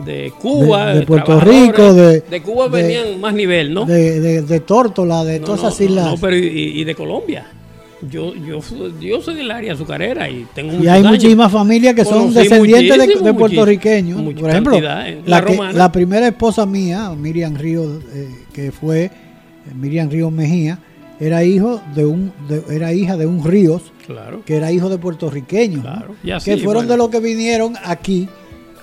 de 0.06 0.32
Cuba, 0.40 0.94
de, 0.94 1.04
Puerto 1.04 1.40
Rico, 1.40 1.96
de, 1.96 2.20
de 2.20 2.42
Cuba 2.44 2.68
venían 2.68 3.20
más 3.20 3.34
nivel, 3.34 3.74
¿no? 3.74 3.86
De, 3.86 4.44
de, 4.44 4.60
Tórtola, 4.60 5.24
de 5.24 5.40
todas 5.40 5.62
esas 5.62 5.82
islas. 5.82 6.12
No, 6.12 6.18
pero 6.18 6.36
y, 6.36 6.84
de 6.84 6.94
Colombia. 6.94 7.48
Yo, 8.08 8.36
yo, 8.36 8.60
yo 9.02 9.20
soy 9.20 9.34
del 9.34 9.50
área 9.50 9.74
azucarera 9.74 10.30
y 10.30 10.46
tengo 10.54 10.74
Y 10.80 10.88
hay 10.88 11.02
muchísimas 11.02 11.52
familias 11.52 11.96
que 11.96 12.06
son 12.06 12.32
descendientes 12.36 13.24
de, 13.24 13.34
puertorriqueños. 13.34 14.22
Por 14.40 14.48
ejemplo, 14.52 14.80
la, 14.80 15.92
primera 15.92 16.28
esposa 16.28 16.68
mía, 16.68 17.10
Miriam 17.18 17.56
Ríos, 17.56 18.04
eh, 18.14 18.30
que 18.54 18.72
fue 18.72 19.10
Miriam 19.74 20.08
Ríos 20.08 20.32
Mejía, 20.32 20.78
era 21.20 21.44
hijo 21.44 21.82
de 21.96 22.06
un 22.06 22.34
era 22.70 22.94
hija 22.94 23.18
de 23.18 23.26
un 23.26 23.44
Ríos 23.44 23.82
que 24.46 24.58
era 24.58 24.72
hijo 24.72 24.90
de 24.90 24.98
puertorriqueños 24.98 25.86
que 26.44 26.58
fueron 26.58 26.88
de 26.88 26.98
los 26.98 27.10
que 27.10 27.20
vinieron 27.20 27.76
aquí 27.84 28.28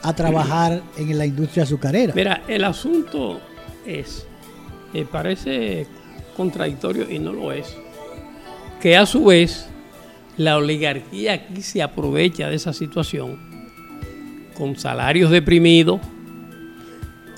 a 0.02 0.14
trabajar 0.14 0.82
en 0.98 1.16
la 1.16 1.26
industria 1.26 1.64
azucarera. 1.64 2.14
Mira 2.14 2.42
el 2.48 2.64
asunto 2.64 3.40
es 3.86 4.26
eh, 4.94 5.06
parece 5.10 5.86
contradictorio 6.36 7.10
y 7.10 7.18
no 7.18 7.32
lo 7.32 7.52
es 7.52 7.76
que 8.80 8.96
a 8.96 9.06
su 9.06 9.26
vez 9.26 9.68
la 10.36 10.56
oligarquía 10.56 11.34
aquí 11.34 11.62
se 11.62 11.82
aprovecha 11.82 12.48
de 12.48 12.56
esa 12.56 12.72
situación 12.72 13.38
con 14.56 14.76
salarios 14.76 15.30
deprimidos 15.30 16.00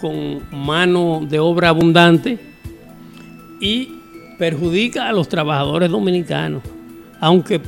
con 0.01 0.43
mano 0.53 1.27
de 1.29 1.39
obra 1.39 1.71
abundante 1.71 2.39
y 3.61 4.04
perjudica 4.39 5.09
a 5.09 5.13
los 5.13 5.29
trabajadores 5.29 5.91
dominicanos, 5.91 6.63
aunque 7.21 7.61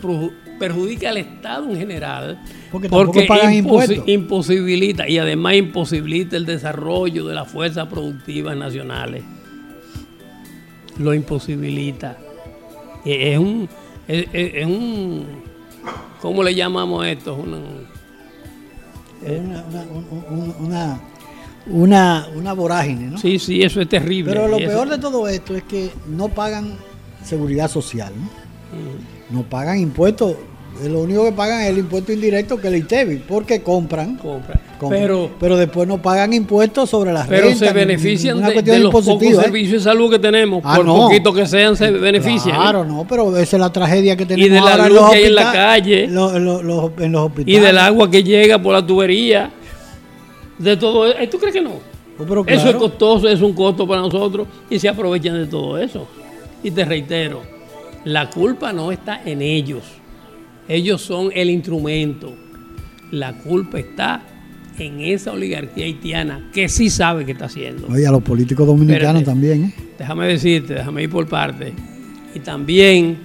perjudica 0.58 1.10
al 1.10 1.18
Estado 1.18 1.70
en 1.70 1.76
general, 1.76 2.38
porque, 2.70 3.28
imposibilita 4.06 5.08
y 5.08 5.18
además 5.18 5.54
imposibilita 5.54 6.36
el 6.36 6.46
desarrollo 6.46 7.26
de 7.26 7.34
las 7.34 7.50
fuerzas 7.50 7.86
productivas 7.88 8.56
nacionales. 8.56 9.22
Lo 10.98 11.12
imposibilita. 11.14 12.16
E, 13.04 13.32
es 13.32 13.38
un, 13.38 13.68
es, 14.08 14.66
un 14.66 15.26
¿cómo 16.20 16.42
le 16.42 16.54
llamamos 16.54 17.06
esto? 17.06 17.34
Una, 17.34 17.58
una 19.22 19.64
una, 20.30 20.54
una 20.58 21.00
vorágine, 22.54 23.10
¿no? 23.10 23.18
Sí, 23.18 23.38
sí, 23.38 23.62
eso 23.62 23.80
es 23.80 23.88
terrible. 23.88 24.32
Pero 24.32 24.48
lo 24.48 24.58
peor 24.58 24.88
de 24.88 24.98
todo 24.98 25.28
esto 25.28 25.54
es 25.54 25.62
que 25.64 25.90
no 26.08 26.28
pagan 26.28 26.74
seguridad 27.24 27.70
social, 27.70 28.12
¿no? 28.16 29.36
No 29.36 29.42
pagan 29.42 29.78
impuestos. 29.78 30.36
Lo 30.84 31.00
único 31.00 31.24
que 31.24 31.32
pagan 31.32 31.62
es 31.62 31.70
el 31.70 31.78
impuesto 31.78 32.12
indirecto 32.12 32.60
que 32.60 32.68
es 32.68 32.74
el 32.74 32.80
ITEVI, 32.80 33.22
porque 33.26 33.62
compran. 33.62 34.16
Compran. 34.16 34.60
Pero, 34.90 35.30
pero 35.40 35.56
después 35.56 35.88
no 35.88 36.02
pagan 36.02 36.34
impuestos 36.34 36.90
sobre 36.90 37.12
las 37.12 37.26
Pero 37.26 37.54
se 37.54 37.72
benefician 37.72 38.42
de, 38.42 38.78
los 38.80 38.92
pocos 38.92 39.22
¿eh? 39.22 39.34
servicios 39.34 39.84
de 39.84 39.90
salud 39.90 40.10
que 40.10 40.18
tenemos. 40.18 40.60
Ah, 40.64 40.76
por 40.76 40.84
poquito 40.84 41.32
que 41.32 41.46
sean, 41.46 41.76
se 41.76 41.90
benefician. 41.90 42.56
¿eh? 42.56 42.58
Claro, 42.58 42.84
no, 42.84 43.06
pero 43.08 43.36
esa 43.38 43.56
es 43.56 43.60
la 43.60 43.72
tragedia 43.72 44.16
que 44.16 44.26
tenemos 44.26 44.46
Y 44.46 44.52
de 44.52 44.60
la 44.60 44.88
luz 44.88 45.10
que 45.10 45.16
hay 45.16 45.24
en 45.24 45.34
la 45.34 45.52
calle. 45.52 46.04
en 46.04 46.14
los 46.44 46.84
hospitales. 46.84 47.46
Y 47.46 47.58
del 47.58 47.78
agua 47.78 48.10
que 48.10 48.22
llega 48.22 48.60
por 48.60 48.74
la 48.74 48.86
tubería 48.86 49.50
de 50.58 50.76
todo 50.76 51.06
eso. 51.06 51.30
¿Tú 51.30 51.38
crees 51.38 51.54
que 51.54 51.62
no? 51.62 51.96
Eso 52.46 52.70
es 52.70 52.76
costoso, 52.76 53.28
es 53.28 53.42
un 53.42 53.52
costo 53.52 53.86
para 53.86 54.00
nosotros 54.00 54.48
y 54.70 54.78
se 54.78 54.88
aprovechan 54.88 55.34
de 55.34 55.46
todo 55.46 55.78
eso. 55.78 56.08
Y 56.62 56.70
te 56.70 56.84
reitero, 56.84 57.42
la 58.04 58.30
culpa 58.30 58.72
no 58.72 58.90
está 58.90 59.22
en 59.24 59.42
ellos. 59.42 59.84
Ellos 60.66 61.02
son 61.02 61.30
el 61.34 61.50
instrumento. 61.50 62.34
La 63.10 63.34
culpa 63.34 63.78
está 63.78 64.22
en 64.78 65.00
esa 65.00 65.32
oligarquía 65.32 65.84
haitiana 65.84 66.50
que 66.52 66.68
sí 66.68 66.90
sabe 66.90 67.24
qué 67.26 67.32
está 67.32 67.46
haciendo. 67.46 67.86
Oye, 67.88 68.06
a 68.06 68.10
los 68.10 68.22
políticos 68.22 68.66
dominicanos 68.66 69.24
también. 69.24 69.64
¿eh? 69.64 69.74
Déjame 69.98 70.26
decirte, 70.26 70.74
déjame 70.74 71.02
ir 71.02 71.10
por 71.10 71.26
parte. 71.26 71.74
Y 72.34 72.40
también 72.40 73.18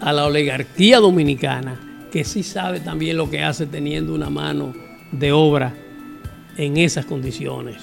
a 0.00 0.12
la 0.12 0.26
oligarquía 0.26 0.98
dominicana 0.98 1.80
que 2.12 2.24
sí 2.24 2.42
sabe 2.42 2.80
también 2.80 3.16
lo 3.16 3.28
que 3.28 3.42
hace 3.42 3.66
teniendo 3.66 4.14
una 4.14 4.30
mano 4.30 4.72
de 5.10 5.32
obra 5.32 5.74
en 6.56 6.76
esas 6.76 7.06
condiciones 7.06 7.76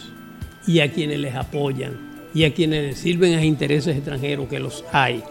y 0.67 0.79
a 0.79 0.91
quienes 0.91 1.19
les 1.19 1.35
apoyan 1.35 2.11
y 2.33 2.45
a 2.45 2.53
quienes 2.53 2.83
les 2.83 2.97
sirven 2.97 3.37
a 3.37 3.43
intereses 3.43 3.95
extranjeros 3.95 4.47
que 4.47 4.59
los 4.59 4.83
hay 4.91 5.23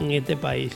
en 0.00 0.12
este 0.12 0.36
país. 0.36 0.72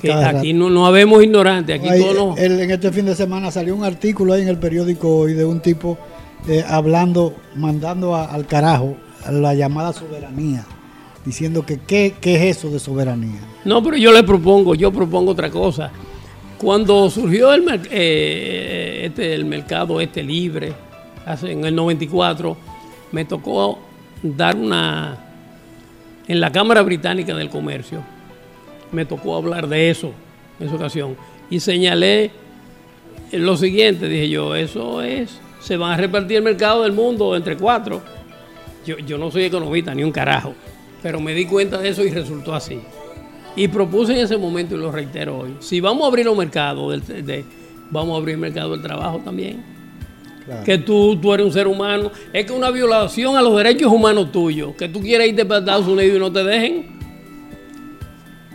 que 0.00 0.12
aquí 0.12 0.52
no, 0.52 0.68
no 0.68 0.86
habemos 0.86 1.22
ignorantes. 1.22 1.80
Aquí 1.80 1.88
en 1.88 2.70
este 2.70 2.92
fin 2.92 3.06
de 3.06 3.14
semana 3.14 3.50
salió 3.50 3.74
un 3.74 3.84
artículo 3.84 4.34
ahí 4.34 4.42
en 4.42 4.48
el 4.48 4.58
periódico 4.58 5.16
hoy 5.16 5.32
de 5.32 5.44
un 5.44 5.60
tipo 5.60 5.98
eh, 6.46 6.64
hablando, 6.66 7.34
mandando 7.56 8.14
al 8.14 8.46
carajo 8.46 8.96
la 9.30 9.54
llamada 9.54 9.92
soberanía, 9.92 10.64
diciendo 11.24 11.66
que 11.66 11.78
¿qué, 11.78 12.14
es 12.22 12.56
eso 12.56 12.70
de 12.70 12.78
soberanía. 12.78 13.40
No, 13.64 13.82
pero 13.82 13.96
yo 13.96 14.12
le 14.12 14.22
propongo, 14.22 14.74
yo 14.74 14.92
propongo 14.92 15.32
otra 15.32 15.50
cosa. 15.50 15.90
Cuando 16.58 17.08
surgió 17.10 17.52
el, 17.52 17.64
eh, 17.90 19.02
este, 19.04 19.34
el 19.34 19.44
mercado 19.44 20.00
este 20.00 20.22
libre, 20.22 20.72
en 21.42 21.64
el 21.64 21.74
94, 21.74 22.56
me 23.12 23.24
tocó 23.24 23.78
dar 24.22 24.56
una, 24.56 25.18
en 26.26 26.40
la 26.40 26.50
Cámara 26.50 26.82
Británica 26.82 27.34
del 27.34 27.50
Comercio, 27.50 28.02
me 28.92 29.04
tocó 29.04 29.36
hablar 29.36 29.68
de 29.68 29.90
eso 29.90 30.12
en 30.58 30.66
esa 30.66 30.76
ocasión. 30.76 31.16
Y 31.50 31.60
señalé 31.60 32.30
lo 33.32 33.56
siguiente, 33.56 34.08
dije 34.08 34.28
yo, 34.28 34.54
eso 34.54 35.02
es, 35.02 35.38
se 35.60 35.76
van 35.76 35.92
a 35.92 35.96
repartir 35.96 36.38
el 36.38 36.42
mercado 36.42 36.82
del 36.82 36.92
mundo 36.92 37.36
entre 37.36 37.56
cuatro. 37.56 38.00
Yo, 38.86 38.96
yo 38.98 39.18
no 39.18 39.30
soy 39.30 39.44
economista 39.44 39.94
ni 39.94 40.02
un 40.02 40.12
carajo, 40.12 40.54
pero 41.02 41.20
me 41.20 41.34
di 41.34 41.44
cuenta 41.44 41.78
de 41.78 41.90
eso 41.90 42.04
y 42.04 42.10
resultó 42.10 42.54
así. 42.54 42.80
Y 43.54 43.68
propuse 43.68 44.12
en 44.12 44.20
ese 44.20 44.38
momento 44.38 44.74
y 44.74 44.78
lo 44.78 44.90
reitero 44.90 45.40
hoy, 45.40 45.56
si 45.60 45.80
vamos 45.80 46.04
a 46.04 46.06
abrir 46.06 46.24
los 46.24 46.36
mercados, 46.36 47.02
vamos 47.90 48.14
a 48.14 48.18
abrir 48.18 48.34
el 48.36 48.40
mercado 48.40 48.70
del 48.72 48.82
trabajo 48.82 49.20
también 49.22 49.77
que 50.64 50.78
tú, 50.78 51.16
tú 51.16 51.32
eres 51.32 51.46
un 51.46 51.52
ser 51.52 51.66
humano. 51.66 52.10
Es 52.32 52.46
que 52.46 52.52
una 52.52 52.70
violación 52.70 53.36
a 53.36 53.42
los 53.42 53.56
derechos 53.56 53.90
humanos 53.92 54.32
tuyos, 54.32 54.74
que 54.76 54.88
tú 54.88 55.00
quieras 55.00 55.28
irte 55.28 55.44
para 55.44 55.60
Estados 55.60 55.86
Unidos 55.86 56.16
y 56.16 56.18
no 56.18 56.32
te 56.32 56.44
dejen. 56.44 56.98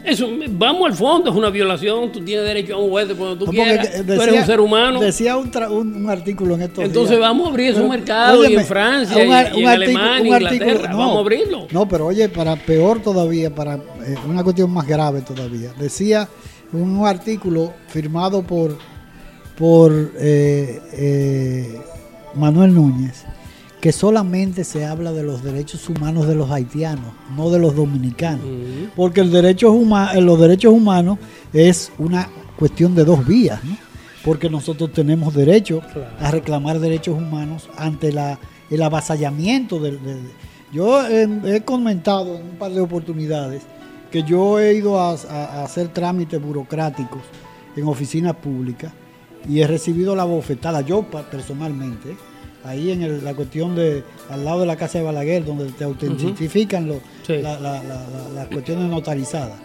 Eso, 0.04 0.28
vamos 0.50 0.86
al 0.90 0.98
fondo, 0.98 1.30
es 1.30 1.36
una 1.36 1.50
violación, 1.50 2.12
tú 2.12 2.20
tienes 2.20 2.46
derecho 2.46 2.76
a 2.76 2.78
un 2.78 2.90
juez 2.90 3.08
cuando 3.18 3.38
tú 3.38 3.46
quieras, 3.46 3.90
tú 4.06 4.12
eres 4.12 4.42
un 4.42 4.46
ser 4.46 4.60
humano. 4.60 5.00
Decía 5.00 5.38
un, 5.38 5.50
un, 5.72 6.10
artículo 6.10 6.56
en 6.56 6.64
estos 6.64 6.84
Entonces 6.84 7.18
vamos 7.18 7.48
a 7.48 7.50
abrir 7.52 7.72
ese 7.72 7.82
mercado 7.84 8.44
y 8.44 8.54
en 8.54 8.66
Francia, 8.66 9.24
y, 9.24 9.62
en 9.62 9.68
Alemania, 9.68 10.38
Inglaterra, 10.38 10.94
vamos 10.94 11.16
a 11.16 11.20
abrirlo. 11.20 11.68
No, 11.72 11.88
pero 11.88 12.08
oye, 12.08 12.28
para 12.28 12.58
peor 12.58 13.02
todavía, 13.02 13.56
para 13.56 13.76
eh, 13.76 14.16
una 14.28 14.44
cuestión 14.44 14.70
más 14.72 14.86
grave 14.86 15.22
todavía, 15.22 15.72
decía 15.80 16.28
un 16.74 17.06
artículo 17.06 17.74
firmado 17.88 18.44
por 18.44 18.78
por 19.58 19.92
eh, 20.18 20.82
eh, 20.94 21.82
Manuel 22.36 22.74
Núñez 22.74 23.26
que 23.84 23.92
solamente 23.92 24.64
se 24.64 24.86
habla 24.86 25.12
de 25.12 25.24
los 25.24 25.44
derechos 25.44 25.90
humanos 25.90 26.26
de 26.26 26.36
los 26.36 26.50
haitianos, 26.50 27.12
no 27.36 27.50
de 27.50 27.60
los 27.60 27.76
dominicanos. 27.76 28.46
Porque 28.96 29.20
el 29.20 29.30
derecho 29.30 29.76
eh, 29.76 30.22
los 30.22 30.40
derechos 30.40 30.72
humanos 30.72 31.20
es 31.52 31.92
una 31.98 32.30
cuestión 32.58 32.96
de 32.96 33.04
dos 33.04 33.28
vías, 33.28 33.60
porque 34.24 34.50
nosotros 34.50 34.94
tenemos 34.94 35.34
derecho 35.34 35.82
a 36.18 36.32
reclamar 36.32 36.80
derechos 36.80 37.18
humanos 37.18 37.68
ante 37.76 38.14
la, 38.14 38.40
el 38.70 38.82
avasallamiento. 38.82 39.82
Del, 39.82 40.00
yo 40.72 41.06
he, 41.06 41.62
comentado 41.66 42.38
en 42.38 42.44
un 42.52 42.58
par 42.58 42.72
de 42.72 42.80
oportunidades 42.80 43.64
que 44.10 44.24
yo 44.24 44.62
he 44.62 44.76
ido 44.76 44.98
a 44.98 45.12
hacer 45.62 45.90
trámites 45.90 46.42
burocráticos 46.42 47.22
en 47.76 47.86
oficinas 47.86 48.38
públicas 48.38 48.94
y 49.48 49.62
he 49.62 49.68
recibido 49.68 50.16
la 50.16 50.24
bofetada, 50.24 50.82
yo 50.82 51.04
personalmente, 51.04 52.16
ahí 52.64 52.92
en 52.92 53.24
la 53.24 53.34
cuestión 53.34 53.76
de, 53.76 54.04
al 54.30 54.46
lado 54.46 54.62
de 54.62 54.66
la 54.66 54.76
casa 54.76 55.00
de 55.00 55.04
Balaguer, 55.04 55.46
donde 55.46 55.72
te 55.72 55.84
autentifican 55.84 56.88
las 57.28 58.48
cuestiones 58.52 58.90
notarizadas, 58.90 59.60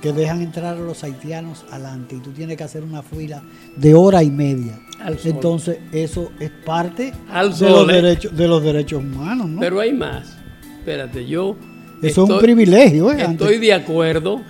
que 0.00 0.12
dejan 0.12 0.42
entrar 0.42 0.76
a 0.76 0.80
los 0.80 1.02
haitianos 1.02 1.64
adelante 1.70 2.14
y 2.14 2.20
tú 2.20 2.30
tienes 2.30 2.56
que 2.56 2.64
hacer 2.64 2.84
una 2.84 3.02
fila 3.02 3.42
de 3.76 3.94
hora 3.94 4.22
y 4.22 4.30
media. 4.30 4.78
Entonces, 5.24 5.78
eso 5.92 6.30
es 6.38 6.50
parte 6.50 7.12
de, 7.12 7.70
los 7.70 7.86
derechos, 7.86 8.36
de 8.36 8.48
los 8.48 8.62
derechos 8.62 9.02
humanos. 9.02 9.48
¿no? 9.48 9.60
Pero 9.60 9.80
hay 9.80 9.92
más. 9.92 10.36
Espérate, 10.78 11.26
yo... 11.26 11.56
Eso 12.00 12.24
es 12.24 12.30
un 12.30 12.38
privilegio. 12.38 13.10
¿eh? 13.10 13.26
Estoy 13.28 13.58
de 13.58 13.72
acuerdo 13.72 14.40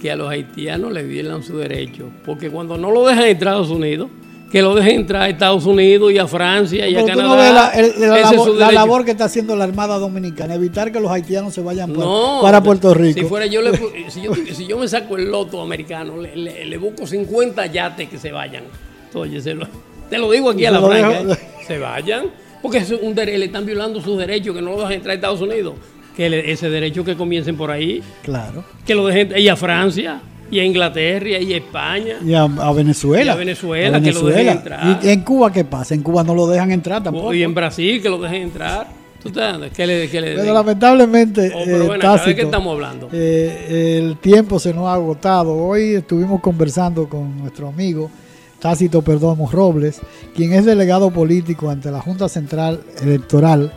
que 0.00 0.10
a 0.10 0.16
los 0.16 0.28
haitianos 0.28 0.92
les 0.92 1.06
violan 1.06 1.42
su 1.42 1.56
derecho. 1.58 2.10
Porque 2.24 2.50
cuando 2.50 2.78
no 2.78 2.90
lo 2.90 3.06
dejan 3.06 3.24
entrar 3.26 3.54
a 3.54 3.56
Estados 3.60 3.70
Unidos, 3.70 4.08
que 4.50 4.62
lo 4.62 4.74
dejen 4.74 5.00
entrar 5.00 5.22
a 5.22 5.28
Estados 5.28 5.64
Unidos 5.66 6.12
y 6.12 6.18
a 6.18 6.26
Francia 6.26 6.88
y 6.88 6.96
a 6.96 7.04
Canadá. 7.04 7.72
la, 7.96 8.72
labor, 8.72 9.04
que 9.04 9.12
está 9.12 9.26
haciendo 9.26 9.54
la 9.54 9.64
Armada 9.64 9.98
Dominicana, 9.98 10.54
evitar 10.54 10.90
que 10.90 10.98
los 10.98 11.10
haitianos 11.10 11.54
se 11.54 11.60
vayan 11.60 11.92
para, 12.42 12.62
Puerto 12.62 12.92
Rico. 12.94 13.20
Si, 13.20 13.26
fuera 13.26 13.46
yo, 13.46 13.60
si, 14.08 14.66
yo, 14.66 14.78
me 14.78 14.88
saco 14.88 15.16
el 15.16 15.30
loto 15.30 15.62
americano, 15.62 16.16
le, 16.16 16.78
busco 16.78 17.06
50 17.06 17.66
yates 17.66 18.08
que 18.08 18.18
se 18.18 18.32
vayan. 18.32 18.64
Oye, 19.14 19.40
te 19.40 20.18
lo 20.18 20.30
digo 20.30 20.50
aquí 20.50 20.64
a 20.64 20.72
la 20.72 20.80
franca, 20.80 21.20
¿eh? 21.20 21.38
se 21.66 21.78
vayan. 21.78 22.26
Porque 22.62 22.78
es 22.78 22.90
un, 22.90 23.14
le 23.14 23.44
están 23.44 23.64
violando 23.64 24.02
sus 24.02 24.18
derechos, 24.18 24.54
que 24.54 24.60
no 24.60 24.72
lo 24.72 24.78
dejan 24.78 24.92
entrar 24.92 25.12
a 25.12 25.14
Estados 25.14 25.40
Unidos 25.40 25.74
Que 26.20 26.52
ese 26.52 26.68
derecho 26.68 27.02
que 27.02 27.16
comiencen 27.16 27.56
por 27.56 27.70
ahí. 27.70 28.02
Claro. 28.22 28.62
Que 28.84 28.94
lo 28.94 29.06
dejen. 29.06 29.32
Y 29.38 29.48
a 29.48 29.56
Francia, 29.56 30.20
y 30.50 30.58
a 30.58 30.64
Inglaterra, 30.66 31.26
y 31.26 31.54
a 31.54 31.56
España. 31.56 32.16
Y 32.22 32.34
a, 32.34 32.46
Venezuela. 32.72 33.24
Y 33.24 33.28
a 33.30 33.34
Venezuela, 33.36 34.02
que 34.02 34.12
lo 34.12 34.26
dejen 34.26 34.48
entrar. 34.48 35.00
¿Y 35.02 35.08
en 35.08 35.22
Cuba 35.22 35.50
qué 35.50 35.64
pasa? 35.64 35.94
En 35.94 36.02
Cuba 36.02 36.22
no 36.22 36.34
lo 36.34 36.46
dejan 36.46 36.72
entrar 36.72 37.02
tampoco. 37.02 37.32
Y 37.32 37.42
en 37.42 37.54
Brasil, 37.54 38.02
que 38.02 38.10
lo 38.10 38.18
dejen 38.18 38.42
entrar. 38.42 38.86
¿Tú 39.22 39.30
te 39.30 39.40
¿Qué 39.74 39.86
le, 39.86 40.10
qué 40.10 40.20
le 40.20 40.34
pero 40.34 40.52
lamentablemente, 40.52 41.52
oh, 41.54 41.62
pero 41.64 41.86
bueno, 41.86 42.16
¿de 42.18 42.34
qué 42.34 42.42
estamos 42.42 42.74
hablando? 42.74 43.08
Eh, 43.12 43.98
el 43.98 44.18
tiempo 44.18 44.58
se 44.58 44.74
nos 44.74 44.88
ha 44.88 44.94
agotado. 44.94 45.54
Hoy 45.54 45.94
estuvimos 45.94 46.42
conversando 46.42 47.08
con 47.08 47.38
nuestro 47.38 47.68
amigo 47.68 48.10
Tácito 48.58 49.00
Perdomo 49.00 49.50
Robles, 49.50 50.00
quien 50.34 50.52
es 50.52 50.66
delegado 50.66 51.10
político 51.10 51.70
ante 51.70 51.90
la 51.90 52.00
Junta 52.00 52.28
Central 52.28 52.80
Electoral 53.02 53.72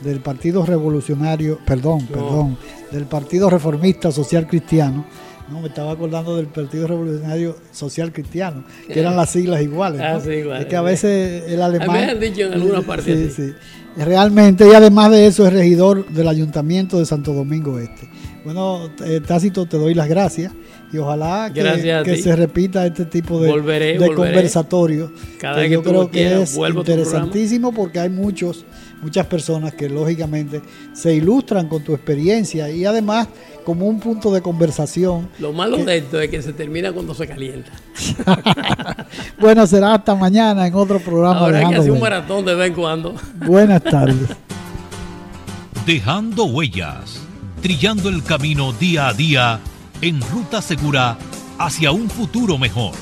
del 0.00 0.20
Partido 0.20 0.64
Revolucionario, 0.64 1.58
perdón, 1.64 2.06
perdón, 2.06 2.56
del 2.90 3.04
Partido 3.04 3.50
Reformista 3.50 4.12
Social 4.12 4.46
Cristiano. 4.46 5.04
No, 5.50 5.60
me 5.62 5.68
estaba 5.68 5.92
acordando 5.92 6.36
del 6.36 6.46
Partido 6.46 6.86
Revolucionario 6.86 7.56
Social 7.72 8.12
Cristiano, 8.12 8.64
que 8.86 9.00
eran 9.00 9.16
las 9.16 9.30
siglas 9.30 9.62
iguales. 9.62 10.00
Ah, 10.02 10.20
sí, 10.22 10.30
igual, 10.30 10.60
es 10.60 10.66
que 10.66 10.76
a 10.76 10.82
veces 10.82 11.44
el 11.48 11.62
alemán. 11.62 11.92
Me 11.92 12.04
han 12.04 12.20
dicho 12.20 12.42
en 12.42 12.52
alguna 12.52 12.82
parte. 12.82 13.30
Sí, 13.30 13.32
sí. 13.34 13.52
Realmente, 13.96 14.68
y 14.68 14.74
además 14.74 15.10
de 15.10 15.26
eso, 15.26 15.46
es 15.46 15.52
regidor 15.52 16.06
del 16.10 16.28
Ayuntamiento 16.28 16.98
de 16.98 17.06
Santo 17.06 17.32
Domingo 17.32 17.78
Este. 17.78 18.08
Bueno, 18.44 18.90
eh, 19.04 19.20
Tácito, 19.26 19.66
te 19.66 19.76
doy 19.76 19.94
las 19.94 20.08
gracias 20.08 20.52
y 20.92 20.98
ojalá 20.98 21.50
que, 21.52 22.16
se 22.16 22.36
repita 22.36 22.86
este 22.86 23.04
tipo 23.04 23.40
de, 23.40 23.98
de 23.98 24.14
conversatorio. 24.14 25.12
Cada 25.38 25.62
que 25.62 25.70
yo 25.70 25.82
creo 25.82 26.10
que 26.10 26.42
es 26.42 26.56
interesantísimo 26.56 27.72
porque 27.72 28.00
hay 28.00 28.08
muchos 28.08 28.64
muchas 29.02 29.26
personas 29.26 29.74
que 29.74 29.88
lógicamente 29.88 30.62
se 30.92 31.14
ilustran 31.14 31.68
con 31.68 31.82
tu 31.82 31.94
experiencia 31.94 32.70
y 32.70 32.84
además 32.84 33.28
como 33.64 33.86
un 33.86 34.00
punto 34.00 34.32
de 34.32 34.40
conversación. 34.40 35.28
Lo 35.38 35.52
malo 35.52 35.76
de 35.76 35.98
esto 35.98 36.20
es 36.20 36.30
que 36.30 36.40
se 36.42 36.52
termina 36.52 36.92
cuando 36.92 37.14
se 37.14 37.26
calienta. 37.26 37.70
bueno, 39.38 39.66
será 39.66 39.94
hasta 39.94 40.14
mañana 40.14 40.66
en 40.66 40.74
otro 40.74 40.98
programa. 41.00 41.40
Ahora 41.40 41.58
hay 41.58 41.68
que 41.68 41.74
hacer 41.74 41.90
un 41.90 42.00
maratón 42.00 42.44
de 42.44 42.54
vez 42.54 42.68
en 42.68 42.74
cuando. 42.74 43.14
Buenas 43.44 43.82
tardes. 43.84 44.28
Dejando 45.84 46.44
huellas, 46.44 47.20
trillando 47.62 48.08
el 48.08 48.22
camino 48.22 48.72
día 48.72 49.08
a 49.08 49.12
día 49.12 49.60
en 50.00 50.20
ruta 50.20 50.62
segura 50.62 51.18
hacia 51.58 51.92
un 51.92 52.08
futuro 52.08 52.56
mejor. 52.58 52.94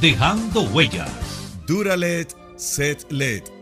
Dejando 0.00 0.62
huellas. 0.62 1.10
Duralet, 1.66 2.34
set 2.56 3.10
led. 3.10 3.61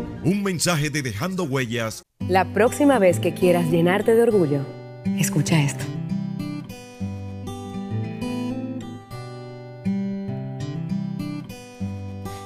Un 0.23 0.43
mensaje 0.43 0.91
de 0.91 1.01
Dejando 1.01 1.45
Huellas. 1.45 2.03
La 2.27 2.45
próxima 2.53 2.99
vez 2.99 3.19
que 3.19 3.33
quieras 3.33 3.71
llenarte 3.71 4.13
de 4.13 4.21
orgullo, 4.21 4.63
escucha 5.17 5.59
esto. 5.59 5.83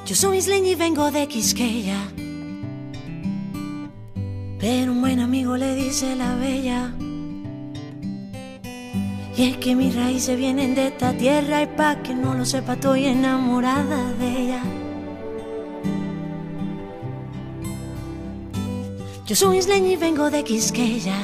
Yo 0.05 0.15
soy 0.15 0.38
isleña 0.38 0.69
y 0.69 0.76
vengo 0.76 1.11
de 1.11 1.28
Quisqueya. 1.28 1.99
Pero 4.57 4.93
un 4.93 5.01
buen 5.01 5.19
amigo 5.19 5.57
le 5.57 5.76
dice 5.76 6.15
la 6.15 6.34
bella. 6.36 6.93
Y 9.36 9.49
es 9.49 9.57
que 9.57 9.76
mis 9.76 9.93
raíces 9.93 10.38
vienen 10.38 10.76
de 10.76 10.88
esta 10.88 11.11
tierra 11.11 11.63
y 11.63 11.67
pa' 11.67 12.01
que 12.01 12.15
no 12.15 12.36
lo 12.36 12.45
sepa 12.45 12.76
estoy 12.76 13.05
enamorada 13.07 14.13
de 14.13 14.43
ella. 14.43 14.85
Yo 19.26 19.36
soy 19.36 19.57
isleña 19.57 19.88
y 19.88 19.95
vengo 19.95 20.30
de 20.30 20.43
Quisqueya. 20.43 21.17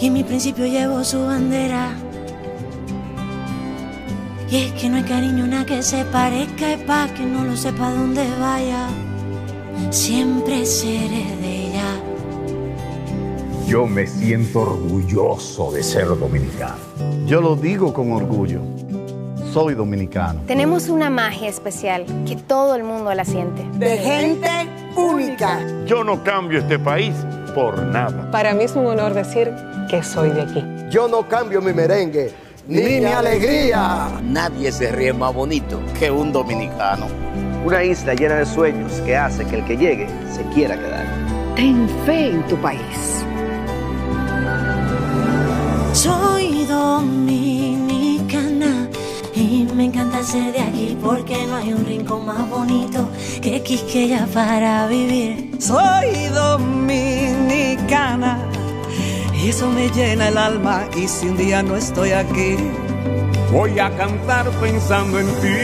Y 0.00 0.06
en 0.06 0.14
mi 0.14 0.24
principio 0.24 0.64
llevo 0.64 1.04
su 1.04 1.22
bandera. 1.22 1.92
Y 4.50 4.56
es 4.56 4.72
que 4.72 4.88
no 4.88 4.96
hay 4.96 5.02
cariño 5.02 5.46
nada 5.46 5.66
que 5.66 5.82
se 5.82 6.06
parezca 6.06 6.72
y 6.72 6.78
pa' 6.86 7.08
que 7.08 7.22
no 7.22 7.44
lo 7.44 7.54
sepa 7.54 7.90
dónde 7.90 8.26
vaya. 8.40 8.88
Siempre 9.90 10.64
seré 10.64 11.36
de 11.42 11.66
ella. 11.66 12.00
Yo 13.66 13.86
me 13.86 14.06
siento 14.06 14.60
orgulloso 14.60 15.70
de 15.70 15.82
ser 15.82 16.06
dominicano. 16.06 16.80
Yo 17.26 17.42
lo 17.42 17.56
digo 17.56 17.92
con 17.92 18.10
orgullo. 18.12 18.62
Soy 19.52 19.74
dominicano. 19.74 20.40
Tenemos 20.46 20.88
una 20.88 21.10
magia 21.10 21.50
especial 21.50 22.06
que 22.26 22.36
todo 22.36 22.74
el 22.74 22.84
mundo 22.84 23.12
la 23.12 23.26
siente. 23.26 23.66
De 23.78 23.98
gente 23.98 24.48
única. 24.96 25.60
Yo 25.86 26.04
no 26.04 26.22
cambio 26.22 26.58
este 26.58 26.78
país 26.78 27.14
por 27.54 27.82
nada. 27.82 28.30
Para 28.30 28.54
mí 28.54 28.64
es 28.64 28.76
un 28.76 28.86
honor 28.86 29.14
decir 29.14 29.52
que 29.88 30.02
soy 30.02 30.30
de 30.30 30.42
aquí. 30.42 30.64
Yo 30.90 31.08
no 31.08 31.28
cambio 31.28 31.60
mi 31.60 31.72
merengue 31.72 32.32
ni, 32.66 33.00
mi 33.00 33.04
alegría. 33.06 34.08
Nadie 34.22 34.72
se 34.72 34.92
ríe 34.92 35.12
más 35.12 35.34
bonito 35.34 35.80
que 35.98 36.10
un 36.10 36.32
dominicano. 36.32 37.06
Una 37.64 37.84
isla 37.84 38.14
llena 38.14 38.36
de 38.36 38.46
sueños 38.46 38.92
que 39.04 39.16
hace 39.16 39.44
que 39.44 39.56
el 39.56 39.64
que 39.64 39.76
llegue 39.76 40.06
se 40.32 40.42
quiera 40.54 40.76
quedar. 40.76 41.06
Ten 41.56 41.88
fe 42.06 42.30
en 42.30 42.46
tu 42.46 42.56
país. 42.56 43.24
Soy 45.92 46.66
me 47.02 47.59
encanta 49.90 50.22
ser 50.22 50.52
de 50.52 50.60
aquí 50.60 50.96
porque 51.02 51.46
no 51.48 51.56
hay 51.56 51.72
un 51.72 51.84
rincón 51.84 52.24
más 52.24 52.48
bonito 52.48 53.08
que 53.42 53.60
Quisqueya 53.60 54.28
para 54.32 54.86
vivir. 54.86 55.50
Soy 55.58 56.28
dominicana 56.32 57.58
y 59.34 59.48
eso 59.48 59.68
me 59.68 59.88
llena 59.90 60.28
el 60.28 60.38
alma 60.38 60.84
y 60.96 61.08
si 61.08 61.26
un 61.26 61.36
día 61.36 61.64
no 61.64 61.74
estoy 61.74 62.12
aquí, 62.12 62.54
voy 63.52 63.80
a 63.80 63.90
cantar 63.96 64.48
pensando 64.60 65.18
en 65.18 65.26
ti. 65.40 65.58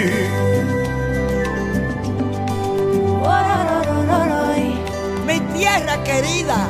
Mi 5.27 5.41
tierra 5.59 6.03
querida 6.05 6.68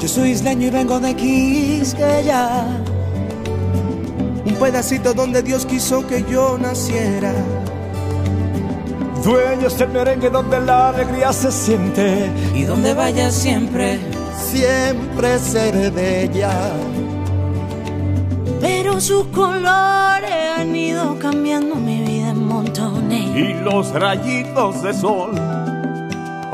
Yo 0.00 0.08
soy 0.08 0.30
isleño 0.30 0.68
y 0.68 0.70
vengo 0.70 1.00
de 1.00 1.14
Quisqueya, 1.14 2.66
un 4.48 4.54
pedacito 4.54 5.12
donde 5.12 5.42
Dios 5.42 5.66
quiso 5.66 6.06
que 6.06 6.24
yo 6.24 6.56
naciera. 6.58 7.34
Dueños 9.22 9.78
del 9.78 9.90
merengue 9.90 10.30
donde 10.30 10.60
la 10.60 10.88
alegría 10.88 11.32
se 11.32 11.52
siente 11.52 12.30
y 12.54 12.62
donde 12.62 12.94
vaya 12.94 13.30
siempre, 13.30 13.98
siempre 14.36 15.38
seré 15.38 15.90
de 15.90 16.24
ella. 16.24 16.72
Pero 18.60 19.00
sus 19.00 19.26
colores 19.26 20.32
han 20.56 20.74
ido 20.74 21.18
cambiando 21.18 21.74
mi 21.74 22.00
vida 22.00 22.30
en 22.30 22.46
montones. 22.46 23.36
Y 23.36 23.52
los 23.62 23.92
rayitos 23.92 24.82
de 24.82 24.94
sol 24.94 25.57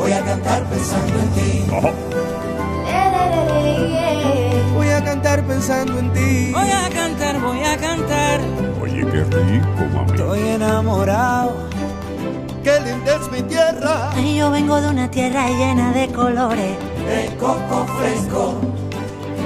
Voy 0.00 0.12
a 0.12 0.24
cantar 0.24 0.64
pensando 0.64 1.18
en 1.18 1.30
ti. 1.32 1.66
Voy 4.74 4.88
a 4.88 5.04
cantar 5.04 5.42
pensando 5.42 5.98
en 5.98 6.12
ti. 6.14 6.52
Voy 6.52 6.70
a 6.70 6.88
cantar, 6.88 7.38
voy 7.38 7.62
a 7.62 7.76
cantar. 7.76 8.40
Oye, 8.80 9.06
qué 9.12 9.24
rico, 9.24 9.68
mami. 9.92 10.12
Estoy 10.12 10.40
enamorado. 10.48 11.68
Qué 12.64 12.80
linda 12.80 13.16
es 13.16 13.30
mi 13.30 13.42
tierra. 13.42 14.10
Ay, 14.14 14.36
yo 14.36 14.50
vengo 14.50 14.80
de 14.80 14.88
una 14.88 15.10
tierra 15.10 15.46
llena 15.48 15.92
de 15.92 16.08
colores. 16.08 16.78
De 17.06 17.36
coco 17.36 17.86
fresco, 17.98 18.54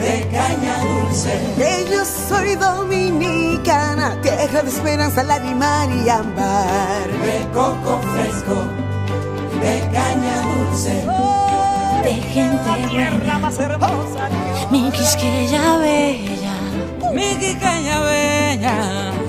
de 0.00 0.20
caña 0.28 0.78
dulce. 0.84 1.36
Que 1.56 1.84
yo 1.90 2.04
soy 2.04 2.54
dominicana, 2.54 4.20
tierra 4.22 4.62
de 4.62 4.68
esperanza, 4.68 5.24
lágrima 5.24 5.86
y 5.86 6.08
ámbar. 6.08 7.08
De 7.24 7.44
coco 7.52 8.00
fresco 8.12 8.83
de 9.60 9.80
caña 9.92 10.42
dulce, 10.42 11.04
de 12.04 12.14
gente 12.32 12.70
buena, 12.92 13.38
más 13.38 13.58
hermosa. 13.58 14.28
Mi 14.70 14.90
quisqueya 14.90 15.76
bella, 15.78 16.54
mi 17.12 17.34
quisqueya 17.36 18.00
bella. 18.00 18.76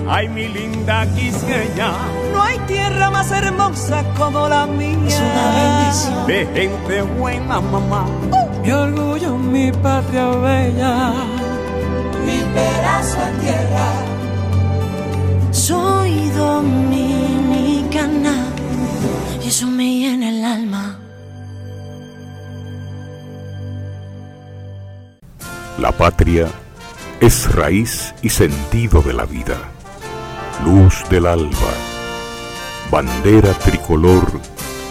Ay, 0.07 0.27
mi 0.29 0.47
linda 0.47 1.05
quisqueya. 1.15 1.91
No 2.31 2.43
hay 2.43 2.59
tierra 2.67 3.09
más 3.09 3.31
hermosa 3.31 4.03
como 4.17 4.47
la 4.47 4.65
mía. 4.67 4.95
Es 5.07 5.19
una 5.19 5.51
bendición. 5.55 6.27
De 6.27 6.45
gente 6.53 7.01
buena, 7.01 7.59
mamá. 7.59 8.05
Uh. 8.31 8.45
Mi 8.61 8.71
orgullo, 8.71 9.35
mi 9.37 9.71
patria 9.71 10.27
bella. 10.27 11.11
Mi 12.25 12.37
pedazo 12.53 13.17
de 13.17 13.31
tierra. 13.41 13.87
Soy 15.51 16.29
dominicana. 16.29 18.44
Eso 19.45 19.67
me 19.67 19.99
llena 19.99 20.29
el 20.29 20.43
alma. 20.43 20.99
La 25.77 25.91
patria 25.91 26.47
es 27.19 27.53
raíz 27.53 28.15
y 28.23 28.29
sentido 28.29 29.03
de 29.03 29.13
la 29.13 29.25
vida, 29.25 29.57
luz 30.65 31.03
del 31.11 31.27
alba, 31.27 31.73
bandera 32.89 33.53
tricolor 33.53 34.25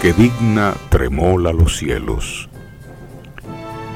que 0.00 0.12
digna 0.12 0.74
tremola 0.88 1.52
los 1.52 1.76
cielos. 1.76 2.48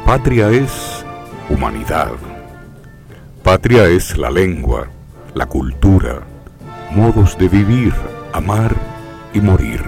Patria 0.04 0.50
es 0.50 1.04
humanidad. 1.48 2.14
Patria 3.44 3.86
es 3.86 4.18
la 4.18 4.30
lengua, 4.30 4.88
la 5.34 5.46
cultura, 5.46 6.26
modos 6.90 7.38
de 7.38 7.48
vivir, 7.48 7.94
amar 8.32 8.74
y 9.32 9.40
morir. 9.40 9.87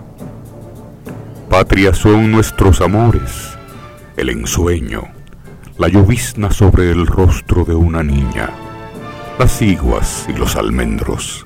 patria 1.51 1.93
son 1.93 2.31
nuestros 2.31 2.79
amores, 2.79 3.57
el 4.15 4.29
ensueño, 4.29 5.09
la 5.77 5.89
llovizna 5.89 6.49
sobre 6.49 6.89
el 6.91 7.05
rostro 7.05 7.65
de 7.65 7.75
una 7.75 8.01
niña, 8.03 8.51
las 9.37 9.61
iguas 9.61 10.27
y 10.29 10.33
los 10.33 10.55
almendros, 10.55 11.45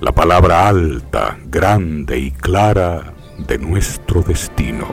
la 0.00 0.12
palabra 0.12 0.68
alta, 0.68 1.38
grande 1.46 2.20
y 2.20 2.30
clara 2.30 3.14
de 3.48 3.58
nuestro 3.58 4.22
destino. 4.22 4.86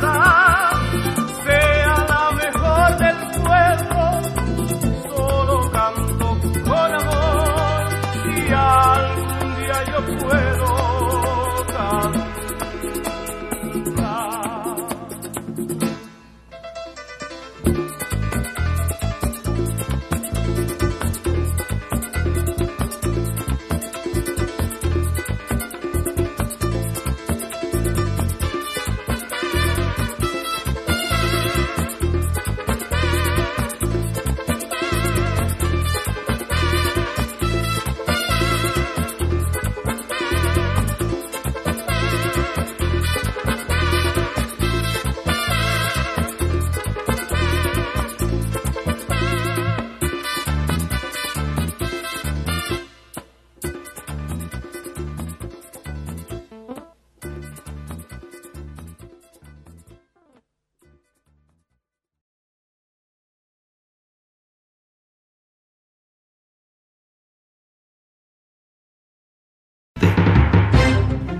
在。 0.00 0.47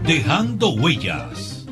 Dejando 0.08 0.70
huellas. 0.70 1.66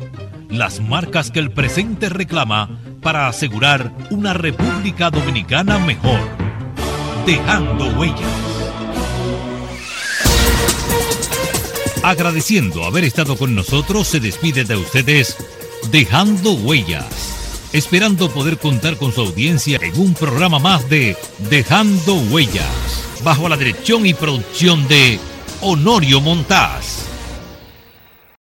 Las 0.50 0.78
marcas 0.80 1.30
que 1.30 1.38
el 1.38 1.50
presente 1.52 2.10
reclama 2.10 2.78
para 3.00 3.28
asegurar 3.28 3.90
una 4.10 4.34
República 4.34 5.08
Dominicana 5.08 5.78
mejor. 5.78 6.20
Dejando 7.24 7.86
huellas. 7.98 8.20
Agradeciendo 12.02 12.84
haber 12.84 13.04
estado 13.04 13.38
con 13.38 13.54
nosotros, 13.54 14.06
se 14.06 14.20
despide 14.20 14.64
de 14.64 14.76
ustedes 14.76 15.38
Dejando 15.90 16.52
huellas 16.52 17.70
esperando 17.72 18.30
poder 18.30 18.58
contar 18.58 18.98
con 18.98 19.12
su 19.12 19.22
audiencia 19.22 19.78
en 19.80 19.98
un 19.98 20.12
programa 20.12 20.58
más 20.58 20.90
de 20.90 21.16
Dejando 21.50 22.14
Huellas, 22.30 23.02
bajo 23.24 23.48
la 23.48 23.56
dirección 23.56 24.04
y 24.04 24.12
producción 24.12 24.86
de 24.88 25.18
Honorio 25.62 26.20
Montás. 26.20 27.15